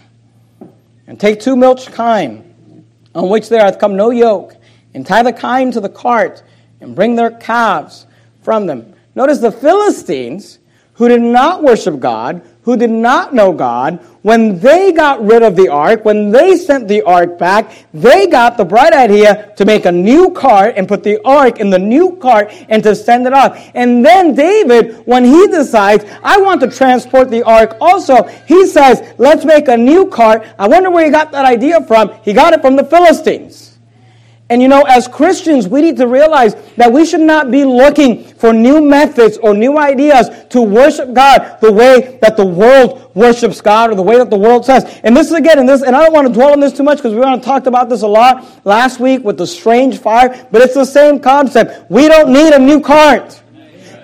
and 1.07 1.19
take 1.19 1.39
two 1.39 1.55
milch 1.55 1.91
kine 1.91 2.53
on 3.15 3.29
which 3.29 3.49
there 3.49 3.61
hath 3.61 3.79
come 3.79 3.95
no 3.95 4.11
yoke 4.11 4.55
and 4.93 5.07
tie 5.07 5.23
the 5.23 5.33
kine 5.33 5.71
to 5.71 5.79
the 5.79 5.89
cart 5.89 6.43
and 6.81 6.95
bring 6.95 7.15
their 7.15 7.31
calves 7.31 8.05
from 8.43 8.67
them. 8.67 8.93
Notice 9.15 9.39
the 9.39 9.51
Philistines, 9.51 10.59
who 10.93 11.07
did 11.07 11.21
not 11.21 11.63
worship 11.63 11.99
God, 11.99 12.41
who 12.63 12.75
did 12.75 12.89
not 12.89 13.33
know 13.33 13.53
God, 13.53 13.99
when 14.23 14.59
they 14.59 14.91
got 14.91 15.23
rid 15.23 15.43
of 15.43 15.55
the 15.55 15.67
ark, 15.67 16.03
when 16.03 16.31
they 16.31 16.57
sent 16.57 16.87
the 16.87 17.03
ark 17.03 17.37
back, 17.37 17.71
they 17.93 18.25
got 18.25 18.57
the 18.57 18.65
bright 18.65 18.91
idea 18.91 19.53
to 19.55 19.65
make 19.65 19.85
a 19.85 19.91
new 19.91 20.31
cart 20.31 20.73
and 20.75 20.87
put 20.87 21.03
the 21.03 21.21
ark 21.23 21.59
in 21.59 21.69
the 21.69 21.77
new 21.77 22.15
cart 22.17 22.51
and 22.67 22.81
to 22.81 22.95
send 22.95 23.27
it 23.27 23.33
off. 23.33 23.55
And 23.75 24.03
then 24.03 24.33
David, 24.33 25.05
when 25.05 25.23
he 25.23 25.47
decides, 25.47 26.05
I 26.23 26.39
want 26.39 26.61
to 26.61 26.71
transport 26.71 27.29
the 27.29 27.43
ark 27.43 27.77
also, 27.79 28.23
he 28.47 28.65
says, 28.65 29.13
let's 29.19 29.45
make 29.45 29.67
a 29.67 29.77
new 29.77 30.09
cart. 30.09 30.43
I 30.57 30.67
wonder 30.67 30.89
where 30.89 31.05
he 31.05 31.11
got 31.11 31.31
that 31.33 31.45
idea 31.45 31.81
from. 31.83 32.11
He 32.23 32.33
got 32.33 32.53
it 32.53 32.61
from 32.61 32.75
the 32.75 32.83
Philistines. 32.83 33.74
And 34.47 34.61
you 34.61 34.67
know, 34.67 34.83
as 34.83 35.07
Christians, 35.07 35.67
we 35.67 35.81
need 35.81 35.97
to 35.97 36.07
realize 36.07 36.53
that 36.75 36.91
we 36.91 37.03
should 37.03 37.21
not 37.21 37.49
be 37.49 37.63
looking 37.63 38.23
for 38.23 38.53
new 38.53 38.79
methods 38.79 39.37
or 39.37 39.55
new 39.55 39.79
ideas 39.79 40.29
to 40.49 40.61
worship 40.61 41.13
God 41.15 41.57
the 41.61 41.71
way 41.71 42.19
that 42.21 42.37
the 42.37 42.45
world 42.45 43.11
worships 43.15 43.59
God 43.59 43.89
or 43.89 43.95
the 43.95 44.03
way 44.03 44.19
that 44.19 44.29
the 44.29 44.37
world 44.37 44.63
says. 44.63 44.83
And 45.03 45.17
this 45.17 45.27
is 45.27 45.33
again, 45.33 45.57
and 45.57 45.67
this, 45.67 45.81
and 45.81 45.95
I 45.95 46.03
don't 46.03 46.13
want 46.13 46.27
to 46.27 46.33
dwell 46.33 46.51
on 46.51 46.59
this 46.59 46.73
too 46.73 46.83
much 46.83 46.99
because 46.99 47.13
we 47.13 47.21
to 47.21 47.39
talked 47.39 47.65
about 47.65 47.89
this 47.89 48.03
a 48.03 48.07
lot 48.07 48.45
last 48.65 48.99
week 48.99 49.23
with 49.23 49.37
the 49.37 49.47
strange 49.47 49.97
fire, 49.97 50.47
but 50.51 50.61
it's 50.61 50.75
the 50.75 50.85
same 50.85 51.19
concept. 51.19 51.89
We 51.89 52.07
don't 52.07 52.31
need 52.31 52.53
a 52.53 52.59
new 52.59 52.81
cart. 52.81 53.41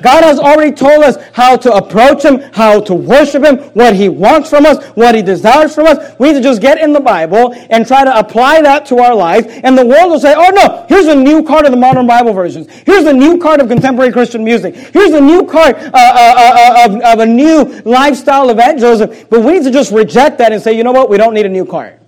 God 0.02 0.24
has 0.24 0.40
already 0.40 0.76
told 0.76 1.04
us 1.04 1.18
how 1.34 1.56
to 1.58 1.72
approach 1.74 2.24
Him, 2.24 2.40
how 2.54 2.82
to 2.82 2.94
worship 2.94 3.44
Him, 3.44 3.58
what 3.74 3.96
He 3.96 4.10
wants 4.10 4.50
from 4.50 4.66
us, 4.66 4.84
what 4.96 5.16
He 5.16 5.22
desires 5.22 5.76
from 5.76 5.88
us. 5.88 6.16
We 6.20 6.30
need 6.30 6.36
to 6.36 6.42
just 6.42 6.62
get 6.62 6.80
in 6.80 6.94
the 6.94 7.00
Bible 7.00 7.54
and 7.70 7.86
try 7.86 8.04
to 8.04 8.18
apply 8.18 8.62
that 8.62 8.86
to 8.88 9.00
our 9.00 9.16
life. 9.16 9.46
And 9.64 9.78
the 9.78 9.86
world 9.86 10.12
will 10.12 10.20
say, 10.20 10.34
oh 10.36 10.50
no, 10.50 10.86
here's 10.90 11.08
a 11.08 11.16
new 11.16 11.44
card 11.44 11.66
of 11.66 11.72
the 11.72 11.78
modern 11.78 12.08
Bible 12.08 12.34
versions. 12.34 12.68
Here's 12.86 13.06
a 13.06 13.14
new 13.14 13.38
card 13.38 13.62
of 13.62 13.68
contemporary 13.68 14.12
Christian 14.12 14.44
music. 14.44 14.76
Here's 14.76 15.14
a 15.14 15.22
new 15.22 15.46
card 15.46 15.76
uh, 15.76 15.92
uh, 15.94 15.94
uh, 15.94 16.86
of, 16.86 17.02
of 17.02 17.20
a 17.20 17.26
new 17.26 17.82
lifestyle 17.86 18.50
evangelism. 18.50 19.10
But 19.30 19.42
we 19.42 19.54
need 19.54 19.64
to 19.64 19.72
just 19.72 19.92
reject 19.92 20.38
that 20.40 20.52
and 20.52 20.62
say, 20.62 20.74
you 20.76 20.84
know 20.84 20.92
what? 20.92 21.10
We 21.10 21.18
don't 21.18 21.34
need 21.34 21.46
a 21.46 21.50
new 21.50 21.66
card. 21.66 22.01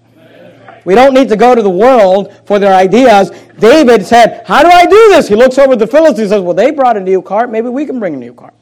We 0.86 0.96
don't 0.96 1.14
need 1.14 1.30
to 1.30 1.36
go 1.36 1.56
to 1.56 1.62
the 1.62 1.70
world 1.70 2.34
for 2.46 2.60
their 2.60 2.74
ideas. 2.74 3.32
David 3.58 4.06
said, 4.06 4.44
How 4.46 4.64
do 4.64 4.70
I 4.70 4.86
do 4.86 5.10
this? 5.10 5.28
He 5.28 5.36
looks 5.36 5.58
over 5.58 5.74
at 5.74 5.80
the 5.80 5.88
Philistines 5.88 6.20
and 6.20 6.30
says, 6.30 6.42
Well, 6.42 6.54
they 6.54 6.72
brought 6.72 6.98
a 6.98 7.00
new 7.00 7.22
cart. 7.22 7.50
Maybe 7.50 7.70
we 7.70 7.86
can 7.86 8.00
bring 8.00 8.14
a 8.14 8.18
new 8.18 8.34
cart. 8.34 8.54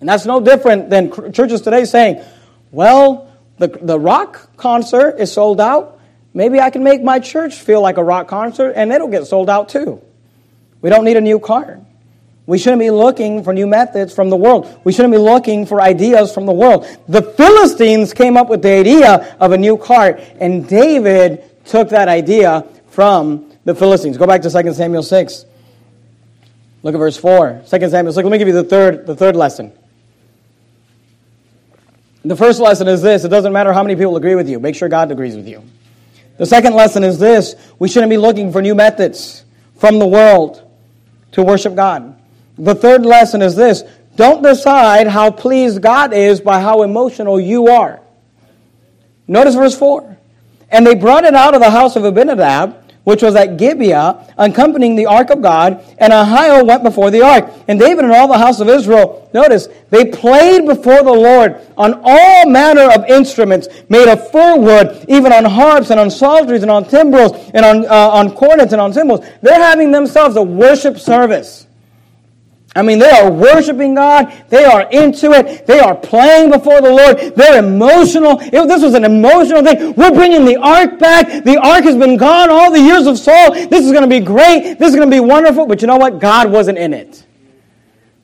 And 0.00 0.08
that's 0.08 0.26
no 0.26 0.40
different 0.40 0.90
than 0.90 1.32
churches 1.32 1.60
today 1.60 1.84
saying, 1.84 2.22
Well, 2.70 3.32
the, 3.58 3.68
the 3.68 3.98
rock 3.98 4.56
concert 4.56 5.16
is 5.18 5.32
sold 5.32 5.60
out. 5.60 6.00
Maybe 6.32 6.60
I 6.60 6.70
can 6.70 6.82
make 6.82 7.02
my 7.02 7.20
church 7.20 7.54
feel 7.54 7.80
like 7.80 7.96
a 7.96 8.04
rock 8.04 8.26
concert 8.26 8.72
and 8.72 8.92
it'll 8.92 9.08
get 9.08 9.26
sold 9.26 9.48
out 9.48 9.68
too. 9.68 10.02
We 10.80 10.90
don't 10.90 11.04
need 11.04 11.16
a 11.16 11.20
new 11.20 11.38
cart. 11.38 11.80
We 12.46 12.58
shouldn't 12.58 12.80
be 12.80 12.90
looking 12.90 13.42
for 13.42 13.54
new 13.54 13.66
methods 13.66 14.14
from 14.14 14.28
the 14.28 14.36
world. 14.36 14.80
We 14.84 14.92
shouldn't 14.92 15.12
be 15.12 15.18
looking 15.18 15.64
for 15.64 15.80
ideas 15.80 16.32
from 16.32 16.44
the 16.44 16.52
world. 16.52 16.86
The 17.08 17.22
Philistines 17.22 18.12
came 18.12 18.36
up 18.36 18.48
with 18.48 18.60
the 18.60 18.70
idea 18.70 19.36
of 19.40 19.52
a 19.52 19.58
new 19.58 19.78
cart, 19.78 20.20
and 20.40 20.68
David 20.68 21.42
took 21.64 21.88
that 21.88 22.08
idea 22.08 22.66
from 22.88 23.50
the 23.64 23.74
Philistines. 23.74 24.18
Go 24.18 24.26
back 24.26 24.42
to 24.42 24.50
2 24.50 24.74
Samuel 24.74 25.02
6. 25.02 25.46
Look 26.82 26.94
at 26.94 26.98
verse 26.98 27.16
4. 27.16 27.62
2 27.62 27.88
Samuel 27.88 28.12
6. 28.12 28.24
Let 28.24 28.30
me 28.30 28.38
give 28.38 28.48
you 28.48 28.54
the 28.54 28.64
third, 28.64 29.06
the 29.06 29.16
third 29.16 29.36
lesson. 29.36 29.72
The 32.26 32.36
first 32.36 32.60
lesson 32.60 32.88
is 32.88 33.02
this 33.02 33.24
it 33.24 33.28
doesn't 33.28 33.52
matter 33.52 33.72
how 33.72 33.82
many 33.82 33.96
people 33.96 34.16
agree 34.16 34.34
with 34.34 34.48
you, 34.48 34.58
make 34.58 34.74
sure 34.74 34.88
God 34.88 35.10
agrees 35.10 35.36
with 35.36 35.46
you. 35.46 35.62
The 36.38 36.46
second 36.46 36.74
lesson 36.74 37.04
is 37.04 37.18
this 37.18 37.54
we 37.78 37.88
shouldn't 37.88 38.10
be 38.10 38.16
looking 38.16 38.50
for 38.52 38.60
new 38.62 38.74
methods 38.74 39.44
from 39.76 39.98
the 39.98 40.06
world 40.06 40.62
to 41.32 41.42
worship 41.42 41.74
God. 41.74 42.18
The 42.58 42.74
third 42.74 43.04
lesson 43.04 43.42
is 43.42 43.56
this 43.56 43.82
don't 44.16 44.42
decide 44.42 45.08
how 45.08 45.30
pleased 45.30 45.82
God 45.82 46.12
is 46.12 46.40
by 46.40 46.60
how 46.60 46.82
emotional 46.82 47.40
you 47.40 47.68
are. 47.68 48.00
Notice 49.26 49.54
verse 49.54 49.76
4. 49.76 50.16
And 50.70 50.86
they 50.86 50.94
brought 50.94 51.24
it 51.24 51.34
out 51.34 51.54
of 51.54 51.60
the 51.60 51.70
house 51.70 51.96
of 51.96 52.04
Abinadab, 52.04 52.84
which 53.04 53.22
was 53.22 53.36
at 53.36 53.58
Gibeah, 53.58 54.32
accompanying 54.38 54.96
the 54.96 55.06
ark 55.06 55.30
of 55.30 55.42
God, 55.42 55.84
and 55.98 56.12
Ahio 56.12 56.66
went 56.66 56.82
before 56.82 57.10
the 57.10 57.22
ark. 57.22 57.52
And 57.68 57.78
David 57.78 58.04
and 58.04 58.12
all 58.12 58.28
the 58.28 58.38
house 58.38 58.60
of 58.60 58.68
Israel, 58.68 59.30
notice, 59.34 59.68
they 59.90 60.06
played 60.06 60.64
before 60.64 61.02
the 61.02 61.12
Lord 61.12 61.60
on 61.76 62.00
all 62.02 62.48
manner 62.48 62.90
of 62.90 63.04
instruments 63.06 63.68
made 63.88 64.08
of 64.08 64.30
fir 64.30 64.56
wood, 64.56 65.04
even 65.08 65.32
on 65.32 65.44
harps 65.44 65.90
and 65.90 66.00
on 66.00 66.10
psalteries 66.10 66.62
and 66.62 66.70
on 66.70 66.84
timbrels 66.84 67.32
and 67.52 67.64
on, 67.64 67.86
uh, 67.86 68.08
on 68.10 68.34
cornets 68.34 68.72
and 68.72 68.80
on 68.80 68.92
cymbals. 68.92 69.24
They're 69.42 69.60
having 69.60 69.90
themselves 69.90 70.36
a 70.36 70.42
worship 70.42 70.98
service. 70.98 71.66
I 72.76 72.82
mean, 72.82 72.98
they 72.98 73.10
are 73.10 73.30
worshiping 73.30 73.94
God. 73.94 74.32
They 74.48 74.64
are 74.64 74.82
into 74.90 75.30
it. 75.30 75.66
They 75.66 75.78
are 75.78 75.94
playing 75.94 76.50
before 76.50 76.80
the 76.80 76.90
Lord. 76.90 77.36
They're 77.36 77.58
emotional. 77.60 78.40
It, 78.40 78.66
this 78.66 78.82
was 78.82 78.94
an 78.94 79.04
emotional 79.04 79.62
thing. 79.62 79.94
We're 79.94 80.10
bringing 80.10 80.44
the 80.44 80.56
ark 80.56 80.98
back. 80.98 81.44
The 81.44 81.56
ark 81.56 81.84
has 81.84 81.96
been 81.96 82.16
gone 82.16 82.50
all 82.50 82.72
the 82.72 82.80
years 82.80 83.06
of 83.06 83.16
Saul. 83.16 83.52
This 83.52 83.84
is 83.84 83.92
going 83.92 84.02
to 84.02 84.08
be 84.08 84.18
great. 84.18 84.78
This 84.78 84.90
is 84.90 84.96
going 84.96 85.08
to 85.08 85.14
be 85.14 85.20
wonderful. 85.20 85.66
But 85.66 85.82
you 85.82 85.86
know 85.86 85.96
what? 85.96 86.18
God 86.18 86.50
wasn't 86.50 86.78
in 86.78 86.92
it. 86.92 87.24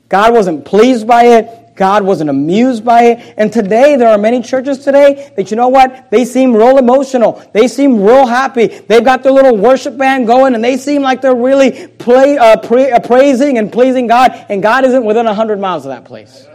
God 0.09 0.33
wasn't 0.33 0.65
pleased 0.65 1.07
by 1.07 1.23
it. 1.23 1.60
God 1.81 2.03
wasn't 2.03 2.29
amused 2.29 2.85
by 2.85 3.05
it. 3.05 3.33
And 3.37 3.51
today, 3.51 3.95
there 3.95 4.09
are 4.09 4.17
many 4.19 4.43
churches 4.43 4.77
today 4.77 5.33
that, 5.35 5.49
you 5.49 5.57
know 5.57 5.69
what? 5.69 6.11
They 6.11 6.25
seem 6.25 6.55
real 6.55 6.77
emotional. 6.77 7.43
They 7.53 7.67
seem 7.67 8.03
real 8.03 8.27
happy. 8.27 8.67
They've 8.67 9.03
got 9.03 9.23
their 9.23 9.31
little 9.31 9.57
worship 9.57 9.97
band 9.97 10.27
going 10.27 10.53
and 10.53 10.63
they 10.63 10.77
seem 10.77 11.01
like 11.01 11.21
they're 11.21 11.33
really 11.33 11.87
play, 11.87 12.37
uh, 12.37 12.57
pra- 12.57 12.91
uh, 12.91 12.99
praising 12.99 13.57
and 13.57 13.73
pleasing 13.73 14.05
God. 14.05 14.31
And 14.47 14.61
God 14.61 14.85
isn't 14.85 15.03
within 15.03 15.25
100 15.25 15.59
miles 15.59 15.83
of 15.87 15.89
that 15.89 16.05
place. 16.05 16.45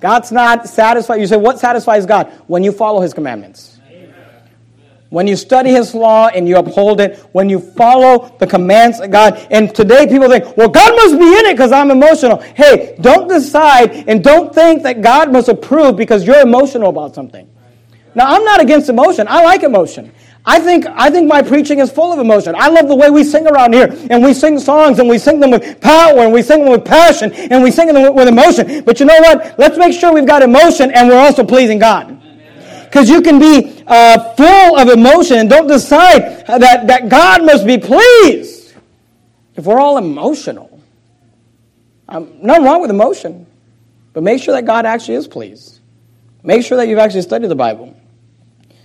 God's 0.00 0.32
not 0.32 0.68
satisfied. 0.68 1.20
You 1.20 1.28
say, 1.28 1.36
what 1.36 1.60
satisfies 1.60 2.04
God? 2.04 2.26
When 2.48 2.64
you 2.64 2.72
follow 2.72 3.00
his 3.00 3.14
commandments. 3.14 3.77
When 5.10 5.26
you 5.26 5.36
study 5.36 5.70
his 5.70 5.94
law 5.94 6.28
and 6.28 6.46
you 6.46 6.58
uphold 6.58 7.00
it, 7.00 7.18
when 7.32 7.48
you 7.48 7.60
follow 7.60 8.36
the 8.38 8.46
commands 8.46 9.00
of 9.00 9.10
God. 9.10 9.46
And 9.50 9.74
today 9.74 10.06
people 10.06 10.28
think, 10.28 10.54
well, 10.56 10.68
God 10.68 10.94
must 10.96 11.18
be 11.18 11.26
in 11.26 11.46
it 11.46 11.54
because 11.54 11.72
I'm 11.72 11.90
emotional. 11.90 12.38
Hey, 12.38 12.96
don't 13.00 13.26
decide 13.26 14.08
and 14.08 14.22
don't 14.22 14.54
think 14.54 14.82
that 14.82 15.00
God 15.00 15.32
must 15.32 15.48
approve 15.48 15.96
because 15.96 16.26
you're 16.26 16.40
emotional 16.40 16.90
about 16.90 17.14
something. 17.14 17.48
Now, 18.14 18.34
I'm 18.34 18.44
not 18.44 18.60
against 18.60 18.88
emotion. 18.90 19.26
I 19.28 19.42
like 19.44 19.62
emotion. 19.62 20.12
I 20.44 20.60
think, 20.60 20.86
I 20.86 21.10
think 21.10 21.28
my 21.28 21.42
preaching 21.42 21.78
is 21.78 21.90
full 21.90 22.12
of 22.12 22.18
emotion. 22.18 22.54
I 22.56 22.68
love 22.68 22.88
the 22.88 22.94
way 22.94 23.10
we 23.10 23.22
sing 23.22 23.46
around 23.46 23.74
here. 23.74 23.94
And 24.10 24.22
we 24.24 24.32
sing 24.34 24.58
songs 24.58 24.98
and 24.98 25.08
we 25.08 25.18
sing 25.18 25.40
them 25.40 25.50
with 25.50 25.80
power 25.80 26.20
and 26.20 26.32
we 26.32 26.42
sing 26.42 26.64
them 26.64 26.72
with 26.72 26.84
passion 26.84 27.32
and 27.32 27.62
we 27.62 27.70
sing 27.70 27.86
them 27.86 28.14
with, 28.14 28.28
emotion. 28.28 28.82
But 28.84 28.98
you 28.98 29.06
know 29.06 29.18
what? 29.20 29.58
Let's 29.58 29.78
make 29.78 29.98
sure 29.98 30.12
we've 30.12 30.26
got 30.26 30.42
emotion 30.42 30.90
and 30.90 31.08
we're 31.08 31.18
also 31.18 31.44
pleasing 31.44 31.78
God. 31.78 32.20
Because 32.84 33.10
you 33.10 33.20
can 33.20 33.38
be 33.38 33.77
uh, 33.88 34.34
full 34.34 34.78
of 34.78 34.88
emotion 34.88 35.38
and 35.38 35.50
don't 35.50 35.66
decide 35.66 36.46
that, 36.46 36.86
that 36.86 37.08
God 37.08 37.44
must 37.44 37.66
be 37.66 37.78
pleased. 37.78 38.74
If 39.56 39.64
we're 39.64 39.80
all 39.80 39.98
emotional, 39.98 40.80
um, 42.08 42.38
nothing 42.40 42.64
wrong 42.64 42.80
with 42.80 42.90
emotion. 42.90 43.46
But 44.12 44.22
make 44.22 44.42
sure 44.42 44.54
that 44.54 44.64
God 44.64 44.86
actually 44.86 45.14
is 45.14 45.28
pleased. 45.28 45.80
Make 46.42 46.64
sure 46.64 46.76
that 46.76 46.88
you've 46.88 46.98
actually 46.98 47.22
studied 47.22 47.48
the 47.48 47.56
Bible. 47.56 47.94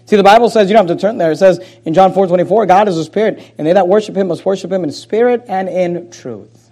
See, 0.06 0.18
the 0.18 0.24
Bible 0.24 0.50
says, 0.50 0.70
you 0.70 0.76
don't 0.76 0.88
have 0.88 0.98
to 0.98 1.02
turn 1.02 1.18
there. 1.18 1.32
It 1.32 1.38
says 1.38 1.60
in 1.86 1.94
John 1.94 2.14
4 2.14 2.28
24, 2.28 2.66
God 2.66 2.88
is 2.88 2.98
a 2.98 3.04
spirit, 3.04 3.54
and 3.58 3.66
they 3.66 3.74
that 3.74 3.88
worship 3.88 4.18
him 4.18 4.28
must 4.28 4.46
worship 4.46 4.72
him 4.72 4.84
in 4.84 4.92
spirit 4.92 5.46
and 5.48 5.70
in 5.70 6.12
truth. 6.12 6.70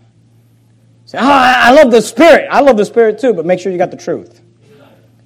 Say, 1.06 1.18
oh, 1.18 1.24
I 1.24 1.72
love 1.72 1.92
the 1.92 2.02
spirit. 2.02 2.48
I 2.52 2.62
love 2.62 2.78
the 2.78 2.86
spirit 2.86 3.20
too, 3.20 3.34
but 3.34 3.46
make 3.46 3.60
sure 3.60 3.72
you 3.72 3.78
got 3.78 3.92
the 3.92 3.98
truth. 3.98 4.42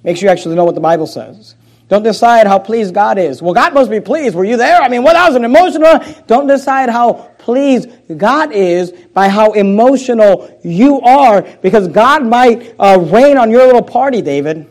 Make 0.02 0.16
sure 0.16 0.28
you 0.28 0.32
actually 0.32 0.54
know 0.54 0.64
what 0.64 0.74
the 0.74 0.80
Bible 0.80 1.06
says. 1.06 1.56
Don't 1.88 2.02
decide 2.02 2.48
how 2.48 2.58
pleased 2.58 2.94
God 2.94 3.16
is. 3.16 3.40
Well, 3.40 3.54
God 3.54 3.72
must 3.72 3.90
be 3.90 4.00
pleased. 4.00 4.34
Were 4.34 4.44
you 4.44 4.56
there? 4.56 4.80
I 4.80 4.88
mean, 4.88 5.04
what 5.04 5.14
well, 5.14 5.28
was 5.28 5.36
an 5.36 5.44
emotional. 5.44 6.00
Don't 6.26 6.48
decide 6.48 6.88
how 6.88 7.30
pleased 7.38 7.88
God 8.16 8.50
is 8.50 8.90
by 8.90 9.28
how 9.28 9.52
emotional 9.52 10.58
you 10.64 11.00
are, 11.00 11.42
because 11.62 11.86
God 11.86 12.26
might 12.26 12.74
uh, 12.78 12.98
rain 13.00 13.38
on 13.38 13.52
your 13.52 13.64
little 13.66 13.82
party, 13.82 14.20
David. 14.20 14.66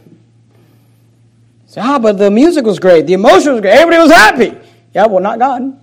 Say, 1.67 1.82
ah, 1.82 1.99
but 1.99 2.17
the 2.17 2.30
music 2.30 2.65
was 2.65 2.80
great. 2.80 3.08
The 3.08 3.13
emotion 3.13 3.54
was 3.54 3.62
great. 3.62 3.73
Everybody 3.73 4.04
was 4.04 4.12
happy. 4.12 4.58
Yeah, 4.93 5.08
well, 5.08 5.21
not 5.21 5.39
God. 5.39 5.80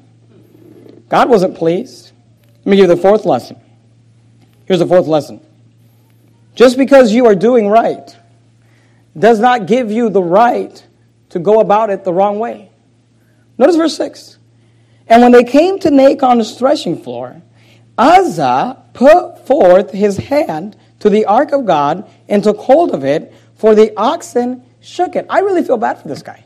God 1.09 1.29
wasn't 1.31 1.57
pleased. 1.57 2.13
Let 2.59 2.67
me 2.67 2.77
give 2.77 2.89
you 2.89 2.95
the 2.95 3.01
fourth 3.01 3.25
lesson. 3.25 3.59
Here's 4.67 4.81
the 4.81 4.87
fourth 4.87 5.07
lesson. 5.07 5.41
Just 6.55 6.77
because 6.77 7.13
you 7.13 7.27
are 7.27 7.35
doing 7.35 7.69
right 7.69 8.17
does 9.19 9.41
not 9.41 9.67
give 9.67 9.91
you 9.91 10.11
the 10.11 10.23
right 10.23 10.87
to 11.33 11.39
go 11.39 11.61
about 11.61 11.91
it 11.91 12.05
the 12.05 12.13
wrong 12.13 12.39
way. 12.39 12.71
Notice 13.59 13.77
verse 13.77 13.97
6. 13.97 14.39
And 15.07 15.23
when 15.23 15.33
they 15.33 15.45
came 15.45 15.79
to 15.81 15.91
Nachon's 15.91 16.57
threshing 16.57 17.03
floor, 17.03 17.43
Uzzah 17.97 18.83
put 18.93 19.47
forth 19.47 19.91
his 19.91 20.17
hand 20.17 20.77
to 21.01 21.11
the 21.11 21.25
ark 21.25 21.53
of 21.53 21.65
God 21.65 22.09
and 22.29 22.45
took 22.45 22.59
hold 22.59 22.95
of 22.95 23.05
it, 23.05 23.33
for 23.55 23.75
the 23.75 23.93
oxen 23.97 24.63
shook 24.81 25.17
it. 25.17 25.27
I 25.31 25.41
really 25.41 25.65
feel 25.65 25.79
bad 25.79 26.01
for 26.01 26.09
this 26.09 26.23
guy. 26.23 26.45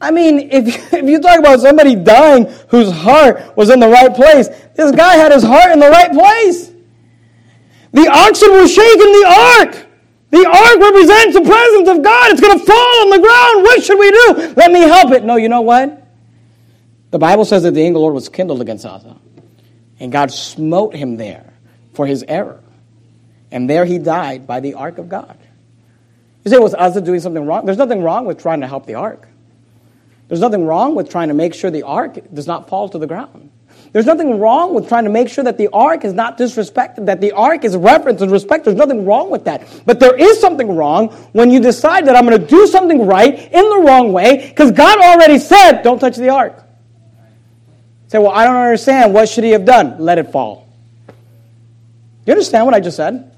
I 0.00 0.10
mean, 0.10 0.50
if, 0.50 0.92
if 0.92 1.04
you 1.04 1.20
talk 1.20 1.38
about 1.38 1.60
somebody 1.60 1.94
dying 1.94 2.46
whose 2.68 2.90
heart 2.90 3.56
was 3.56 3.70
in 3.70 3.80
the 3.80 3.88
right 3.88 4.14
place, 4.14 4.48
this 4.74 4.92
guy 4.92 5.14
had 5.14 5.32
his 5.32 5.42
heart 5.42 5.72
in 5.72 5.80
the 5.80 5.88
right 5.88 6.12
place. 6.12 6.72
The 7.92 8.06
oxen 8.06 8.50
were 8.52 8.68
shaking 8.68 9.12
the 9.12 9.60
ark. 9.60 9.85
The 10.30 10.44
ark 10.44 10.80
represents 10.80 11.34
the 11.34 11.42
presence 11.42 11.88
of 11.88 12.02
God. 12.02 12.32
It's 12.32 12.40
going 12.40 12.58
to 12.58 12.64
fall 12.64 13.00
on 13.02 13.10
the 13.10 13.18
ground. 13.18 13.62
What 13.62 13.82
should 13.82 13.98
we 13.98 14.10
do? 14.10 14.54
Let 14.56 14.72
me 14.72 14.80
help 14.80 15.12
it. 15.12 15.24
No, 15.24 15.36
you 15.36 15.48
know 15.48 15.60
what? 15.60 16.04
The 17.10 17.18
Bible 17.18 17.44
says 17.44 17.62
that 17.62 17.72
the 17.72 17.80
angel 17.80 18.00
of 18.00 18.00
the 18.00 18.04
Lord 18.04 18.14
was 18.14 18.28
kindled 18.28 18.60
against 18.60 18.84
Uzzah, 18.84 19.16
and 20.00 20.10
God 20.10 20.32
smote 20.32 20.94
him 20.94 21.16
there 21.16 21.52
for 21.94 22.06
his 22.06 22.24
error. 22.26 22.60
And 23.50 23.70
there 23.70 23.84
he 23.84 23.98
died 23.98 24.46
by 24.46 24.60
the 24.60 24.74
ark 24.74 24.98
of 24.98 25.08
God. 25.08 25.38
You 26.44 26.50
say, 26.50 26.58
was 26.58 26.74
Uzzah 26.74 27.00
doing 27.00 27.20
something 27.20 27.46
wrong? 27.46 27.64
There's 27.64 27.78
nothing 27.78 28.02
wrong 28.02 28.26
with 28.26 28.40
trying 28.40 28.60
to 28.60 28.66
help 28.66 28.86
the 28.86 28.94
ark. 28.94 29.28
There's 30.28 30.40
nothing 30.40 30.64
wrong 30.64 30.94
with 30.94 31.08
trying 31.08 31.28
to 31.28 31.34
make 31.34 31.54
sure 31.54 31.70
the 31.70 31.84
ark 31.84 32.18
does 32.34 32.46
not 32.46 32.68
fall 32.68 32.88
to 32.88 32.98
the 32.98 33.06
ground. 33.06 33.50
There's 33.92 34.06
nothing 34.06 34.38
wrong 34.38 34.74
with 34.74 34.88
trying 34.88 35.04
to 35.04 35.10
make 35.10 35.28
sure 35.28 35.44
that 35.44 35.58
the 35.58 35.68
ark 35.72 36.04
is 36.04 36.12
not 36.12 36.36
disrespected, 36.36 37.06
that 37.06 37.20
the 37.20 37.32
ark 37.32 37.64
is 37.64 37.76
reverenced 37.76 38.22
and 38.22 38.30
respected. 38.30 38.70
There's 38.70 38.78
nothing 38.78 39.06
wrong 39.06 39.30
with 39.30 39.44
that. 39.44 39.66
But 39.86 40.00
there 40.00 40.14
is 40.14 40.40
something 40.40 40.76
wrong 40.76 41.08
when 41.32 41.50
you 41.50 41.60
decide 41.60 42.06
that 42.06 42.16
I'm 42.16 42.26
going 42.26 42.40
to 42.40 42.46
do 42.46 42.66
something 42.66 43.06
right 43.06 43.34
in 43.34 43.68
the 43.70 43.82
wrong 43.86 44.12
way 44.12 44.48
because 44.48 44.72
God 44.72 44.98
already 44.98 45.38
said, 45.38 45.82
don't 45.82 45.98
touch 45.98 46.16
the 46.16 46.28
ark. 46.28 46.62
Say, 48.08 48.18
well, 48.18 48.30
I 48.30 48.44
don't 48.44 48.56
understand. 48.56 49.14
What 49.14 49.28
should 49.28 49.44
he 49.44 49.50
have 49.50 49.64
done? 49.64 49.98
Let 49.98 50.18
it 50.18 50.30
fall. 50.30 50.68
You 52.26 52.32
understand 52.32 52.66
what 52.66 52.74
I 52.74 52.80
just 52.80 52.96
said? 52.96 53.32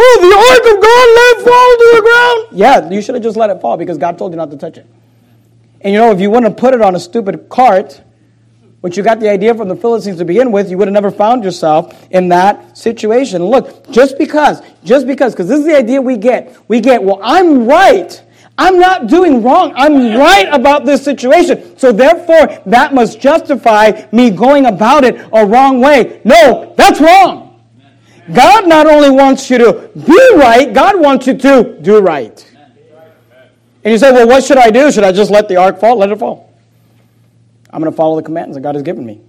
Oh, 0.00 0.18
the 0.20 0.36
ark 0.36 0.76
of 0.76 0.82
God 0.82 1.08
let 1.18 1.44
fall 1.44 1.76
to 1.76 1.92
the 1.96 2.02
ground. 2.02 2.58
Yeah, 2.58 2.90
you 2.94 3.02
should 3.02 3.14
have 3.14 3.24
just 3.24 3.36
let 3.36 3.50
it 3.50 3.60
fall 3.60 3.76
because 3.76 3.98
God 3.98 4.16
told 4.16 4.32
you 4.32 4.36
not 4.36 4.50
to 4.50 4.56
touch 4.56 4.78
it. 4.78 4.86
And 5.80 5.92
you 5.92 5.98
know, 5.98 6.12
if 6.12 6.20
you 6.20 6.30
want 6.30 6.44
to 6.44 6.50
put 6.50 6.74
it 6.74 6.80
on 6.82 6.94
a 6.94 7.00
stupid 7.00 7.48
cart, 7.48 8.00
which 8.80 8.96
you 8.96 9.02
got 9.02 9.18
the 9.18 9.28
idea 9.28 9.54
from 9.54 9.68
the 9.68 9.76
Philistines 9.76 10.18
to 10.18 10.24
begin 10.24 10.52
with, 10.52 10.70
you 10.70 10.78
would 10.78 10.86
have 10.86 10.92
never 10.92 11.10
found 11.10 11.42
yourself 11.42 12.06
in 12.10 12.28
that 12.28 12.78
situation. 12.78 13.44
Look, 13.44 13.90
just 13.90 14.18
because, 14.18 14.62
just 14.84 15.06
because, 15.06 15.32
because 15.32 15.48
this 15.48 15.60
is 15.60 15.66
the 15.66 15.76
idea 15.76 16.00
we 16.00 16.16
get. 16.16 16.56
We 16.68 16.80
get, 16.80 17.02
well, 17.02 17.18
I'm 17.22 17.66
right. 17.66 18.22
I'm 18.56 18.78
not 18.78 19.06
doing 19.06 19.42
wrong. 19.42 19.72
I'm 19.76 20.16
right 20.16 20.48
about 20.52 20.84
this 20.84 21.02
situation. 21.02 21.78
So 21.78 21.92
therefore, 21.92 22.60
that 22.66 22.94
must 22.94 23.20
justify 23.20 24.06
me 24.12 24.30
going 24.30 24.66
about 24.66 25.04
it 25.04 25.28
a 25.32 25.46
wrong 25.46 25.80
way. 25.80 26.20
No, 26.24 26.74
that's 26.76 27.00
wrong. 27.00 27.60
God 28.32 28.68
not 28.68 28.86
only 28.86 29.10
wants 29.10 29.48
you 29.48 29.58
to 29.58 29.90
be 29.94 30.30
right, 30.34 30.72
God 30.72 31.00
wants 31.00 31.26
you 31.26 31.36
to 31.38 31.78
do 31.80 32.00
right. 32.00 32.44
And 33.84 33.92
you 33.92 33.98
say, 33.98 34.12
well, 34.12 34.26
what 34.26 34.44
should 34.44 34.58
I 34.58 34.70
do? 34.70 34.92
Should 34.92 35.04
I 35.04 35.12
just 35.12 35.30
let 35.30 35.48
the 35.48 35.56
ark 35.56 35.80
fall? 35.80 35.96
Let 35.96 36.10
it 36.10 36.18
fall. 36.18 36.47
I'm 37.70 37.80
going 37.80 37.92
to 37.92 37.96
follow 37.96 38.16
the 38.16 38.22
commandments 38.22 38.56
that 38.56 38.62
God 38.62 38.74
has 38.74 38.82
given 38.82 39.04
me. 39.04 39.20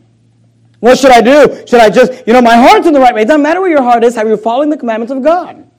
What 0.80 0.97
should 0.97 1.12
I 1.12 1.21
do? 1.21 1.63
Should 1.67 1.82
I 1.82 1.89
just, 1.89 2.25
you 2.25 2.34
know, 2.34 2.41
my 2.41 2.56
heart's 2.56 2.88
in 2.88 2.93
the 2.93 2.99
right 2.99 3.13
way. 3.13 3.23
It 3.23 3.28
doesn't 3.28 3.41
matter 3.41 3.60
where 3.60 3.69
your 3.69 3.84
heart 3.84 4.04
is. 4.04 4.15
Have 4.15 4.28
you 4.28 4.38
following 4.38 4.69
the 4.69 4.78
commandments 4.78 5.12
of 5.12 5.21
God? 5.21 5.69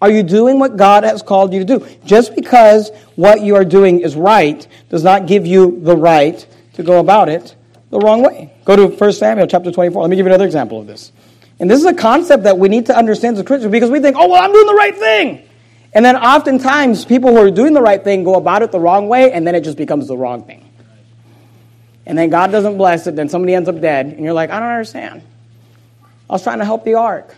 Are 0.00 0.10
you 0.10 0.22
doing 0.22 0.58
what 0.58 0.76
God 0.76 1.04
has 1.04 1.22
called 1.22 1.52
you 1.52 1.60
to 1.60 1.64
do? 1.64 1.86
Just 2.04 2.34
because 2.34 2.90
what 3.16 3.40
you 3.40 3.56
are 3.56 3.64
doing 3.64 4.00
is 4.00 4.14
right 4.14 4.66
does 4.90 5.02
not 5.02 5.26
give 5.26 5.46
you 5.46 5.80
the 5.80 5.96
right 5.96 6.46
to 6.74 6.82
go 6.82 7.00
about 7.00 7.28
it 7.28 7.56
the 7.90 7.98
wrong 7.98 8.22
way. 8.22 8.52
Go 8.64 8.76
to 8.76 8.86
1 8.88 9.12
Samuel 9.12 9.46
chapter 9.46 9.72
24. 9.72 10.02
Let 10.02 10.10
me 10.10 10.16
give 10.16 10.26
you 10.26 10.30
another 10.30 10.44
example 10.44 10.80
of 10.80 10.86
this. 10.86 11.10
And 11.58 11.68
this 11.68 11.80
is 11.80 11.86
a 11.86 11.94
concept 11.94 12.44
that 12.44 12.58
we 12.58 12.68
need 12.68 12.86
to 12.86 12.96
understand 12.96 13.36
as 13.36 13.44
Christians 13.44 13.72
because 13.72 13.90
we 13.90 13.98
think, 13.98 14.16
oh, 14.16 14.28
well, 14.28 14.42
I'm 14.42 14.52
doing 14.52 14.66
the 14.66 14.74
right 14.74 14.96
thing. 14.96 15.48
And 15.92 16.04
then 16.04 16.16
oftentimes 16.16 17.04
people 17.04 17.30
who 17.30 17.38
are 17.38 17.50
doing 17.50 17.72
the 17.72 17.80
right 17.80 18.02
thing 18.02 18.22
go 18.22 18.34
about 18.34 18.62
it 18.62 18.70
the 18.70 18.78
wrong 18.78 19.08
way, 19.08 19.32
and 19.32 19.46
then 19.46 19.54
it 19.54 19.62
just 19.62 19.78
becomes 19.78 20.06
the 20.06 20.16
wrong 20.16 20.44
thing. 20.44 20.67
And 22.08 22.16
then 22.16 22.30
God 22.30 22.50
doesn't 22.50 22.78
bless 22.78 23.06
it, 23.06 23.14
then 23.16 23.28
somebody 23.28 23.54
ends 23.54 23.68
up 23.68 23.80
dead, 23.80 24.06
and 24.06 24.24
you're 24.24 24.32
like, 24.32 24.48
I 24.48 24.58
don't 24.58 24.70
understand. 24.70 25.22
I 26.28 26.32
was 26.32 26.42
trying 26.42 26.58
to 26.58 26.64
help 26.64 26.84
the 26.84 26.94
ark. 26.94 27.34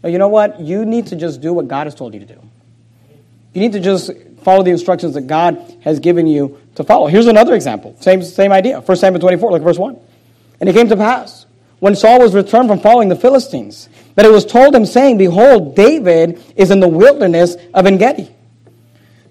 But 0.00 0.12
you 0.12 0.18
know 0.18 0.28
what? 0.28 0.60
You 0.60 0.84
need 0.84 1.08
to 1.08 1.16
just 1.16 1.40
do 1.40 1.52
what 1.52 1.66
God 1.66 1.88
has 1.88 1.94
told 1.94 2.14
you 2.14 2.20
to 2.20 2.26
do. 2.26 2.40
You 3.52 3.60
need 3.60 3.72
to 3.72 3.80
just 3.80 4.12
follow 4.42 4.62
the 4.62 4.70
instructions 4.70 5.14
that 5.14 5.22
God 5.22 5.76
has 5.82 5.98
given 5.98 6.28
you 6.28 6.60
to 6.76 6.84
follow. 6.84 7.08
Here's 7.08 7.26
another 7.26 7.54
example. 7.54 7.96
Same, 8.00 8.22
same 8.22 8.52
idea. 8.52 8.80
1 8.80 8.96
Samuel 8.96 9.20
24, 9.20 9.50
look 9.50 9.60
at 9.60 9.64
verse 9.64 9.78
1. 9.78 9.98
And 10.60 10.68
it 10.68 10.72
came 10.72 10.88
to 10.88 10.96
pass 10.96 11.46
when 11.80 11.96
Saul 11.96 12.20
was 12.20 12.34
returned 12.34 12.68
from 12.68 12.78
following 12.78 13.08
the 13.08 13.16
Philistines, 13.16 13.88
that 14.14 14.24
it 14.24 14.30
was 14.30 14.44
told 14.46 14.74
him, 14.74 14.86
saying, 14.86 15.18
Behold, 15.18 15.74
David 15.74 16.40
is 16.56 16.70
in 16.70 16.78
the 16.78 16.88
wilderness 16.88 17.56
of 17.74 17.86
En 17.86 17.98
Gedi. 17.98 18.30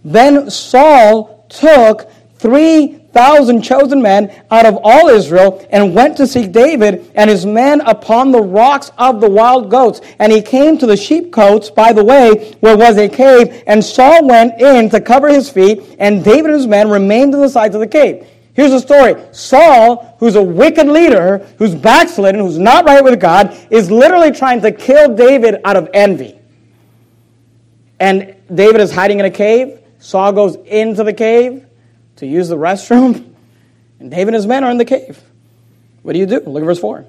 Then 0.03 0.49
Saul 0.49 1.45
took 1.49 2.11
three 2.35 3.02
thousand 3.13 3.61
chosen 3.61 4.01
men 4.01 4.33
out 4.51 4.65
of 4.65 4.77
all 4.83 5.07
Israel 5.07 5.65
and 5.69 5.95
went 5.95 6.17
to 6.17 6.27
seek 6.27 6.51
David 6.51 7.11
and 7.15 7.29
his 7.29 7.45
men 7.45 7.81
upon 7.81 8.31
the 8.31 8.41
rocks 8.41 8.91
of 8.97 9.21
the 9.21 9.29
wild 9.29 9.69
goats. 9.69 10.01
And 10.19 10.31
he 10.31 10.41
came 10.41 10.77
to 10.79 10.85
the 10.85 10.97
sheepcotes 10.97 11.69
by 11.69 11.93
the 11.93 12.03
way 12.03 12.53
where 12.59 12.75
was 12.75 12.97
a 12.97 13.07
cave, 13.07 13.63
and 13.67 13.83
Saul 13.83 14.27
went 14.27 14.59
in 14.59 14.89
to 14.89 14.99
cover 14.99 15.29
his 15.29 15.49
feet, 15.49 15.95
and 15.99 16.23
David 16.23 16.45
and 16.45 16.55
his 16.55 16.67
men 16.67 16.89
remained 16.89 17.33
on 17.35 17.41
the 17.41 17.49
sides 17.49 17.75
of 17.75 17.81
the 17.81 17.87
cave. 17.87 18.27
Here's 18.53 18.71
the 18.71 18.79
story. 18.79 19.15
Saul, 19.31 20.15
who's 20.19 20.35
a 20.35 20.43
wicked 20.43 20.87
leader, 20.87 21.39
who's 21.57 21.73
backslidden, 21.73 22.41
who's 22.41 22.59
not 22.59 22.85
right 22.85 23.03
with 23.03 23.19
God, 23.19 23.57
is 23.71 23.89
literally 23.89 24.31
trying 24.31 24.61
to 24.61 24.71
kill 24.71 25.15
David 25.15 25.61
out 25.65 25.75
of 25.75 25.89
envy. 25.93 26.39
and 27.99 28.35
David 28.53 28.81
is 28.81 28.91
hiding 28.91 29.19
in 29.19 29.25
a 29.25 29.31
cave. 29.31 29.79
Saul 29.99 30.33
goes 30.33 30.55
into 30.65 31.03
the 31.03 31.13
cave 31.13 31.65
to 32.23 32.27
use 32.27 32.49
the 32.49 32.57
restroom, 32.57 33.33
and 33.99 34.11
David 34.11 34.29
and 34.29 34.35
his 34.35 34.47
men 34.47 34.63
are 34.63 34.71
in 34.71 34.77
the 34.77 34.85
cave. 34.85 35.21
What 36.01 36.13
do 36.13 36.19
you 36.19 36.25
do? 36.25 36.39
Look 36.41 36.61
at 36.61 36.65
verse 36.65 36.79
4. 36.79 37.05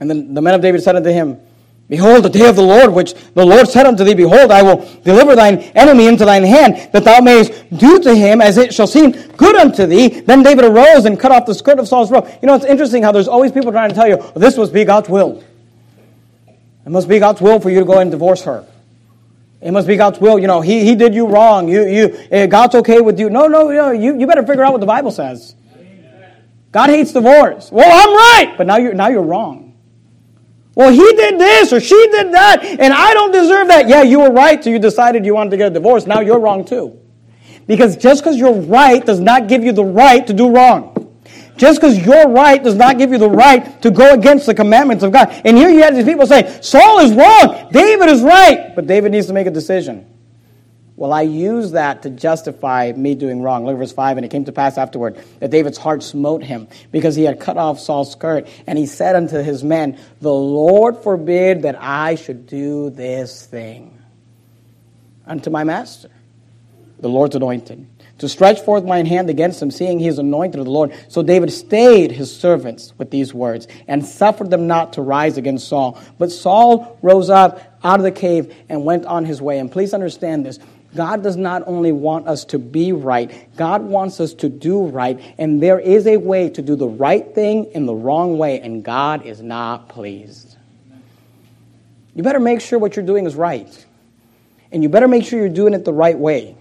And 0.00 0.10
then 0.10 0.34
the 0.34 0.42
men 0.42 0.54
of 0.54 0.60
David 0.60 0.82
said 0.82 0.96
unto 0.96 1.10
him, 1.10 1.40
Behold, 1.88 2.24
the 2.24 2.30
day 2.30 2.48
of 2.48 2.56
the 2.56 2.62
Lord, 2.62 2.94
which 2.94 3.12
the 3.34 3.44
Lord 3.44 3.68
said 3.68 3.84
unto 3.84 4.04
thee, 4.04 4.14
Behold, 4.14 4.50
I 4.50 4.62
will 4.62 4.76
deliver 5.04 5.36
thine 5.36 5.58
enemy 5.74 6.06
into 6.06 6.24
thine 6.24 6.42
hand, 6.42 6.92
that 6.92 7.04
thou 7.04 7.20
mayest 7.20 7.52
do 7.76 8.00
to 8.00 8.14
him 8.14 8.40
as 8.40 8.56
it 8.56 8.72
shall 8.72 8.86
seem 8.86 9.10
good 9.12 9.54
unto 9.56 9.84
thee. 9.84 10.20
Then 10.20 10.42
David 10.42 10.64
arose 10.64 11.04
and 11.04 11.20
cut 11.20 11.30
off 11.30 11.44
the 11.44 11.54
skirt 11.54 11.78
of 11.78 11.86
Saul's 11.86 12.10
robe. 12.10 12.26
You 12.40 12.46
know, 12.46 12.54
it's 12.54 12.64
interesting 12.64 13.02
how 13.02 13.12
there's 13.12 13.28
always 13.28 13.52
people 13.52 13.70
trying 13.70 13.90
to 13.90 13.94
tell 13.94 14.08
you, 14.08 14.16
this 14.34 14.56
must 14.56 14.72
be 14.72 14.84
God's 14.84 15.10
will. 15.10 15.44
It 16.86 16.90
must 16.90 17.08
be 17.08 17.18
God's 17.18 17.42
will 17.42 17.60
for 17.60 17.68
you 17.68 17.80
to 17.80 17.84
go 17.84 17.98
and 17.98 18.10
divorce 18.10 18.42
her. 18.44 18.66
It 19.64 19.72
must 19.72 19.86
be 19.86 19.96
God's 19.96 20.20
will. 20.20 20.38
You 20.38 20.46
know, 20.46 20.60
he, 20.60 20.84
he 20.84 20.94
did 20.94 21.14
you 21.14 21.26
wrong. 21.26 21.68
You, 21.68 21.86
you, 21.86 22.18
eh, 22.30 22.46
God's 22.46 22.74
okay 22.74 23.00
with 23.00 23.18
you. 23.18 23.30
No, 23.30 23.46
no, 23.46 23.70
no. 23.70 23.92
You, 23.92 24.18
you 24.18 24.26
better 24.26 24.46
figure 24.46 24.62
out 24.62 24.72
what 24.72 24.80
the 24.80 24.86
Bible 24.86 25.10
says. 25.10 25.56
God 26.70 26.90
hates 26.90 27.12
divorce. 27.12 27.72
Well, 27.72 27.88
I'm 27.88 28.14
right, 28.14 28.58
but 28.58 28.66
now 28.66 28.76
you're, 28.76 28.92
now 28.92 29.08
you're 29.08 29.22
wrong. 29.22 29.74
Well, 30.74 30.90
he 30.90 31.14
did 31.14 31.40
this 31.40 31.72
or 31.72 31.80
she 31.80 31.94
did 32.10 32.34
that, 32.34 32.62
and 32.62 32.92
I 32.92 33.14
don't 33.14 33.32
deserve 33.32 33.68
that. 33.68 33.88
Yeah, 33.88 34.02
you 34.02 34.20
were 34.20 34.30
right, 34.30 34.62
so 34.62 34.68
you 34.68 34.78
decided 34.78 35.24
you 35.24 35.34
wanted 35.34 35.50
to 35.50 35.56
get 35.56 35.68
a 35.68 35.74
divorce. 35.74 36.04
Now 36.04 36.20
you're 36.20 36.40
wrong 36.40 36.64
too. 36.66 37.00
Because 37.66 37.96
just 37.96 38.22
because 38.22 38.36
you're 38.36 38.52
right 38.52 39.04
does 39.06 39.20
not 39.20 39.48
give 39.48 39.64
you 39.64 39.72
the 39.72 39.84
right 39.84 40.26
to 40.26 40.34
do 40.34 40.50
wrong. 40.50 40.93
Just 41.56 41.80
because 41.80 42.04
you're 42.04 42.28
right 42.28 42.62
does 42.62 42.74
not 42.74 42.98
give 42.98 43.10
you 43.10 43.18
the 43.18 43.30
right 43.30 43.80
to 43.82 43.90
go 43.90 44.12
against 44.12 44.46
the 44.46 44.54
commandments 44.54 45.04
of 45.04 45.12
God. 45.12 45.28
And 45.44 45.56
here 45.56 45.70
you 45.70 45.82
have 45.82 45.94
these 45.94 46.04
people 46.04 46.26
saying, 46.26 46.62
Saul 46.62 47.00
is 47.00 47.12
wrong, 47.12 47.68
David 47.70 48.08
is 48.08 48.22
right, 48.22 48.74
but 48.74 48.86
David 48.86 49.12
needs 49.12 49.26
to 49.28 49.32
make 49.32 49.46
a 49.46 49.50
decision. 49.50 50.10
Well, 50.96 51.12
I 51.12 51.22
use 51.22 51.72
that 51.72 52.02
to 52.02 52.10
justify 52.10 52.92
me 52.94 53.16
doing 53.16 53.42
wrong. 53.42 53.64
Look 53.64 53.74
at 53.74 53.78
verse 53.78 53.92
5. 53.92 54.16
And 54.16 54.24
it 54.24 54.28
came 54.28 54.44
to 54.44 54.52
pass 54.52 54.78
afterward 54.78 55.18
that 55.40 55.50
David's 55.50 55.76
heart 55.76 56.04
smote 56.04 56.44
him 56.44 56.68
because 56.92 57.16
he 57.16 57.24
had 57.24 57.40
cut 57.40 57.56
off 57.56 57.80
Saul's 57.80 58.12
skirt. 58.12 58.46
And 58.66 58.78
he 58.78 58.86
said 58.86 59.16
unto 59.16 59.42
his 59.42 59.64
men, 59.64 59.98
The 60.20 60.32
Lord 60.32 60.98
forbid 60.98 61.62
that 61.62 61.76
I 61.80 62.14
should 62.14 62.46
do 62.46 62.90
this 62.90 63.44
thing 63.44 63.98
unto 65.26 65.50
my 65.50 65.64
master, 65.64 66.10
the 67.00 67.08
Lord's 67.08 67.34
anointed, 67.34 67.86
to 68.24 68.28
stretch 68.30 68.62
forth 68.62 68.84
mine 68.84 69.04
hand 69.04 69.28
against 69.28 69.60
him, 69.60 69.70
seeing 69.70 69.98
he 69.98 70.08
is 70.08 70.18
anointed 70.18 70.58
of 70.58 70.64
the 70.64 70.70
Lord. 70.70 70.94
So 71.08 71.22
David 71.22 71.52
stayed 71.52 72.10
his 72.10 72.34
servants 72.34 72.94
with 72.96 73.10
these 73.10 73.34
words 73.34 73.68
and 73.86 74.02
suffered 74.02 74.48
them 74.48 74.66
not 74.66 74.94
to 74.94 75.02
rise 75.02 75.36
against 75.36 75.68
Saul. 75.68 76.00
But 76.16 76.32
Saul 76.32 76.98
rose 77.02 77.28
up 77.28 77.60
out 77.84 78.00
of 78.00 78.02
the 78.02 78.10
cave 78.10 78.54
and 78.70 78.82
went 78.82 79.04
on 79.04 79.26
his 79.26 79.42
way. 79.42 79.58
And 79.58 79.70
please 79.70 79.92
understand 79.92 80.46
this. 80.46 80.58
God 80.96 81.22
does 81.22 81.36
not 81.36 81.64
only 81.66 81.92
want 81.92 82.26
us 82.26 82.46
to 82.46 82.58
be 82.58 82.92
right, 82.92 83.30
God 83.56 83.82
wants 83.82 84.20
us 84.20 84.32
to 84.34 84.48
do 84.48 84.86
right. 84.86 85.20
And 85.36 85.62
there 85.62 85.78
is 85.78 86.06
a 86.06 86.16
way 86.16 86.48
to 86.48 86.62
do 86.62 86.76
the 86.76 86.88
right 86.88 87.34
thing 87.34 87.66
in 87.72 87.84
the 87.84 87.94
wrong 87.94 88.38
way, 88.38 88.58
and 88.60 88.82
God 88.82 89.26
is 89.26 89.42
not 89.42 89.90
pleased. 89.90 90.56
You 92.14 92.22
better 92.22 92.40
make 92.40 92.62
sure 92.62 92.78
what 92.78 92.96
you're 92.96 93.04
doing 93.04 93.26
is 93.26 93.34
right. 93.34 93.86
And 94.72 94.82
you 94.82 94.88
better 94.88 95.08
make 95.08 95.26
sure 95.26 95.38
you're 95.38 95.50
doing 95.50 95.74
it 95.74 95.84
the 95.84 95.92
right 95.92 96.18
way. 96.18 96.56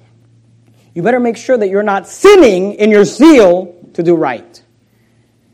You 0.94 1.02
better 1.02 1.20
make 1.20 1.38
sure 1.38 1.58
that 1.58 1.70
you're 1.70 1.84
not 1.84 2.08
sinning 2.08 2.74
in 2.74 2.92
your 2.92 3.06
zeal 3.06 3.76
to 3.94 4.04
do 4.04 4.16
right. 4.16 4.62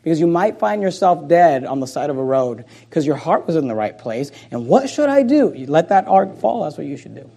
Because 0.03 0.19
you 0.19 0.27
might 0.27 0.59
find 0.59 0.81
yourself 0.81 1.27
dead 1.27 1.65
on 1.65 1.79
the 1.79 1.87
side 1.87 2.09
of 2.09 2.17
a 2.17 2.23
road 2.23 2.65
because 2.89 3.05
your 3.05 3.15
heart 3.15 3.45
was 3.47 3.55
in 3.55 3.67
the 3.67 3.75
right 3.75 3.97
place. 3.97 4.31
And 4.51 4.67
what 4.67 4.89
should 4.89 5.09
I 5.09 5.23
do? 5.23 5.53
You 5.55 5.67
let 5.67 5.89
that 5.89 6.07
ark 6.07 6.37
fall. 6.37 6.63
That's 6.63 6.77
what 6.77 6.87
you 6.87 6.97
should 6.97 7.15
do. 7.15 7.29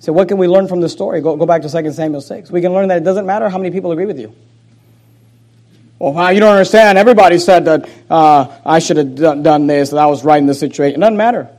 So, 0.00 0.12
what 0.12 0.28
can 0.28 0.38
we 0.38 0.46
learn 0.46 0.68
from 0.68 0.80
the 0.80 0.88
story? 0.88 1.20
Go, 1.20 1.36
go 1.36 1.44
back 1.44 1.62
to 1.62 1.68
2 1.68 1.92
Samuel 1.92 2.20
6. 2.20 2.50
We 2.50 2.60
can 2.60 2.72
learn 2.72 2.88
that 2.88 2.98
it 2.98 3.04
doesn't 3.04 3.26
matter 3.26 3.48
how 3.48 3.58
many 3.58 3.70
people 3.70 3.90
agree 3.90 4.06
with 4.06 4.18
you. 4.18 4.34
Well, 5.98 6.32
you 6.32 6.38
don't 6.38 6.52
understand. 6.52 6.96
Everybody 6.96 7.38
said 7.38 7.64
that 7.64 7.88
uh, 8.08 8.56
I 8.64 8.78
should 8.78 8.96
have 8.98 9.16
done, 9.16 9.42
done 9.42 9.66
this, 9.66 9.90
that 9.90 9.98
I 9.98 10.06
was 10.06 10.24
right 10.24 10.38
in 10.38 10.46
this 10.46 10.60
situation. 10.60 11.00
It 11.00 11.04
doesn't 11.04 11.16
matter. 11.16 11.50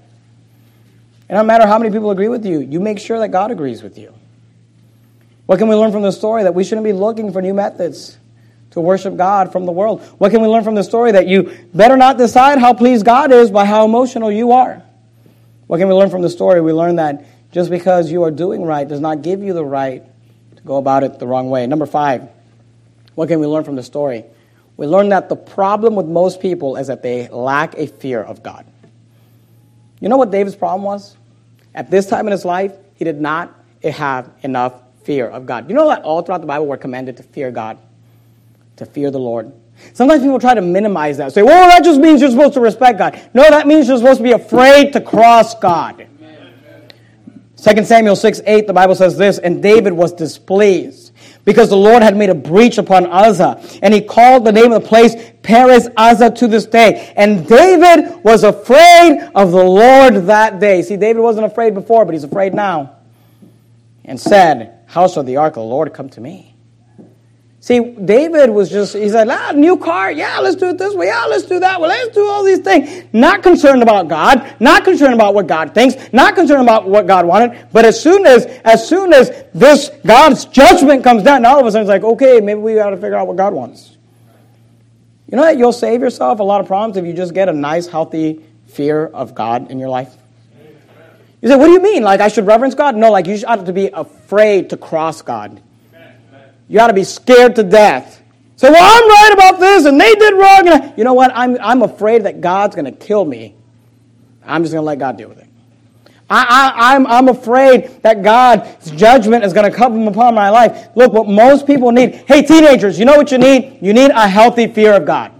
It 1.30 1.34
doesn't 1.34 1.48
matter 1.48 1.68
how 1.68 1.78
many 1.78 1.92
people 1.92 2.12
agree 2.12 2.30
with 2.30 2.46
you. 2.46 2.60
You 2.62 2.80
make 2.80 3.00
sure 3.00 3.20
that 3.20 3.30
God 3.30 3.52
agrees 3.52 3.84
with 3.84 3.98
you. 3.98 4.14
What 5.50 5.58
can 5.58 5.68
we 5.68 5.74
learn 5.74 5.92
from 5.92 6.04
the 6.04 6.12
story? 6.12 6.44
That 6.44 6.54
we 6.54 6.64
shouldn't 6.64 6.86
be 6.86 6.94
looking 6.94 7.34
for 7.34 7.42
new 7.42 7.56
methods 7.56 8.20
to 8.70 8.80
worship 8.80 9.18
God 9.18 9.52
from 9.52 9.66
the 9.66 9.72
world. 9.72 10.04
What 10.20 10.30
can 10.30 10.44
we 10.44 10.48
learn 10.48 10.64
from 10.64 10.76
the 10.76 10.84
story? 10.84 11.12
That 11.12 11.26
you 11.26 11.58
better 11.74 11.98
not 11.98 12.20
decide 12.20 12.60
how 12.60 12.76
pleased 12.76 13.04
God 13.04 13.32
is 13.32 13.50
by 13.50 13.66
how 13.66 13.84
emotional 13.84 14.32
you 14.32 14.52
are. 14.52 14.84
What 15.66 15.80
can 15.80 15.88
we 15.88 15.96
learn 15.96 16.12
from 16.12 16.22
the 16.22 16.30
story? 16.30 16.62
We 16.62 16.72
learn 16.72 16.98
that 16.98 17.26
just 17.52 17.72
because 17.72 18.12
you 18.12 18.22
are 18.22 18.30
doing 18.30 18.62
right 18.62 18.88
does 18.88 19.00
not 19.00 19.24
give 19.24 19.42
you 19.42 19.54
the 19.54 19.66
right 19.66 20.04
to 20.56 20.62
go 20.62 20.78
about 20.78 21.02
it 21.02 21.18
the 21.18 21.26
wrong 21.26 21.50
way. 21.50 21.66
Number 21.66 21.88
five, 21.88 22.30
what 23.16 23.28
can 23.28 23.40
we 23.40 23.48
learn 23.48 23.64
from 23.64 23.76
the 23.76 23.82
story? 23.82 24.26
We 24.78 24.86
learn 24.86 25.10
that 25.10 25.30
the 25.30 25.36
problem 25.36 25.96
with 25.96 26.06
most 26.06 26.42
people 26.42 26.76
is 26.76 26.86
that 26.86 27.02
they 27.02 27.28
lack 27.30 27.74
a 27.76 27.88
fear 27.88 28.22
of 28.22 28.44
God. 28.44 28.68
You 30.00 30.10
know 30.10 30.18
what 30.18 30.30
David's 30.30 30.56
problem 30.56 30.84
was? 30.84 31.18
At 31.74 31.90
this 31.90 32.06
time 32.06 32.28
in 32.28 32.34
his 32.34 32.46
life, 32.46 32.74
he 32.94 33.04
did 33.04 33.20
not 33.20 33.52
have 33.82 34.30
enough 34.44 34.74
fear 35.10 35.28
of 35.28 35.48
God. 35.48 35.68
You 35.68 35.76
know 35.76 35.88
that 35.88 36.04
all 36.04 36.22
throughout 36.22 36.42
the 36.42 36.46
Bible 36.46 36.68
we're 36.68 36.78
commanded 36.78 37.18
to 37.18 37.24
fear 37.24 37.50
God, 37.50 37.80
to 38.76 38.86
fear 38.86 39.10
the 39.10 39.18
Lord. 39.18 39.52
Sometimes 39.94 40.22
people 40.22 40.40
try 40.40 40.54
to 40.54 40.62
minimize 40.62 41.18
that. 41.18 41.34
Say, 41.34 41.42
well, 41.42 41.68
that 41.68 41.84
just 41.84 42.00
means 42.00 42.22
you're 42.22 42.30
supposed 42.30 42.54
to 42.54 42.60
respect 42.60 43.00
God. 43.00 43.20
No, 43.34 43.42
that 43.42 43.66
means 43.66 43.88
you're 43.88 43.98
supposed 43.98 44.20
to 44.20 44.24
be 44.24 44.34
afraid 44.34 44.94
to 44.94 45.02
cross 45.02 45.58
God. 45.58 46.06
2 47.58 47.84
Samuel 47.86 48.16
6 48.16 48.42
8, 48.46 48.68
the 48.68 48.74
Bible 48.74 48.94
says 48.94 49.18
this, 49.18 49.40
and 49.40 49.64
David 49.64 49.94
was 49.94 50.14
displeased 50.14 51.12
because 51.44 51.70
the 51.70 51.76
Lord 51.76 52.04
had 52.04 52.16
made 52.16 52.30
a 52.30 52.36
breach 52.36 52.78
upon 52.78 53.08
Uzzah, 53.08 53.64
and 53.82 53.92
he 53.92 54.02
called 54.02 54.46
the 54.46 54.52
name 54.52 54.72
of 54.72 54.84
the 54.84 54.88
place 54.88 55.16
Perez 55.42 55.90
Uzzah 55.98 56.30
to 56.36 56.48
this 56.48 56.68
day. 56.68 57.12
And 57.18 57.48
David 57.48 58.24
was 58.24 58.44
afraid 58.44 59.28
of 59.34 59.50
the 59.50 59.64
Lord 59.64 60.28
that 60.28 60.60
day. 60.60 60.84
See, 60.84 60.98
David 60.98 61.22
wasn't 61.22 61.48
afraid 61.48 61.74
before, 61.74 62.06
but 62.06 62.14
he's 62.14 62.24
afraid 62.24 62.54
now. 62.54 62.98
And 64.06 64.20
said, 64.20 64.79
How 64.90 65.08
shall 65.08 65.22
the 65.22 65.38
ark 65.38 65.52
of 65.52 65.62
the 65.62 65.70
Lord 65.70 65.94
come 65.94 66.10
to 66.10 66.22
me? 66.22 66.56
See, 67.60 67.80
David 67.80 68.50
was 68.50 68.72
just, 68.72 68.96
he 68.96 69.08
said, 69.08 69.30
ah, 69.30 69.52
new 69.52 69.78
car, 69.78 70.12
yeah, 70.12 70.40
let's 70.40 70.56
do 70.56 70.70
it 70.70 70.80
this 70.80 70.96
way, 70.96 71.08
yeah, 71.08 71.26
let's 71.26 71.44
do 71.44 71.60
that, 71.60 71.80
well, 71.80 71.90
let's 71.90 72.16
do 72.16 72.28
all 72.28 72.44
these 72.44 72.60
things. 72.60 73.04
Not 73.14 73.44
concerned 73.44 73.84
about 73.84 74.08
God, 74.08 74.56
not 74.60 74.84
concerned 74.84 75.14
about 75.14 75.36
what 75.36 75.46
God 75.46 75.76
thinks, 75.76 75.96
not 76.12 76.34
concerned 76.34 76.64
about 76.64 76.90
what 76.90 77.06
God 77.06 77.28
wanted, 77.28 77.68
but 77.72 77.86
as 77.86 78.02
soon 78.02 78.26
as, 78.26 78.46
as 78.64 78.88
soon 78.88 79.14
as 79.14 79.44
this 79.54 79.92
God's 80.08 80.46
judgment 80.46 81.04
comes 81.04 81.22
down, 81.22 81.46
all 81.46 81.60
of 81.60 81.68
a 81.68 81.72
sudden 81.72 81.82
it's 81.82 81.90
like, 81.90 82.04
okay, 82.14 82.40
maybe 82.40 82.60
we 82.60 82.74
got 82.74 82.90
to 82.90 82.98
figure 82.98 83.18
out 83.18 83.28
what 83.28 83.38
God 83.38 83.54
wants. 83.54 83.96
You 85.28 85.36
know 85.36 85.44
that 85.44 85.58
you'll 85.58 85.72
save 85.72 86.02
yourself 86.02 86.40
a 86.40 86.44
lot 86.44 86.62
of 86.62 86.68
problems 86.68 86.98
if 86.98 87.06
you 87.06 87.14
just 87.14 87.36
get 87.36 87.48
a 87.48 87.54
nice, 87.54 87.86
healthy 87.86 88.44
fear 88.66 89.06
of 89.06 89.36
God 89.36 89.70
in 89.70 89.78
your 89.78 89.90
life? 89.90 90.16
You 91.42 91.50
say, 91.50 91.56
what 91.56 91.68
do 91.68 91.72
you 91.72 91.82
mean? 91.82 92.04
Like 92.04 92.20
I 92.20 92.28
should 92.28 92.46
reverence 92.46 92.76
God? 92.76 92.96
No, 92.96 93.12
like 93.12 93.28
you 93.28 93.42
ought 93.48 93.66
to 93.66 93.74
be 93.74 93.88
afraid 93.88 94.70
to 94.72 94.78
cross 94.78 95.22
God. 95.22 95.62
You 96.68 96.80
ought 96.80 96.88
to 96.88 96.94
be 96.94 97.04
scared 97.04 97.56
to 97.56 97.64
death. 97.64 98.22
Say, 98.56 98.70
well, 98.70 98.84
I'm 98.84 99.10
right 99.10 99.32
about 99.34 99.60
this, 99.60 99.86
and 99.86 100.00
they 100.00 100.14
did 100.16 100.34
wrong. 100.34 100.68
And 100.68 100.98
you 100.98 101.04
know 101.04 101.14
what? 101.14 101.32
I'm, 101.34 101.58
I'm 101.62 101.82
afraid 101.82 102.24
that 102.24 102.42
God's 102.42 102.76
going 102.76 102.86
to 102.86 102.92
kill 102.92 103.24
me. 103.24 103.56
I'm 104.44 104.64
just 104.64 104.74
going 104.74 104.82
to 104.82 104.86
let 104.86 105.00
God 105.00 105.18
deal 105.18 105.30
with 105.30 105.40
it. 105.40 105.48
I, 106.30 106.74
I, 106.76 106.96
I'm, 106.96 107.08
I'm 107.08 107.28
afraid 107.30 108.04
that 108.04 108.22
God's 108.22 108.92
judgment 108.92 109.44
is 109.44 109.54
going 109.54 109.70
to 109.70 109.76
come 109.76 110.08
upon 110.08 110.36
my 110.36 110.50
life. 110.50 110.90
Look, 110.96 111.14
what 111.14 111.28
most 111.28 111.66
people 111.66 111.92
need. 111.92 112.16
Hey, 112.28 112.44
teenagers, 112.44 113.00
you 113.00 113.06
know 113.06 113.16
what 113.16 113.32
you 113.32 113.40
need? 113.40 113.80
You 113.82 113.94
need 113.94 114.12
a 114.12 114.28
healthy 114.28 114.68
fear 114.68 114.94
of 114.94 115.06
God. 115.06 115.32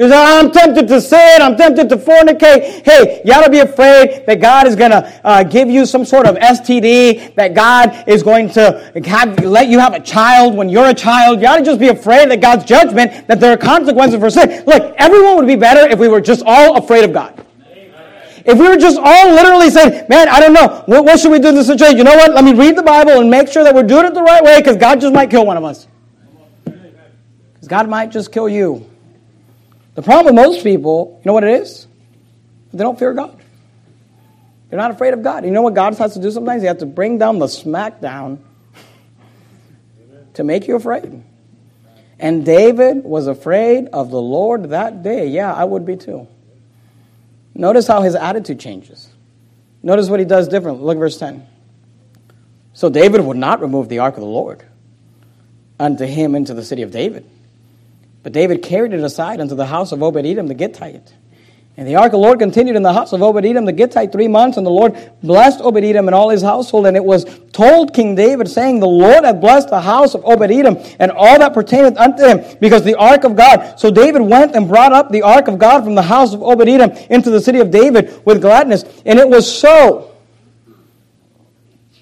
Say, 0.00 0.10
I'm 0.14 0.50
tempted 0.50 0.88
to 0.88 0.98
sin. 0.98 1.42
I'm 1.42 1.58
tempted 1.58 1.90
to 1.90 1.96
fornicate. 1.98 2.86
Hey, 2.86 3.20
you 3.22 3.34
ought 3.34 3.44
to 3.44 3.50
be 3.50 3.58
afraid 3.58 4.24
that 4.24 4.40
God 4.40 4.66
is 4.66 4.74
going 4.74 4.92
to 4.92 5.20
uh, 5.22 5.42
give 5.42 5.68
you 5.68 5.84
some 5.84 6.06
sort 6.06 6.26
of 6.26 6.36
STD, 6.36 7.34
that 7.34 7.52
God 7.54 8.08
is 8.08 8.22
going 8.22 8.48
to 8.50 8.92
have, 9.04 9.44
let 9.44 9.68
you 9.68 9.78
have 9.78 9.92
a 9.92 10.00
child 10.00 10.54
when 10.54 10.70
you're 10.70 10.88
a 10.88 10.94
child. 10.94 11.42
You 11.42 11.48
ought 11.48 11.56
to 11.56 11.62
just 11.62 11.78
be 11.78 11.88
afraid 11.88 12.30
that 12.30 12.40
God's 12.40 12.64
judgment, 12.64 13.28
that 13.28 13.40
there 13.40 13.52
are 13.52 13.58
consequences 13.58 14.18
for 14.18 14.30
sin. 14.30 14.64
Look, 14.64 14.94
everyone 14.96 15.36
would 15.36 15.46
be 15.46 15.56
better 15.56 15.86
if 15.86 15.98
we 15.98 16.08
were 16.08 16.22
just 16.22 16.42
all 16.46 16.78
afraid 16.78 17.04
of 17.04 17.12
God. 17.12 17.44
If 18.46 18.58
we 18.58 18.68
were 18.68 18.78
just 18.78 18.98
all 18.98 19.30
literally 19.34 19.68
saying, 19.68 20.06
man, 20.08 20.30
I 20.30 20.40
don't 20.40 20.54
know, 20.54 20.82
what, 20.86 21.04
what 21.04 21.20
should 21.20 21.30
we 21.30 21.40
do 21.40 21.48
in 21.48 21.56
this 21.56 21.66
situation? 21.66 21.98
You 21.98 22.04
know 22.04 22.16
what? 22.16 22.32
Let 22.32 22.42
me 22.42 22.54
read 22.54 22.74
the 22.74 22.82
Bible 22.82 23.20
and 23.20 23.30
make 23.30 23.48
sure 23.48 23.64
that 23.64 23.74
we're 23.74 23.82
doing 23.82 24.06
it 24.06 24.14
the 24.14 24.22
right 24.22 24.42
way 24.42 24.60
because 24.60 24.78
God 24.78 24.98
just 24.98 25.12
might 25.12 25.28
kill 25.28 25.44
one 25.44 25.58
of 25.58 25.64
us. 25.64 25.88
Because 26.64 27.68
God 27.68 27.86
might 27.86 28.10
just 28.10 28.32
kill 28.32 28.48
you. 28.48 28.90
The 30.00 30.04
problem 30.04 30.34
with 30.34 30.46
most 30.46 30.64
people, 30.64 31.20
you 31.22 31.28
know 31.28 31.34
what 31.34 31.44
it 31.44 31.60
is? 31.60 31.86
They 32.72 32.82
don't 32.82 32.98
fear 32.98 33.12
God. 33.12 33.38
They're 34.70 34.78
not 34.78 34.92
afraid 34.92 35.12
of 35.12 35.22
God. 35.22 35.44
You 35.44 35.50
know 35.50 35.60
what 35.60 35.74
God 35.74 35.94
has 35.96 36.14
to 36.14 36.22
do 36.22 36.30
sometimes? 36.30 36.62
He 36.62 36.68
has 36.68 36.78
to 36.78 36.86
bring 36.86 37.18
down 37.18 37.38
the 37.38 37.44
smackdown 37.44 38.38
to 40.32 40.42
make 40.42 40.66
you 40.66 40.76
afraid. 40.76 41.22
And 42.18 42.46
David 42.46 43.04
was 43.04 43.26
afraid 43.26 43.88
of 43.88 44.10
the 44.10 44.22
Lord 44.22 44.70
that 44.70 45.02
day. 45.02 45.26
Yeah, 45.26 45.52
I 45.52 45.64
would 45.64 45.84
be 45.84 45.96
too. 45.96 46.26
Notice 47.54 47.86
how 47.86 48.00
his 48.00 48.14
attitude 48.14 48.58
changes. 48.58 49.06
Notice 49.82 50.08
what 50.08 50.18
he 50.18 50.24
does 50.24 50.48
differently. 50.48 50.82
Look 50.82 50.96
at 50.96 51.00
verse 51.00 51.18
10. 51.18 51.46
So 52.72 52.88
David 52.88 53.20
would 53.20 53.36
not 53.36 53.60
remove 53.60 53.90
the 53.90 53.98
ark 53.98 54.14
of 54.14 54.22
the 54.22 54.26
Lord 54.26 54.64
unto 55.78 56.06
him 56.06 56.34
into 56.34 56.54
the 56.54 56.64
city 56.64 56.80
of 56.80 56.90
David. 56.90 57.26
But 58.22 58.32
David 58.32 58.62
carried 58.62 58.92
it 58.92 59.00
aside 59.00 59.40
unto 59.40 59.54
the 59.54 59.66
house 59.66 59.92
of 59.92 60.02
Obed 60.02 60.26
Edom 60.26 60.46
the 60.46 60.54
Gittite. 60.54 61.14
And 61.76 61.88
the 61.88 61.96
ark 61.96 62.06
of 62.06 62.12
the 62.12 62.18
Lord 62.18 62.38
continued 62.38 62.76
in 62.76 62.82
the 62.82 62.92
house 62.92 63.14
of 63.14 63.22
Obed 63.22 63.42
Edom 63.42 63.64
the 63.64 63.72
Gittite 63.72 64.12
three 64.12 64.28
months, 64.28 64.58
and 64.58 64.66
the 64.66 64.70
Lord 64.70 64.94
blessed 65.22 65.62
Obed 65.62 65.82
Edom 65.82 66.08
and 66.08 66.14
all 66.14 66.28
his 66.28 66.42
household. 66.42 66.86
And 66.86 66.94
it 66.94 67.04
was 67.04 67.24
told 67.52 67.94
King 67.94 68.14
David, 68.14 68.48
saying, 68.48 68.80
The 68.80 68.86
Lord 68.86 69.24
hath 69.24 69.40
blessed 69.40 69.70
the 69.70 69.80
house 69.80 70.14
of 70.14 70.22
Obed 70.26 70.50
Edom 70.50 70.76
and 70.98 71.10
all 71.10 71.38
that 71.38 71.54
pertaineth 71.54 71.96
unto 71.96 72.22
him, 72.22 72.58
because 72.60 72.84
the 72.84 72.96
ark 72.96 73.24
of 73.24 73.34
God. 73.34 73.80
So 73.80 73.90
David 73.90 74.20
went 74.20 74.54
and 74.54 74.68
brought 74.68 74.92
up 74.92 75.10
the 75.10 75.22
ark 75.22 75.48
of 75.48 75.58
God 75.58 75.82
from 75.82 75.94
the 75.94 76.02
house 76.02 76.34
of 76.34 76.42
Obed 76.42 76.68
Edom 76.68 76.90
into 77.08 77.30
the 77.30 77.40
city 77.40 77.60
of 77.60 77.70
David 77.70 78.26
with 78.26 78.42
gladness. 78.42 78.84
And 79.06 79.18
it 79.18 79.28
was 79.28 79.50
so. 79.50 80.14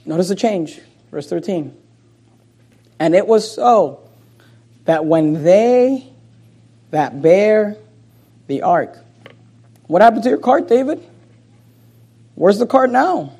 Notice 0.04 0.28
the 0.28 0.34
change. 0.34 0.80
Verse 1.12 1.28
13. 1.28 1.76
And 2.98 3.14
it 3.14 3.28
was 3.28 3.54
so 3.54 4.07
that 4.88 5.04
when 5.04 5.44
they 5.44 6.10
that 6.92 7.20
bear 7.20 7.76
the 8.46 8.62
ark, 8.62 8.96
what 9.86 10.00
happened 10.00 10.22
to 10.22 10.30
your 10.30 10.38
cart, 10.38 10.66
David? 10.66 11.06
Where's 12.34 12.58
the 12.58 12.66
cart 12.66 12.90
now? 12.90 13.34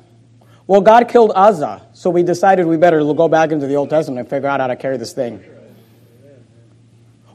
Well, 0.67 0.81
God 0.81 1.09
killed 1.09 1.31
Uzzah, 1.33 1.87
so 1.93 2.11
we 2.11 2.21
decided 2.21 2.67
we 2.67 2.77
better 2.77 2.99
go 3.15 3.27
back 3.27 3.49
into 3.51 3.65
the 3.65 3.73
Old 3.73 3.89
Testament 3.89 4.19
and 4.19 4.29
figure 4.29 4.47
out 4.47 4.59
how 4.59 4.67
to 4.67 4.75
carry 4.75 4.97
this 4.97 5.13
thing. 5.13 5.43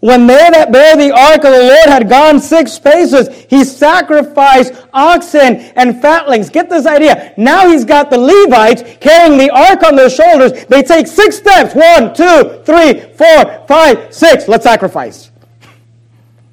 When 0.05 0.27
they 0.27 0.51
that 0.51 0.71
bear 0.71 0.99
the 0.99 1.13
ark 1.13 1.47
of 1.47 1.53
the 1.55 1.63
Lord 1.63 1.89
had 1.89 2.11
gone 2.11 2.39
six 2.39 2.79
paces, 2.79 3.27
he 3.49 3.65
sacrificed 3.65 4.75
oxen 4.93 5.57
and 5.77 6.03
fatlings. 6.03 6.51
Get 6.51 6.69
this 6.69 6.85
idea. 6.85 7.33
Now 7.39 7.71
he's 7.71 7.87
got 7.87 8.11
the 8.11 8.19
Levites 8.19 8.83
carrying 9.01 9.39
the 9.39 9.49
ark 9.49 9.83
on 9.83 9.97
their 9.97 10.11
shoulders. 10.11 10.67
They 10.67 10.83
take 10.83 11.07
six 11.07 11.39
steps. 11.39 11.75
One, 11.75 12.13
two, 12.13 12.63
three, 12.67 13.01
four, 13.15 13.67
five, 13.67 14.13
six. 14.13 14.47
Let's 14.47 14.65
sacrifice. 14.65 15.31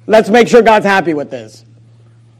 Let's 0.06 0.30
make 0.30 0.48
sure 0.48 0.62
God's 0.62 0.86
happy 0.86 1.12
with 1.12 1.30
this. 1.30 1.66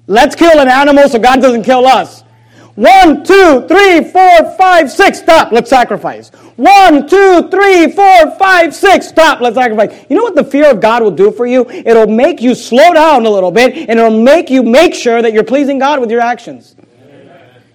Let's 0.07 0.35
kill 0.35 0.61
an 0.61 0.69
animal 0.69 1.11
so 1.11 1.19
God 1.19 1.43
doesn't 1.43 1.65
kill 1.65 1.87
us. 1.87 2.25
One, 2.75 3.23
two, 3.23 3.67
three, 3.69 4.03
four, 4.03 4.57
five, 4.57 4.91
six. 4.91 5.19
Stop. 5.19 5.53
Let's 5.53 5.69
sacrifice. 5.69 6.31
One, 6.57 7.07
two, 7.07 7.51
three, 7.51 7.93
four, 7.93 8.31
five, 8.39 8.75
six. 8.75 9.09
Stop. 9.09 9.41
Let's 9.41 9.57
sacrifice. 9.57 10.07
You 10.09 10.17
know 10.17 10.23
what 10.23 10.35
the 10.35 10.45
fear 10.45 10.71
of 10.71 10.81
God 10.81 11.03
will 11.03 11.11
do 11.11 11.31
for 11.31 11.47
you? 11.47 11.69
It'll 11.69 12.07
make 12.07 12.41
you 12.41 12.55
slow 12.55 12.95
down 12.95 13.27
a 13.27 13.31
little 13.31 13.51
bit 13.51 13.77
and 13.77 13.99
it'll 13.99 14.23
make 14.23 14.49
you 14.49 14.63
make 14.63 14.95
sure 14.95 15.21
that 15.21 15.35
you're 15.35 15.45
pleasing 15.45 15.79
God 15.79 16.01
with 16.01 16.11
your 16.11 16.23
actions. 16.23 16.75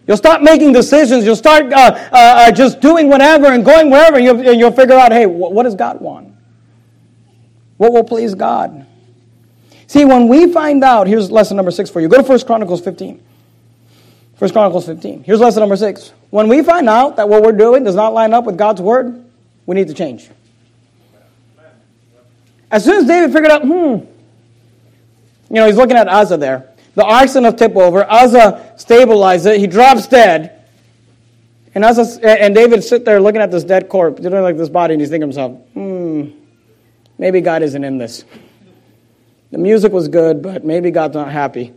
You'll 0.07 0.17
stop 0.17 0.41
making 0.41 0.71
decisions. 0.71 1.25
You'll 1.25 1.35
start 1.35 1.71
uh, 1.71 1.77
uh, 1.77 2.09
uh, 2.11 2.51
just 2.51 2.79
doing 2.79 3.07
whatever 3.07 3.47
and 3.47 3.63
going 3.63 3.91
wherever. 3.91 4.15
And 4.15 4.25
you'll, 4.25 4.53
you'll 4.53 4.71
figure 4.71 4.95
out, 4.95 5.11
hey, 5.11 5.25
what 5.27 5.63
does 5.63 5.75
God 5.75 6.01
want? 6.01 6.33
What 7.75 7.93
will 7.93 8.05
please 8.05 8.33
God? 8.33 8.87
See, 9.85 10.05
when 10.05 10.27
we 10.27 10.51
find 10.51 10.83
out, 10.83 11.07
here's 11.07 11.29
lesson 11.29 11.55
number 11.55 11.71
six 11.71 11.89
for 11.89 12.01
you. 12.01 12.07
Go 12.07 12.21
to 12.21 12.27
1 12.27 12.39
Chronicles 12.41 12.81
15. 12.81 13.23
1 14.39 14.51
Chronicles 14.51 14.85
15. 14.85 15.23
Here's 15.23 15.39
lesson 15.39 15.61
number 15.61 15.77
six. 15.77 16.13
When 16.29 16.47
we 16.47 16.61
find 16.61 16.87
out 16.87 17.15
that 17.15 17.27
what 17.27 17.41
we're 17.41 17.53
doing 17.53 17.83
does 17.83 17.95
not 17.95 18.13
line 18.13 18.33
up 18.33 18.45
with 18.45 18.57
God's 18.57 18.81
word, 18.81 19.25
we 19.65 19.75
need 19.75 19.87
to 19.87 19.93
change. 19.93 20.29
As 22.69 22.83
soon 22.83 22.97
as 22.97 23.05
David 23.05 23.33
figured 23.33 23.51
out, 23.51 23.63
hmm, 23.63 23.69
you 23.69 24.05
know, 25.49 25.65
he's 25.65 25.77
looking 25.77 25.97
at 25.97 26.07
Uzzah 26.07 26.37
there. 26.37 26.69
The 26.93 27.03
oxen 27.03 27.45
of 27.45 27.55
tip 27.55 27.75
over. 27.75 28.09
Uzzah 28.09 28.75
stabilizes 28.77 29.55
it. 29.55 29.59
He 29.59 29.67
drops 29.67 30.07
dead. 30.07 30.65
And 31.73 31.83
Uzzah, 31.83 32.43
and 32.43 32.53
David 32.53 32.83
sit 32.83 33.05
there 33.05 33.19
looking 33.19 33.41
at 33.41 33.49
this 33.49 33.63
dead 33.63 33.89
corpse, 33.89 34.21
you 34.21 34.29
like 34.29 34.57
this 34.57 34.69
body, 34.69 34.93
and 34.93 35.01
he's 35.01 35.09
thinking 35.09 35.31
to 35.31 35.39
himself, 35.39 35.67
hmm, 35.73 36.29
maybe 37.17 37.41
God 37.41 37.63
isn't 37.63 37.83
in 37.83 37.97
this. 37.97 38.25
The 39.51 39.57
music 39.57 39.91
was 39.91 40.07
good, 40.07 40.41
but 40.41 40.65
maybe 40.65 40.91
God's 40.91 41.15
not 41.15 41.31
happy. 41.31 41.73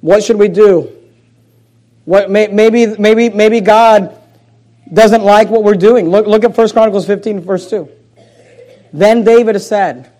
What 0.00 0.24
should 0.24 0.38
we 0.38 0.48
do? 0.48 1.03
What, 2.04 2.30
maybe, 2.30 2.86
maybe, 2.98 3.30
maybe 3.30 3.60
God 3.60 4.20
doesn't 4.92 5.22
like 5.22 5.48
what 5.48 5.64
we're 5.64 5.74
doing. 5.74 6.08
Look, 6.08 6.26
look 6.26 6.44
at 6.44 6.56
1 6.56 6.68
Chronicles 6.70 7.06
15, 7.06 7.40
verse 7.40 7.68
2. 7.70 7.88
Then 8.92 9.24
David 9.24 9.60
said, 9.60 10.10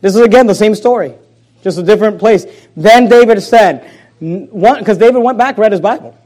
This 0.00 0.14
is 0.14 0.20
again 0.20 0.46
the 0.46 0.54
same 0.54 0.74
story, 0.74 1.14
just 1.62 1.78
a 1.78 1.82
different 1.82 2.18
place. 2.18 2.46
Then 2.76 3.08
David 3.08 3.42
said, 3.42 3.90
because 4.20 4.98
David 4.98 5.18
went 5.18 5.36
back, 5.36 5.58
read 5.58 5.72
his 5.72 5.80
Bible. 5.80 6.16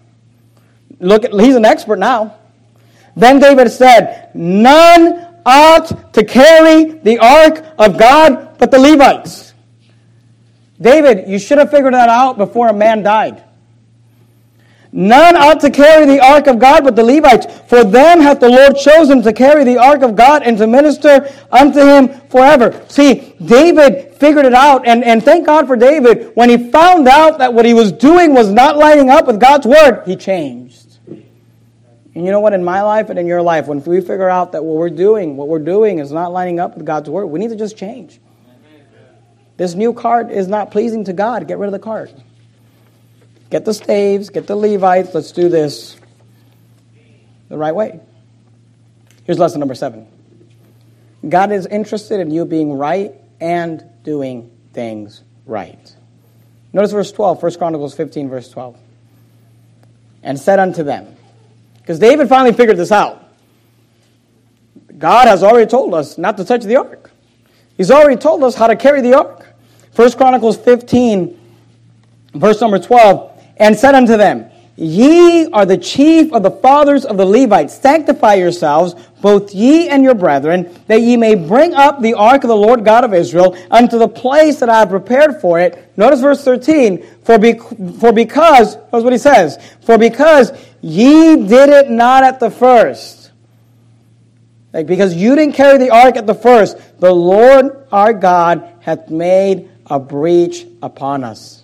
Look, 1.00 1.24
at, 1.24 1.32
he's 1.32 1.56
an 1.56 1.64
expert 1.64 1.98
now. 1.98 2.36
Then 3.16 3.40
David 3.40 3.70
said, 3.70 4.30
None 4.34 5.26
ought 5.44 6.12
to 6.12 6.24
carry 6.24 6.92
the 6.92 7.18
ark 7.18 7.64
of 7.78 7.98
God 7.98 8.58
but 8.58 8.70
the 8.70 8.78
Levites. 8.78 9.54
David, 10.80 11.28
you 11.28 11.38
should 11.38 11.58
have 11.58 11.70
figured 11.70 11.94
that 11.94 12.08
out 12.08 12.38
before 12.38 12.68
a 12.68 12.72
man 12.72 13.02
died. 13.02 13.42
None 14.90 15.36
ought 15.36 15.60
to 15.60 15.70
carry 15.70 16.06
the 16.06 16.20
ark 16.20 16.46
of 16.46 16.58
God 16.58 16.82
but 16.82 16.96
the 16.96 17.04
Levites, 17.04 17.46
for 17.68 17.84
them 17.84 18.20
hath 18.20 18.40
the 18.40 18.48
Lord 18.48 18.76
chosen 18.76 19.22
to 19.22 19.32
carry 19.32 19.64
the 19.64 19.76
ark 19.76 20.02
of 20.02 20.16
God 20.16 20.42
and 20.42 20.56
to 20.58 20.66
minister 20.66 21.30
unto 21.52 21.80
him 21.80 22.08
forever. 22.30 22.84
See, 22.88 23.34
David 23.44 24.14
figured 24.14 24.46
it 24.46 24.54
out, 24.54 24.86
and, 24.86 25.04
and 25.04 25.22
thank 25.22 25.44
God 25.44 25.66
for 25.66 25.76
David. 25.76 26.32
When 26.34 26.48
he 26.48 26.70
found 26.70 27.06
out 27.06 27.38
that 27.38 27.52
what 27.52 27.66
he 27.66 27.74
was 27.74 27.92
doing 27.92 28.32
was 28.32 28.50
not 28.50 28.78
lining 28.78 29.10
up 29.10 29.26
with 29.26 29.38
God's 29.38 29.66
word, 29.66 30.04
he 30.06 30.16
changed. 30.16 30.98
And 31.06 32.24
you 32.24 32.32
know 32.32 32.40
what? 32.40 32.54
In 32.54 32.64
my 32.64 32.82
life 32.82 33.10
and 33.10 33.18
in 33.18 33.26
your 33.26 33.42
life, 33.42 33.66
when 33.66 33.82
we 33.84 34.00
figure 34.00 34.28
out 34.28 34.52
that 34.52 34.64
what 34.64 34.76
we're 34.76 34.90
doing, 34.90 35.36
what 35.36 35.48
we're 35.48 35.58
doing 35.58 35.98
is 35.98 36.10
not 36.10 36.32
lining 36.32 36.58
up 36.58 36.76
with 36.76 36.86
God's 36.86 37.10
word, 37.10 37.26
we 37.26 37.38
need 37.38 37.50
to 37.50 37.56
just 37.56 37.76
change. 37.76 38.20
This 39.58 39.74
new 39.74 39.92
cart 39.92 40.30
is 40.30 40.48
not 40.48 40.70
pleasing 40.70 41.04
to 41.04 41.12
God. 41.12 41.46
Get 41.46 41.58
rid 41.58 41.66
of 41.66 41.72
the 41.72 41.78
cart. 41.78 42.12
Get 43.50 43.64
the 43.64 43.74
staves, 43.74 44.30
get 44.30 44.46
the 44.46 44.56
Levites. 44.56 45.14
Let's 45.14 45.32
do 45.32 45.48
this 45.48 45.96
the 47.48 47.56
right 47.56 47.74
way. 47.74 48.00
Here's 49.24 49.38
lesson 49.38 49.60
number 49.60 49.74
seven 49.74 50.06
God 51.28 51.52
is 51.52 51.66
interested 51.66 52.20
in 52.20 52.30
you 52.30 52.44
being 52.44 52.72
right 52.72 53.14
and 53.40 53.84
doing 54.04 54.50
things 54.72 55.22
right. 55.46 55.94
Notice 56.72 56.92
verse 56.92 57.12
12, 57.12 57.42
1 57.42 57.54
Chronicles 57.54 57.94
15, 57.94 58.28
verse 58.28 58.50
12. 58.50 58.76
And 60.22 60.38
said 60.38 60.58
unto 60.58 60.82
them, 60.82 61.16
because 61.78 61.98
David 61.98 62.28
finally 62.28 62.52
figured 62.52 62.76
this 62.76 62.92
out. 62.92 63.24
God 64.98 65.28
has 65.28 65.42
already 65.42 65.70
told 65.70 65.94
us 65.94 66.18
not 66.18 66.36
to 66.36 66.44
touch 66.44 66.62
the 66.64 66.76
ark. 66.76 67.10
He's 67.76 67.90
already 67.90 68.16
told 68.16 68.42
us 68.42 68.54
how 68.54 68.66
to 68.66 68.76
carry 68.76 69.00
the 69.00 69.14
ark. 69.14 69.46
1 69.94 70.12
Chronicles 70.12 70.56
15, 70.56 71.38
verse 72.34 72.60
number 72.60 72.78
12, 72.78 73.27
and 73.58 73.76
said 73.76 73.94
unto 73.94 74.16
them, 74.16 74.50
Ye 74.80 75.50
are 75.50 75.66
the 75.66 75.76
chief 75.76 76.32
of 76.32 76.44
the 76.44 76.52
fathers 76.52 77.04
of 77.04 77.16
the 77.16 77.24
Levites. 77.24 77.74
Sanctify 77.74 78.34
yourselves, 78.34 78.94
both 79.20 79.52
ye 79.52 79.88
and 79.88 80.04
your 80.04 80.14
brethren, 80.14 80.72
that 80.86 81.02
ye 81.02 81.16
may 81.16 81.34
bring 81.34 81.74
up 81.74 82.00
the 82.00 82.14
ark 82.14 82.44
of 82.44 82.48
the 82.48 82.56
Lord 82.56 82.84
God 82.84 83.02
of 83.02 83.12
Israel 83.12 83.56
unto 83.72 83.98
the 83.98 84.06
place 84.06 84.60
that 84.60 84.68
I 84.68 84.78
have 84.78 84.90
prepared 84.90 85.40
for 85.40 85.58
it. 85.58 85.92
Notice 85.96 86.20
verse 86.20 86.44
13. 86.44 87.02
For, 87.24 87.40
be, 87.40 87.54
for 87.98 88.12
because, 88.12 88.76
notice 88.76 89.02
what 89.02 89.12
he 89.12 89.18
says, 89.18 89.58
for 89.80 89.98
because 89.98 90.52
ye 90.80 91.34
did 91.48 91.70
it 91.70 91.90
not 91.90 92.22
at 92.22 92.38
the 92.38 92.50
first. 92.50 93.32
Like, 94.72 94.86
because 94.86 95.12
you 95.12 95.34
didn't 95.34 95.54
carry 95.54 95.78
the 95.78 95.90
ark 95.90 96.16
at 96.16 96.28
the 96.28 96.34
first, 96.34 96.76
the 97.00 97.12
Lord 97.12 97.88
our 97.90 98.12
God 98.12 98.74
hath 98.82 99.10
made 99.10 99.68
a 99.86 99.98
breach 99.98 100.66
upon 100.80 101.24
us. 101.24 101.57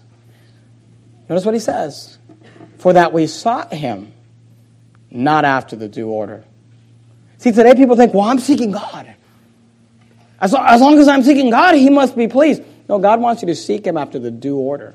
Notice 1.29 1.45
what 1.45 1.55
he 1.55 1.61
says. 1.61 2.19
For 2.79 2.93
that 2.93 3.13
we 3.13 3.27
sought 3.27 3.73
him, 3.73 4.13
not 5.11 5.45
after 5.45 5.77
the 5.77 5.89
due 5.89 6.09
order. 6.09 6.45
See, 7.39 7.53
today 7.53 7.75
people 7.75 7.97
think, 7.97 8.15
well, 8.15 8.25
I'm 8.25 8.39
seeking 8.39 8.73
God. 8.73 9.15
As, 10.41 10.55
as 10.55 10.81
long 10.81 10.99
as 10.99 11.09
I'm 11.09 11.23
seeking 11.23 11.51
God, 11.51 11.75
he 11.75 11.89
must 11.89 12.17
be 12.17 12.29
pleased. 12.29 12.63
No, 12.89 12.99
God 12.99 13.21
wants 13.21 13.43
you 13.43 13.47
to 13.47 13.55
seek 13.55 13.87
him 13.87 13.97
after 13.97 14.19
the 14.19 14.31
due 14.31 14.59
order. 14.59 14.95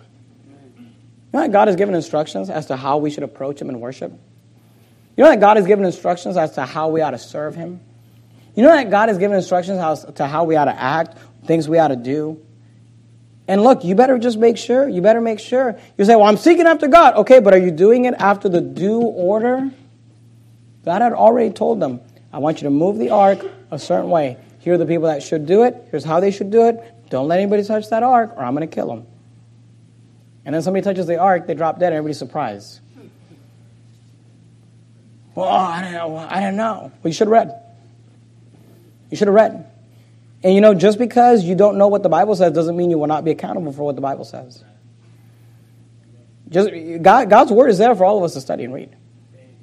You 0.78 0.86
know 1.34 1.42
that 1.42 1.52
God 1.52 1.68
has 1.68 1.76
given 1.76 1.96
instructions 1.96 2.50
as 2.50 2.68
to 2.68 2.76
how 2.76 2.98
we 2.98 3.10
should 3.10 3.24
approach 3.24 3.62
him 3.62 3.70
in 3.70 3.80
worship? 3.80 4.12
You 5.16 5.24
know 5.24 5.30
that 5.30 5.40
God 5.40 5.58
has 5.58 5.66
given 5.66 5.86
instructions 5.86 6.38
as 6.38 6.54
to 6.54 6.66
how 6.66 6.90
we 6.90 7.02
ought 7.02 7.12
to 7.12 7.18
serve 7.18 7.56
him? 7.56 7.80
You 8.56 8.64
know 8.64 8.70
that 8.70 8.90
God 8.90 9.10
has 9.10 9.18
given 9.18 9.36
instructions 9.38 9.80
as 9.80 10.06
to 10.16 10.28
how 10.28 10.44
we 10.44 10.56
ought 10.56 10.66
to 10.66 10.80
act, 10.80 11.18
things 11.46 11.70
we 11.70 11.78
ought 11.78 11.90
to 11.90 11.96
do? 11.96 12.44
And 13.50 13.64
look, 13.64 13.84
you 13.84 13.96
better 13.96 14.20
just 14.20 14.38
make 14.38 14.58
sure. 14.58 14.88
You 14.88 15.02
better 15.02 15.20
make 15.20 15.40
sure. 15.40 15.76
You 15.98 16.06
say, 16.06 16.16
well, 16.16 16.28
I'm 16.28 16.38
seeking 16.38 16.68
after 16.68 16.88
God. 16.88 17.16
Okay, 17.16 17.40
but 17.40 17.52
are 17.52 17.58
you 17.58 17.72
doing 17.72 18.06
it 18.06 18.14
after 18.14 18.48
the 18.48 18.62
due 18.62 19.02
order? 19.02 19.72
God 20.86 21.02
had 21.02 21.14
already 21.14 21.50
told 21.50 21.80
them, 21.80 22.00
I 22.32 22.38
want 22.38 22.62
you 22.62 22.66
to 22.66 22.70
move 22.70 23.00
the 23.00 23.10
ark 23.10 23.44
a 23.72 23.80
certain 23.80 24.12
way. 24.12 24.38
Here 24.60 24.76
are 24.76 24.78
the 24.78 24.86
people 24.86 25.08
that 25.08 25.24
should 25.24 25.48
do 25.48 25.64
it. 25.64 25.88
Here's 25.90 26.04
how 26.04 26.20
they 26.20 26.30
should 26.30 26.52
do 26.52 26.68
it. 26.68 27.10
Don't 27.10 27.28
let 27.28 27.40
anybody 27.40 27.64
touch 27.64 27.90
that 27.90 28.04
ark, 28.04 28.34
or 28.38 28.44
I'm 28.44 28.54
going 28.54 28.70
to 28.70 28.74
kill 28.74 28.88
them. 28.88 29.08
And 30.46 30.54
then 30.54 30.62
somebody 30.62 30.84
touches 30.84 31.08
the 31.08 31.18
ark, 31.18 31.48
they 31.48 31.56
drop 31.56 31.80
dead, 31.80 31.88
and 31.88 31.96
everybody's 31.96 32.20
surprised. 32.20 32.82
Well, 35.34 35.50
I 35.50 35.82
don't 35.82 35.94
know. 35.94 36.18
I 36.18 36.40
don't 36.40 36.56
know. 36.56 36.92
Well, 37.02 37.10
you 37.10 37.14
should 37.14 37.28
have 37.28 37.32
read. 37.32 37.60
You 39.10 39.18
should 39.18 39.28
have 39.28 39.34
read. 39.34 39.69
And 40.44 40.54
you 40.54 40.62
know, 40.62 40.74
just 40.74 40.98
because 40.98 41.44
you 41.44 41.56
don't 41.56 41.78
know 41.78 41.88
what 41.88 42.04
the 42.04 42.10
Bible 42.10 42.36
says 42.36 42.54
doesn't 42.54 42.78
mean 42.78 42.90
you 42.90 42.98
will 42.98 43.08
not 43.08 43.26
be 43.26 43.32
accountable 43.32 43.74
for 43.74 43.84
what 43.84 43.96
the 43.96 44.02
Bible 44.02 44.24
says. 44.24 44.64
Just 46.50 46.70
God, 47.02 47.30
God's 47.30 47.52
word 47.52 47.70
is 47.70 47.78
there 47.78 47.94
for 47.96 48.06
all 48.06 48.18
of 48.18 48.24
us 48.24 48.34
to 48.34 48.42
study 48.42 48.64
and 48.64 48.74
read. 48.74 48.96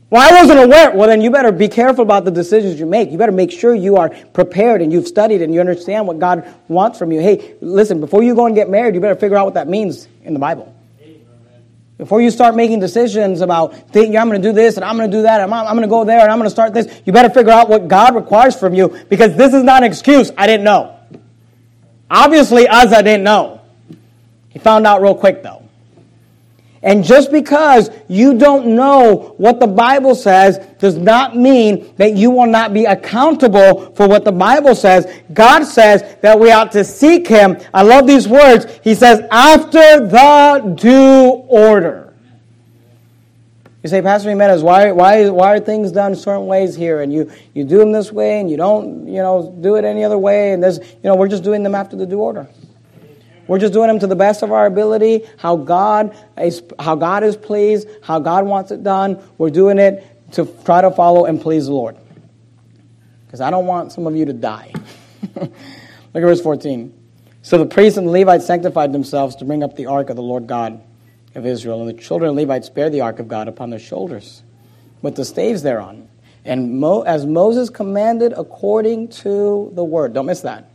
Well, 0.08 0.22
I 0.22 0.40
wasn't 0.40 0.60
aware. 0.60 0.92
Well, 0.92 1.08
then 1.08 1.20
you 1.20 1.30
better 1.30 1.50
be 1.50 1.66
careful 1.66 2.02
about 2.02 2.24
the 2.24 2.30
decisions 2.30 2.78
you 2.78 2.86
make. 2.86 3.10
You 3.10 3.18
better 3.18 3.32
make 3.32 3.50
sure 3.50 3.74
you 3.74 3.96
are 3.96 4.10
prepared 4.10 4.80
and 4.80 4.92
you've 4.92 5.08
studied 5.08 5.42
and 5.42 5.52
you 5.52 5.58
understand 5.58 6.06
what 6.06 6.20
God 6.20 6.54
wants 6.68 6.98
from 6.98 7.10
you. 7.10 7.20
Hey, 7.20 7.56
listen, 7.60 7.98
before 7.98 8.22
you 8.22 8.36
go 8.36 8.46
and 8.46 8.54
get 8.54 8.70
married, 8.70 8.94
you 8.94 9.00
better 9.00 9.16
figure 9.16 9.36
out 9.36 9.46
what 9.46 9.54
that 9.54 9.66
means 9.66 10.06
in 10.22 10.32
the 10.32 10.38
Bible. 10.38 10.75
Before 11.98 12.20
you 12.20 12.30
start 12.30 12.54
making 12.54 12.80
decisions 12.80 13.40
about 13.40 13.74
thinking, 13.90 14.18
I'm 14.18 14.28
going 14.28 14.40
to 14.40 14.48
do 14.48 14.52
this 14.52 14.76
and 14.76 14.84
I'm 14.84 14.98
going 14.98 15.10
to 15.10 15.16
do 15.16 15.22
that 15.22 15.40
and 15.40 15.52
I'm, 15.52 15.66
I'm 15.66 15.74
going 15.74 15.88
to 15.88 15.88
go 15.88 16.04
there 16.04 16.20
and 16.20 16.30
I'm 16.30 16.38
going 16.38 16.46
to 16.46 16.50
start 16.50 16.74
this, 16.74 17.02
you 17.06 17.12
better 17.12 17.30
figure 17.30 17.52
out 17.52 17.70
what 17.70 17.88
God 17.88 18.14
requires 18.14 18.54
from 18.58 18.74
you 18.74 18.88
because 19.08 19.34
this 19.36 19.54
is 19.54 19.62
not 19.62 19.82
an 19.82 19.90
excuse. 19.90 20.30
I 20.36 20.46
didn't 20.46 20.64
know. 20.64 20.98
Obviously, 22.10 22.68
Uzzah 22.68 23.02
didn't 23.02 23.24
know. 23.24 23.62
He 24.50 24.58
found 24.58 24.86
out 24.86 25.00
real 25.02 25.14
quick, 25.14 25.42
though. 25.42 25.65
And 26.86 27.02
just 27.02 27.32
because 27.32 27.90
you 28.06 28.38
don't 28.38 28.76
know 28.76 29.34
what 29.38 29.58
the 29.58 29.66
Bible 29.66 30.14
says 30.14 30.58
does 30.78 30.96
not 30.96 31.36
mean 31.36 31.92
that 31.96 32.14
you 32.14 32.30
will 32.30 32.46
not 32.46 32.72
be 32.72 32.84
accountable 32.84 33.92
for 33.96 34.06
what 34.06 34.24
the 34.24 34.30
Bible 34.30 34.76
says. 34.76 35.12
God 35.32 35.64
says 35.64 36.16
that 36.22 36.38
we 36.38 36.52
ought 36.52 36.70
to 36.72 36.84
seek 36.84 37.26
Him. 37.26 37.58
I 37.74 37.82
love 37.82 38.06
these 38.06 38.28
words. 38.28 38.66
He 38.84 38.94
says, 38.94 39.20
after 39.32 40.06
the 40.06 40.74
due 40.80 41.30
order. 41.48 42.14
You 43.82 43.90
say, 43.90 44.00
Pastor 44.00 44.28
Jimenez, 44.28 44.62
why, 44.62 44.92
why, 44.92 45.28
why 45.28 45.54
are 45.54 45.60
things 45.60 45.90
done 45.90 46.14
certain 46.14 46.46
ways 46.46 46.76
here? 46.76 47.00
And 47.00 47.12
you, 47.12 47.32
you 47.52 47.64
do 47.64 47.78
them 47.78 47.90
this 47.90 48.12
way 48.12 48.38
and 48.38 48.48
you 48.48 48.56
don't, 48.56 49.08
you 49.08 49.22
know, 49.22 49.52
do 49.60 49.74
it 49.74 49.84
any 49.84 50.04
other 50.04 50.18
way. 50.18 50.52
And 50.52 50.62
this, 50.62 50.78
you 50.78 51.10
know, 51.10 51.16
we're 51.16 51.28
just 51.28 51.42
doing 51.42 51.64
them 51.64 51.74
after 51.74 51.96
the 51.96 52.06
due 52.06 52.20
order. 52.20 52.46
We're 53.48 53.58
just 53.58 53.72
doing 53.72 53.88
them 53.88 53.98
to 54.00 54.06
the 54.06 54.16
best 54.16 54.42
of 54.42 54.50
our 54.50 54.66
ability, 54.66 55.24
how 55.38 55.56
God 55.56 56.16
is, 56.36 56.62
how 56.78 56.96
God 56.96 57.22
is 57.22 57.36
pleased, 57.36 57.88
how 58.02 58.18
God 58.18 58.44
wants 58.44 58.70
it 58.70 58.82
done. 58.82 59.22
We're 59.38 59.50
doing 59.50 59.78
it 59.78 60.32
to 60.32 60.46
try 60.64 60.80
to 60.80 60.90
follow 60.90 61.26
and 61.26 61.40
please 61.40 61.66
the 61.66 61.72
Lord. 61.72 61.96
Because 63.26 63.40
I 63.40 63.50
don't 63.50 63.66
want 63.66 63.92
some 63.92 64.06
of 64.06 64.16
you 64.16 64.24
to 64.24 64.32
die. 64.32 64.72
Look 65.36 65.52
at 66.14 66.20
verse 66.20 66.40
14. 66.40 66.92
So 67.42 67.58
the 67.58 67.66
priests 67.66 67.96
and 67.96 68.08
the 68.08 68.10
Levites 68.10 68.46
sanctified 68.46 68.92
themselves 68.92 69.36
to 69.36 69.44
bring 69.44 69.62
up 69.62 69.76
the 69.76 69.86
ark 69.86 70.10
of 70.10 70.16
the 70.16 70.22
Lord 70.22 70.46
God 70.46 70.82
of 71.36 71.46
Israel. 71.46 71.80
And 71.80 71.88
the 71.88 72.02
children 72.02 72.30
of 72.30 72.36
Levites 72.36 72.68
bear 72.68 72.90
the 72.90 73.02
ark 73.02 73.20
of 73.20 73.28
God 73.28 73.46
upon 73.46 73.70
their 73.70 73.78
shoulders 73.78 74.42
with 75.02 75.14
the 75.14 75.24
staves 75.24 75.62
thereon. 75.62 76.08
And 76.44 76.80
Mo, 76.80 77.02
as 77.02 77.26
Moses 77.26 77.70
commanded 77.70 78.32
according 78.36 79.08
to 79.08 79.70
the 79.74 79.84
word. 79.84 80.14
Don't 80.14 80.26
miss 80.26 80.40
that. 80.40 80.70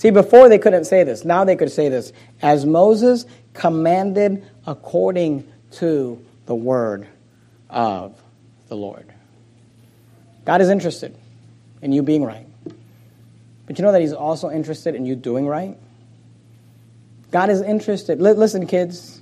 See, 0.00 0.08
before 0.08 0.48
they 0.48 0.56
couldn't 0.56 0.86
say 0.86 1.04
this. 1.04 1.26
Now 1.26 1.44
they 1.44 1.56
could 1.56 1.70
say 1.70 1.90
this. 1.90 2.14
As 2.40 2.64
Moses 2.64 3.26
commanded 3.52 4.46
according 4.66 5.46
to 5.72 6.24
the 6.46 6.54
word 6.54 7.06
of 7.68 8.18
the 8.68 8.76
Lord. 8.76 9.12
God 10.46 10.62
is 10.62 10.70
interested 10.70 11.14
in 11.82 11.92
you 11.92 12.02
being 12.02 12.24
right. 12.24 12.46
But 13.66 13.78
you 13.78 13.84
know 13.84 13.92
that 13.92 14.00
He's 14.00 14.14
also 14.14 14.50
interested 14.50 14.94
in 14.94 15.04
you 15.04 15.16
doing 15.16 15.46
right? 15.46 15.76
God 17.30 17.50
is 17.50 17.60
interested. 17.60 18.22
listen, 18.22 18.66
kids. 18.66 19.20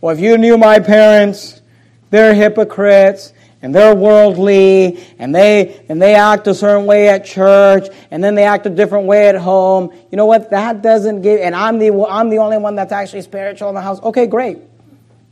Well, 0.00 0.14
if 0.14 0.22
you 0.22 0.38
knew 0.38 0.56
my 0.56 0.78
parents, 0.78 1.60
they're 2.08 2.32
hypocrites 2.32 3.34
and 3.60 3.74
they're 3.74 3.94
worldly 3.94 5.04
and 5.18 5.34
they 5.34 5.84
and 5.88 6.00
they 6.00 6.14
act 6.14 6.46
a 6.46 6.54
certain 6.54 6.86
way 6.86 7.08
at 7.08 7.24
church 7.24 7.88
and 8.10 8.22
then 8.22 8.34
they 8.34 8.44
act 8.44 8.66
a 8.66 8.70
different 8.70 9.06
way 9.06 9.28
at 9.28 9.34
home. 9.34 9.92
You 10.10 10.16
know 10.16 10.26
what? 10.26 10.50
That 10.50 10.82
doesn't 10.82 11.22
give 11.22 11.40
and 11.40 11.54
i'm 11.54 11.78
the 11.78 11.90
i'm 12.08 12.30
the 12.30 12.38
only 12.38 12.58
one 12.58 12.76
that's 12.76 12.92
actually 12.92 13.22
spiritual 13.22 13.68
in 13.68 13.74
the 13.74 13.80
house. 13.80 14.00
Okay 14.02 14.26
great. 14.26 14.58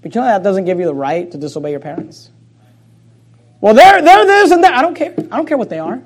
But 0.02 0.14
you 0.14 0.20
know 0.20 0.26
that 0.26 0.42
doesn't 0.42 0.64
give 0.64 0.78
you 0.78 0.86
the 0.86 0.94
right 0.94 1.30
to 1.30 1.38
disobey 1.38 1.70
your 1.70 1.80
parents. 1.80 2.30
Well 3.60 3.74
they're 3.74 4.02
they're 4.02 4.26
this 4.26 4.50
and 4.50 4.64
that. 4.64 4.74
I 4.74 4.82
don't 4.82 4.94
care. 4.94 5.14
I 5.16 5.36
don't 5.36 5.46
care 5.46 5.58
what 5.58 5.70
they 5.70 5.78
are. 5.78 6.02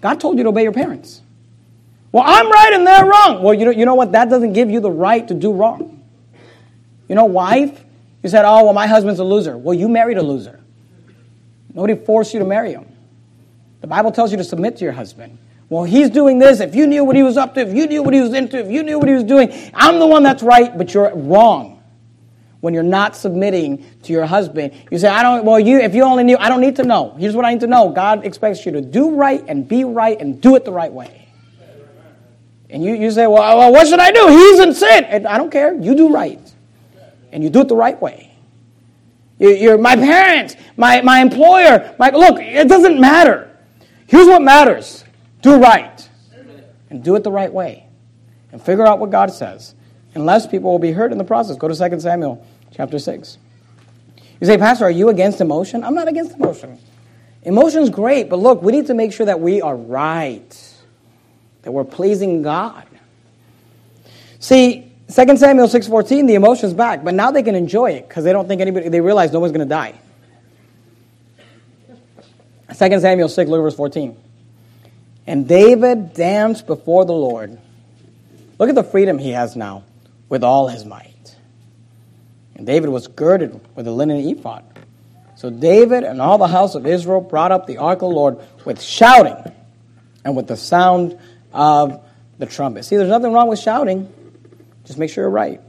God 0.00 0.20
told 0.20 0.38
you 0.38 0.44
to 0.44 0.50
obey 0.50 0.62
your 0.62 0.72
parents. 0.72 1.22
Well 2.12 2.22
i'm 2.24 2.50
right 2.50 2.72
and 2.72 2.86
they're 2.86 3.04
wrong. 3.04 3.42
Well 3.42 3.54
you 3.54 3.64
know, 3.64 3.72
you 3.72 3.84
know 3.84 3.96
what? 3.96 4.12
That 4.12 4.30
doesn't 4.30 4.52
give 4.52 4.70
you 4.70 4.78
the 4.78 4.92
right 4.92 5.26
to 5.26 5.34
do 5.34 5.52
wrong. 5.52 6.04
You 7.08 7.16
know 7.16 7.24
wife 7.24 7.82
you 8.22 8.28
said 8.28 8.44
oh 8.44 8.64
well 8.64 8.72
my 8.72 8.86
husband's 8.86 9.18
a 9.18 9.24
loser. 9.24 9.58
Well 9.58 9.74
you 9.74 9.88
married 9.88 10.18
a 10.18 10.22
loser 10.22 10.60
Nobody 11.76 11.94
forced 11.94 12.32
you 12.32 12.40
to 12.40 12.46
marry 12.46 12.72
him. 12.72 12.86
The 13.82 13.86
Bible 13.86 14.10
tells 14.10 14.30
you 14.30 14.38
to 14.38 14.44
submit 14.44 14.78
to 14.78 14.84
your 14.84 14.94
husband. 14.94 15.36
Well, 15.68 15.84
he's 15.84 16.08
doing 16.08 16.38
this. 16.38 16.60
If 16.60 16.74
you 16.74 16.86
knew 16.86 17.04
what 17.04 17.16
he 17.16 17.22
was 17.22 17.36
up 17.36 17.54
to, 17.54 17.60
if 17.60 17.74
you 17.74 17.86
knew 17.86 18.02
what 18.02 18.14
he 18.14 18.20
was 18.22 18.32
into, 18.32 18.58
if 18.58 18.70
you 18.70 18.82
knew 18.82 18.98
what 18.98 19.08
he 19.08 19.14
was 19.14 19.24
doing, 19.24 19.52
I'm 19.74 19.98
the 19.98 20.06
one 20.06 20.22
that's 20.22 20.42
right, 20.42 20.76
but 20.76 20.94
you're 20.94 21.14
wrong. 21.14 21.82
When 22.60 22.72
you're 22.72 22.82
not 22.82 23.14
submitting 23.14 23.84
to 24.04 24.12
your 24.12 24.24
husband, 24.24 24.72
you 24.90 24.98
say, 24.98 25.08
I 25.08 25.22
don't, 25.22 25.44
well, 25.44 25.60
you, 25.60 25.78
if 25.78 25.94
you 25.94 26.02
only 26.02 26.24
knew, 26.24 26.38
I 26.38 26.48
don't 26.48 26.62
need 26.62 26.76
to 26.76 26.82
know. 26.82 27.14
Here's 27.18 27.36
what 27.36 27.44
I 27.44 27.52
need 27.52 27.60
to 27.60 27.66
know. 27.66 27.90
God 27.90 28.24
expects 28.24 28.64
you 28.64 28.72
to 28.72 28.80
do 28.80 29.14
right 29.14 29.44
and 29.46 29.68
be 29.68 29.84
right 29.84 30.18
and 30.18 30.40
do 30.40 30.56
it 30.56 30.64
the 30.64 30.72
right 30.72 30.90
way. 30.90 31.28
And 32.70 32.82
you, 32.82 32.94
you 32.94 33.10
say, 33.10 33.26
well, 33.26 33.58
well 33.58 33.70
what 33.70 33.86
should 33.86 34.00
I 34.00 34.12
do? 34.12 34.28
He's 34.28 34.60
in 34.60 34.72
sin. 34.72 35.04
And 35.04 35.26
I 35.28 35.36
don't 35.36 35.50
care. 35.50 35.74
You 35.74 35.94
do 35.94 36.10
right. 36.10 36.40
And 37.32 37.44
you 37.44 37.50
do 37.50 37.60
it 37.60 37.68
the 37.68 37.76
right 37.76 38.00
way. 38.00 38.25
You're 39.38 39.78
my 39.78 39.96
parents, 39.96 40.56
my, 40.76 41.02
my 41.02 41.20
employer. 41.20 41.94
My, 41.98 42.10
look, 42.10 42.38
it 42.40 42.68
doesn't 42.68 42.98
matter. 42.98 43.50
Here's 44.06 44.26
what 44.26 44.42
matters 44.42 45.04
do 45.42 45.58
right 45.58 46.08
and 46.90 47.04
do 47.04 47.14
it 47.16 47.24
the 47.24 47.30
right 47.30 47.52
way 47.52 47.86
and 48.52 48.62
figure 48.62 48.86
out 48.86 48.98
what 48.98 49.10
God 49.10 49.32
says. 49.32 49.74
Unless 50.14 50.46
people 50.46 50.70
will 50.70 50.78
be 50.78 50.92
hurt 50.92 51.12
in 51.12 51.18
the 51.18 51.24
process. 51.24 51.56
Go 51.56 51.68
to 51.68 51.90
2 51.90 52.00
Samuel 52.00 52.46
chapter 52.72 52.98
6. 52.98 53.38
You 54.40 54.46
say, 54.46 54.56
Pastor, 54.56 54.86
are 54.86 54.90
you 54.90 55.10
against 55.10 55.40
emotion? 55.40 55.84
I'm 55.84 55.94
not 55.94 56.08
against 56.08 56.36
emotion. 56.36 56.78
Emotion's 57.42 57.90
great, 57.90 58.28
but 58.28 58.38
look, 58.38 58.62
we 58.62 58.72
need 58.72 58.86
to 58.86 58.94
make 58.94 59.12
sure 59.12 59.26
that 59.26 59.40
we 59.40 59.62
are 59.62 59.76
right, 59.76 60.74
that 61.62 61.72
we're 61.72 61.84
pleasing 61.84 62.42
God. 62.42 62.84
See, 64.40 64.85
2 65.08 65.36
Samuel 65.36 65.68
6.14, 65.68 66.26
the 66.26 66.34
emotion's 66.34 66.74
back, 66.74 67.04
but 67.04 67.14
now 67.14 67.30
they 67.30 67.42
can 67.42 67.54
enjoy 67.54 67.92
it 67.92 68.08
because 68.08 68.24
they 68.24 68.32
don't 68.32 68.48
think 68.48 68.60
anybody, 68.60 68.88
they 68.88 69.00
realize 69.00 69.32
no 69.32 69.40
one's 69.40 69.52
going 69.52 69.66
to 69.66 69.72
die. 69.72 69.94
2 72.68 73.00
Samuel 73.00 73.28
6, 73.28 73.50
look 73.50 73.58
at 73.58 73.62
verse 73.62 73.76
14. 73.76 74.16
And 75.26 75.46
David 75.48 76.12
danced 76.12 76.66
before 76.66 77.04
the 77.04 77.12
Lord. 77.12 77.58
Look 78.58 78.68
at 78.68 78.74
the 78.74 78.84
freedom 78.84 79.18
he 79.18 79.30
has 79.30 79.54
now 79.54 79.84
with 80.28 80.42
all 80.42 80.68
his 80.68 80.84
might. 80.84 81.36
And 82.56 82.66
David 82.66 82.90
was 82.90 83.06
girded 83.06 83.60
with 83.76 83.86
a 83.86 83.92
linen 83.92 84.16
ephod. 84.28 84.64
So 85.36 85.50
David 85.50 86.02
and 86.04 86.20
all 86.20 86.38
the 86.38 86.48
house 86.48 86.74
of 86.74 86.86
Israel 86.86 87.20
brought 87.20 87.52
up 87.52 87.66
the 87.66 87.78
ark 87.78 88.02
of 88.02 88.08
the 88.08 88.14
Lord 88.14 88.38
with 88.64 88.82
shouting 88.82 89.36
and 90.24 90.34
with 90.34 90.48
the 90.48 90.56
sound 90.56 91.18
of 91.52 92.02
the 92.38 92.46
trumpet. 92.46 92.84
See, 92.84 92.96
there's 92.96 93.08
nothing 93.08 93.32
wrong 93.32 93.48
with 93.48 93.58
shouting. 93.58 94.12
Just 94.86 94.98
make 94.98 95.10
sure 95.10 95.24
you're 95.24 95.30
right. 95.30 95.60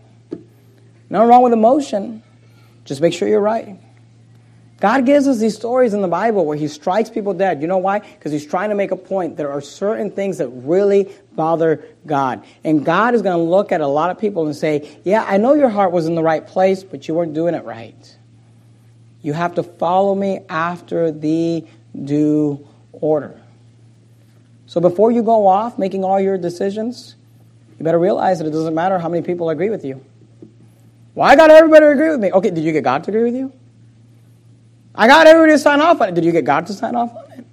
Nothing 1.10 1.28
wrong 1.28 1.44
with 1.44 1.54
emotion. 1.54 2.24
Just 2.86 3.02
make 3.02 3.14
sure 3.14 3.28
you're 3.28 3.42
right. 3.42 3.80
God 4.80 5.08
gives 5.08 5.28
us 5.28 5.40
these 5.40 5.56
stories 5.56 5.96
in 5.96 6.02
the 6.02 6.08
Bible 6.08 6.46
where 6.46 6.56
He 6.56 6.68
strikes 6.68 7.10
people 7.10 7.34
dead. 7.34 7.62
You 7.62 7.68
know 7.68 7.80
why? 7.80 8.00
Because 8.00 8.32
He's 8.32 8.46
trying 8.46 8.70
to 8.70 8.76
make 8.76 8.92
a 8.92 8.96
point. 8.96 9.36
There 9.36 9.52
are 9.52 9.62
certain 9.62 10.12
things 10.12 10.38
that 10.38 10.50
really 10.50 11.12
bother 11.34 11.84
God. 12.06 12.46
And 12.64 12.86
God 12.86 13.16
is 13.16 13.24
going 13.24 13.36
to 13.38 13.44
look 13.44 13.72
at 13.72 13.82
a 13.82 13.88
lot 13.88 14.12
of 14.12 14.20
people 14.20 14.46
and 14.46 14.56
say, 14.56 15.00
Yeah, 15.04 15.26
I 15.28 15.38
know 15.38 15.56
your 15.56 15.70
heart 15.70 15.92
was 15.92 16.06
in 16.06 16.14
the 16.14 16.22
right 16.22 16.46
place, 16.46 16.84
but 16.84 17.08
you 17.08 17.16
weren't 17.16 17.34
doing 17.34 17.56
it 17.56 17.66
right. 17.66 18.18
You 19.24 19.34
have 19.34 19.56
to 19.56 19.64
follow 19.64 20.14
me 20.14 20.42
after 20.48 21.12
the 21.12 21.66
due 22.04 22.66
order. 22.92 23.42
So 24.68 24.80
before 24.80 25.12
you 25.12 25.24
go 25.24 25.48
off 25.48 25.80
making 25.80 26.04
all 26.04 26.20
your 26.20 26.38
decisions, 26.38 27.17
you 27.78 27.84
better 27.84 28.00
realize 28.00 28.40
that 28.40 28.48
it 28.48 28.52
doesn't 28.52 28.74
matter 28.74 28.98
how 28.98 29.10
many 29.10 29.24
people 29.24 29.50
agree 29.50 29.70
with 29.70 29.86
you. 29.86 30.04
Well, 31.14 31.28
I 31.28 31.36
got 31.36 31.52
everybody 31.52 31.82
to 31.82 31.92
agree 31.92 32.10
with 32.10 32.20
me. 32.20 32.32
Okay, 32.32 32.50
did 32.50 32.64
you 32.64 32.72
get 32.72 32.84
God 32.84 33.04
to 33.04 33.12
agree 33.12 33.24
with 33.24 33.36
you? 33.36 33.52
I 34.94 35.08
got 35.08 35.28
everybody 35.28 35.54
to 35.54 35.60
sign 35.60 35.80
off 35.80 36.02
on 36.02 36.10
it. 36.10 36.16
Did 36.16 36.26
you 36.26 36.32
get 36.32 36.46
God 36.46 36.66
to 36.68 36.74
sign 36.74 36.96
off 36.96 37.16
on 37.16 37.32
it? 37.32 37.46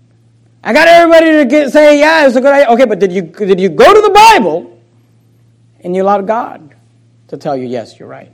I 0.62 0.72
got 0.72 0.89
everybody 0.89 1.27
to 1.39 1.45
get, 1.45 1.72
say, 1.72 1.99
yeah, 1.99 2.27
it's 2.27 2.37
a 2.37 2.41
good 2.41 2.53
idea. 2.53 2.72
Okay, 2.72 2.87
but 2.87 2.99
did 2.99 3.12
you, 3.12 3.22
did 3.22 3.61
you 3.61 3.68
go 3.68 3.93
to 3.93 4.01
the 4.01 4.11
Bible 4.11 4.83
and 5.81 5.95
you 5.95 6.03
allowed 6.03 6.27
God 6.27 6.75
to 7.29 7.37
tell 7.37 7.55
you, 7.55 7.66
yes, 7.66 7.99
you're 7.99 8.09
right? 8.09 8.33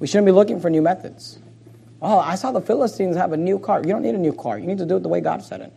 We 0.00 0.08
shouldn't 0.08 0.26
be 0.26 0.32
looking 0.32 0.60
for 0.60 0.68
new 0.68 0.82
methods. 0.82 1.38
Oh, 2.02 2.18
I 2.18 2.34
saw 2.34 2.50
the 2.50 2.60
Philistines 2.60 3.16
have 3.16 3.32
a 3.32 3.36
new 3.36 3.58
car. 3.58 3.78
You 3.78 3.88
don't 3.88 4.02
need 4.02 4.14
a 4.14 4.18
new 4.18 4.32
car. 4.32 4.58
You 4.58 4.66
need 4.66 4.78
to 4.78 4.86
do 4.86 4.96
it 4.96 5.02
the 5.02 5.08
way 5.08 5.20
God 5.20 5.42
said 5.42 5.60
it. 5.60 5.72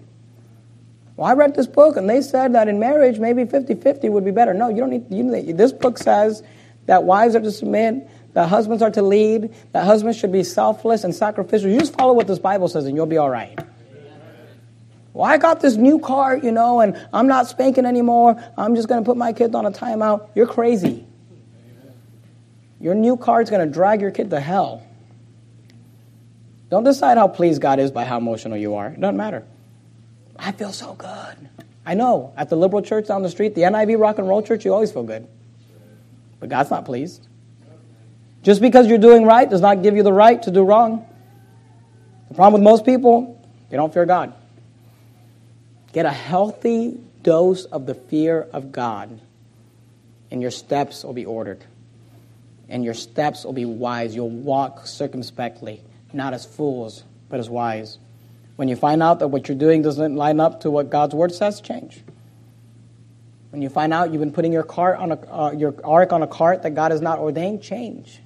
Well, 1.20 1.28
I 1.28 1.34
read 1.34 1.54
this 1.54 1.68
book 1.68 1.98
and 1.98 2.10
they 2.10 2.22
said 2.22 2.56
that 2.56 2.70
in 2.70 2.80
marriage 2.80 3.20
maybe 3.20 3.44
50 3.44 3.76
50 3.76 4.08
would 4.08 4.24
be 4.24 4.32
better. 4.32 4.54
No, 4.54 4.70
you 4.70 4.78
don't 4.78 4.90
need, 4.90 5.06
you, 5.12 5.54
this 5.54 5.74
book 5.74 5.98
says 5.98 6.42
that 6.86 7.04
wives 7.04 7.36
are 7.36 7.42
to 7.42 7.52
submit 7.52 8.10
that 8.36 8.48
husbands 8.48 8.82
are 8.82 8.92
to 8.92 9.02
lead, 9.02 9.54
that 9.74 9.84
husbands 9.84 10.18
should 10.18 10.32
be 10.32 10.46
selfless 10.46 11.04
and 11.04 11.14
sacrificial. 11.14 11.70
You 11.70 11.78
just 11.78 11.94
follow 11.98 12.14
what 12.14 12.26
this 12.26 12.40
Bible 12.40 12.70
says 12.70 12.86
and 12.86 12.96
you'll 12.96 13.06
be 13.06 13.18
all 13.18 13.30
right. 13.30 13.60
Well, 15.12 15.30
I 15.30 15.38
got 15.38 15.60
this 15.60 15.76
new 15.76 16.00
car, 16.00 16.38
you 16.38 16.54
know, 16.54 16.80
and 16.80 16.98
I'm 17.12 17.28
not 17.28 17.48
spanking 17.48 17.86
anymore. 17.86 18.42
I'm 18.58 18.74
just 18.74 18.88
going 18.88 19.04
to 19.04 19.06
put 19.06 19.18
my 19.18 19.34
kids 19.34 19.54
on 19.56 19.66
a 19.66 19.72
timeout. 19.72 20.30
You're 20.36 20.48
crazy. 20.48 21.06
Your 22.80 22.96
new 22.96 23.18
car 23.18 23.42
is 23.42 23.50
going 23.50 23.68
to 23.68 23.74
drag 23.74 24.00
your 24.00 24.12
kid 24.12 24.30
to 24.30 24.40
hell. 24.40 24.88
Don't 26.70 26.86
decide 26.86 27.18
how 27.18 27.28
pleased 27.28 27.62
God 27.62 27.78
is 27.78 27.92
by 27.92 28.06
how 28.06 28.20
emotional 28.20 28.58
you 28.58 28.76
are. 28.76 28.88
It 28.88 29.02
doesn't 29.02 29.18
matter. 29.18 29.46
I 30.40 30.52
feel 30.54 30.72
so 30.72 30.94
good. 30.94 31.36
I 31.86 31.94
know. 31.94 32.34
At 32.38 32.50
the 32.50 32.56
liberal 32.56 32.82
church 32.82 33.08
down 33.08 33.24
the 33.24 33.30
street, 33.30 33.56
the 33.56 33.62
NIV 33.62 34.00
rock 34.00 34.18
and 34.18 34.28
roll 34.28 34.42
church, 34.42 34.64
you 34.66 34.74
always 34.74 34.92
feel 34.92 35.04
good. 35.04 35.28
But 36.40 36.50
God's 36.50 36.72
not 36.72 36.86
pleased. 36.86 37.28
Just 38.42 38.62
because 38.62 38.88
you're 38.88 38.98
doing 38.98 39.26
right 39.26 39.50
does 39.50 39.62
not 39.62 39.84
give 39.84 39.96
you 39.96 40.04
the 40.04 40.14
right 40.14 40.42
to 40.44 40.52
do 40.52 40.64
wrong. 40.64 41.06
The 42.30 42.36
problem 42.36 42.62
with 42.62 42.64
most 42.64 42.86
people, 42.86 43.42
they 43.70 43.76
don't 43.76 43.94
fear 43.94 44.06
God. 44.06 44.34
Get 45.92 46.06
a 46.06 46.12
healthy 46.12 47.00
dose 47.24 47.66
of 47.66 47.86
the 47.86 47.96
fear 47.96 48.48
of 48.54 48.72
God, 48.72 49.20
and 50.32 50.42
your 50.42 50.52
steps 50.52 51.04
will 51.04 51.14
be 51.14 51.26
ordered. 51.26 51.64
And 52.70 52.86
your 52.86 52.94
steps 52.94 53.44
will 53.44 53.54
be 53.54 53.66
wise. 53.66 54.16
You'll 54.16 54.30
walk 54.30 54.86
circumspectly, 54.86 55.82
not 56.14 56.34
as 56.34 56.46
fools, 56.46 57.04
but 57.28 57.40
as 57.40 57.50
wise. 57.50 57.98
When 58.60 58.68
you 58.68 58.76
find 58.76 59.02
out 59.02 59.20
that 59.20 59.30
what 59.30 59.48
you're 59.48 59.58
doing 59.58 59.84
doesn't 59.84 60.18
line 60.18 60.42
up 60.42 60.60
to 60.64 60.70
what 60.70 60.90
God's 60.90 61.16
word 61.16 61.34
says, 61.34 61.62
change. 61.62 62.04
When 63.52 63.62
you 63.62 63.70
find 63.70 63.94
out 63.94 64.12
you've 64.12 64.20
been 64.20 64.34
putting 64.34 64.52
your 64.52 64.64
cart 64.64 64.98
on 65.00 65.14
a, 65.14 65.34
uh, 65.34 65.52
your 65.54 65.74
ark 65.82 66.12
on 66.12 66.24
a 66.24 66.28
cart 66.28 66.64
that 66.64 66.72
God 66.72 66.92
has 66.92 67.00
not 67.00 67.20
ordained, 67.20 67.64
change. 67.64 68.20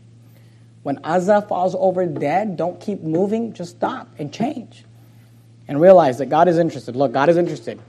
When 0.82 0.98
Uzzah 1.04 1.44
falls 1.44 1.76
over 1.78 2.08
dead, 2.08 2.58
don't 2.58 2.82
keep 2.82 3.02
moving, 3.02 3.54
just 3.54 3.76
stop 3.76 4.10
and 4.18 4.34
change 4.34 4.86
and 5.68 5.80
realize 5.80 6.18
that 6.18 6.30
God 6.30 6.48
is 6.48 6.58
interested. 6.58 6.96
Look, 6.96 7.12
God 7.12 7.30
is 7.30 7.38
interested. 7.38 7.80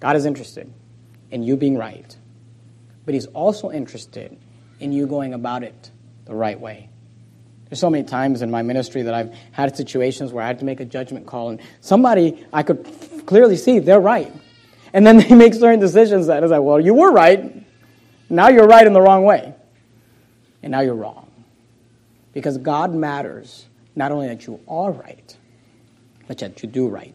God 0.00 0.16
is 0.16 0.26
interested 0.26 0.68
in 1.30 1.44
you 1.44 1.56
being 1.56 1.78
right. 1.78 2.16
But 3.04 3.14
He's 3.14 3.26
also 3.26 3.70
interested 3.70 4.36
in 4.80 4.90
you 4.90 5.06
going 5.06 5.32
about 5.32 5.62
it 5.62 5.92
the 6.24 6.34
right 6.34 6.58
way. 6.58 6.88
There's 7.68 7.80
so 7.80 7.90
many 7.90 8.04
times 8.04 8.40
in 8.42 8.50
my 8.50 8.62
ministry 8.62 9.02
that 9.02 9.14
I've 9.14 9.34
had 9.52 9.76
situations 9.76 10.32
where 10.32 10.42
I 10.42 10.46
had 10.46 10.58
to 10.60 10.64
make 10.64 10.80
a 10.80 10.84
judgment 10.84 11.26
call, 11.26 11.50
and 11.50 11.60
somebody 11.80 12.46
I 12.52 12.62
could 12.62 12.86
clearly 13.26 13.56
see 13.56 13.78
they're 13.78 14.00
right. 14.00 14.32
And 14.92 15.06
then 15.06 15.18
they 15.28 15.34
make 15.34 15.54
certain 15.54 15.80
decisions 15.80 16.28
that 16.28 16.42
is 16.42 16.50
like, 16.50 16.62
well, 16.62 16.80
you 16.80 16.94
were 16.94 17.12
right. 17.12 17.54
Now 18.30 18.48
you're 18.48 18.66
right 18.66 18.86
in 18.86 18.92
the 18.92 19.00
wrong 19.00 19.24
way. 19.24 19.54
And 20.62 20.72
now 20.72 20.80
you're 20.80 20.94
wrong. 20.94 21.30
Because 22.32 22.58
God 22.58 22.94
matters 22.94 23.66
not 23.94 24.12
only 24.12 24.28
that 24.28 24.46
you 24.46 24.60
are 24.68 24.92
right, 24.92 25.36
but 26.26 26.38
that 26.38 26.62
you 26.62 26.68
do 26.68 26.88
right 26.88 27.14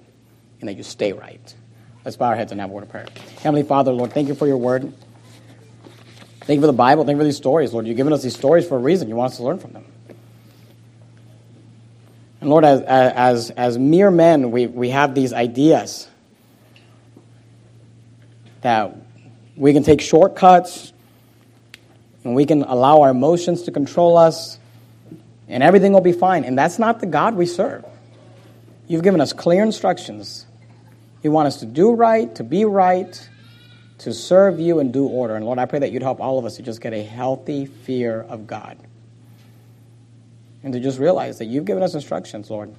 and 0.60 0.70
that 0.70 0.74
you 0.74 0.84
stay 0.84 1.14
right. 1.14 1.54
Let's 2.04 2.18
bow 2.18 2.28
our 2.28 2.36
heads 2.36 2.52
and 2.52 2.60
have 2.60 2.70
a 2.70 2.74
word 2.74 2.84
of 2.84 2.90
prayer. 2.90 3.08
Heavenly 3.42 3.64
Father, 3.64 3.92
Lord, 3.92 4.12
thank 4.12 4.28
you 4.28 4.36
for 4.36 4.48
your 4.48 4.58
word. 4.58 4.94
Thank 6.42 6.58
you 6.58 6.62
for 6.62 6.68
the 6.68 6.74
Bible. 6.74 7.06
Thank 7.06 7.16
you 7.16 7.22
for 7.22 7.26
these 7.26 7.38
stories, 7.38 7.72
Lord. 7.72 7.88
You've 7.88 7.96
given 7.96 8.12
us 8.12 8.22
these 8.22 8.36
stories 8.36 8.68
for 8.68 8.76
a 8.76 8.80
reason. 8.80 9.08
You 9.08 9.16
want 9.16 9.32
us 9.32 9.38
to 9.38 9.44
learn 9.44 9.60
from 9.60 9.72
them. 9.72 9.86
And 12.44 12.50
Lord, 12.50 12.66
as, 12.66 12.82
as, 12.82 13.52
as 13.52 13.78
mere 13.78 14.12
men, 14.12 14.52
we, 14.52 14.68
we 14.68 14.90
have 14.90 15.16
these 15.16 15.32
ideas 15.32 16.10
that 18.60 18.98
we 19.56 19.72
can 19.72 19.84
take 19.84 20.02
shortcuts 20.02 20.92
and 22.26 22.36
we 22.36 22.46
can 22.46 22.64
allow 22.64 23.04
our 23.04 23.12
emotions 23.12 23.62
to 23.62 23.72
control 23.72 24.18
us 24.18 24.60
and 25.48 25.64
everything 25.64 25.94
will 25.94 26.02
be 26.02 26.12
fine. 26.12 26.44
And 26.44 26.58
that's 26.58 26.78
not 26.78 27.00
the 27.00 27.06
God 27.06 27.36
we 27.36 27.46
serve. 27.46 27.86
You've 28.90 29.04
given 29.04 29.22
us 29.22 29.32
clear 29.32 29.64
instructions. 29.64 30.46
You 31.22 31.32
want 31.32 31.48
us 31.48 31.62
to 31.62 31.66
due 31.66 31.94
right, 31.94 32.36
to 32.36 32.44
be 32.44 32.66
right, 32.66 33.30
to 34.00 34.14
serve 34.14 34.60
you 34.60 34.80
and 34.80 34.92
do 34.92 35.06
order. 35.06 35.38
And 35.38 35.46
Lord, 35.46 35.60
I 35.60 35.66
pray 35.66 35.80
that 35.80 35.94
you'd 35.94 36.04
help 36.04 36.20
all 36.20 36.38
of 36.40 36.44
us 36.44 36.58
to 36.58 36.62
just 36.62 36.82
get 36.82 36.92
a 36.92 37.04
healthy 37.04 37.68
fear 37.68 38.20
of 38.20 38.48
God. 38.48 38.78
And 40.64 40.74
to 40.74 40.80
just 40.80 40.98
realize 40.98 41.40
that 41.40 41.46
you've 41.46 41.66
given 41.66 41.84
us 41.84 41.94
instructions, 41.94 42.50
Lord. 42.50 42.74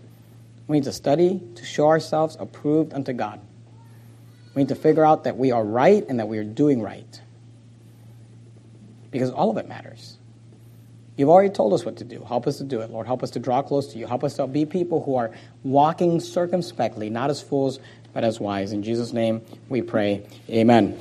We 0.66 0.78
need 0.78 0.84
to 0.84 0.92
study 0.92 1.42
to 1.56 1.64
show 1.64 1.88
ourselves 1.88 2.36
approved 2.40 2.94
unto 2.94 3.12
God. 3.12 3.40
We 4.54 4.62
need 4.62 4.68
to 4.68 4.74
figure 4.74 5.04
out 5.04 5.24
that 5.24 5.36
we 5.36 5.52
are 5.52 5.64
right 5.64 6.04
and 6.08 6.18
that 6.18 6.28
we 6.28 6.38
are 6.38 6.44
doing 6.44 6.80
right. 6.80 7.20
Because 9.10 9.30
all 9.30 9.50
of 9.50 9.58
it 9.58 9.68
matters. 9.68 10.16
You've 11.16 11.28
already 11.28 11.50
told 11.50 11.72
us 11.72 11.84
what 11.84 11.98
to 11.98 12.04
do. 12.04 12.24
Help 12.24 12.46
us 12.46 12.58
to 12.58 12.64
do 12.64 12.80
it, 12.80 12.90
Lord. 12.90 13.06
Help 13.06 13.22
us 13.22 13.30
to 13.32 13.38
draw 13.38 13.62
close 13.62 13.92
to 13.92 13.98
you. 13.98 14.06
Help 14.06 14.24
us 14.24 14.34
to 14.34 14.46
be 14.46 14.64
people 14.64 15.02
who 15.04 15.16
are 15.16 15.30
walking 15.62 16.18
circumspectly, 16.18 17.10
not 17.10 17.30
as 17.30 17.40
fools, 17.40 17.78
but 18.12 18.24
as 18.24 18.40
wise. 18.40 18.72
In 18.72 18.82
Jesus' 18.82 19.12
name 19.12 19.42
we 19.68 19.82
pray. 19.82 20.26
Amen. 20.48 20.98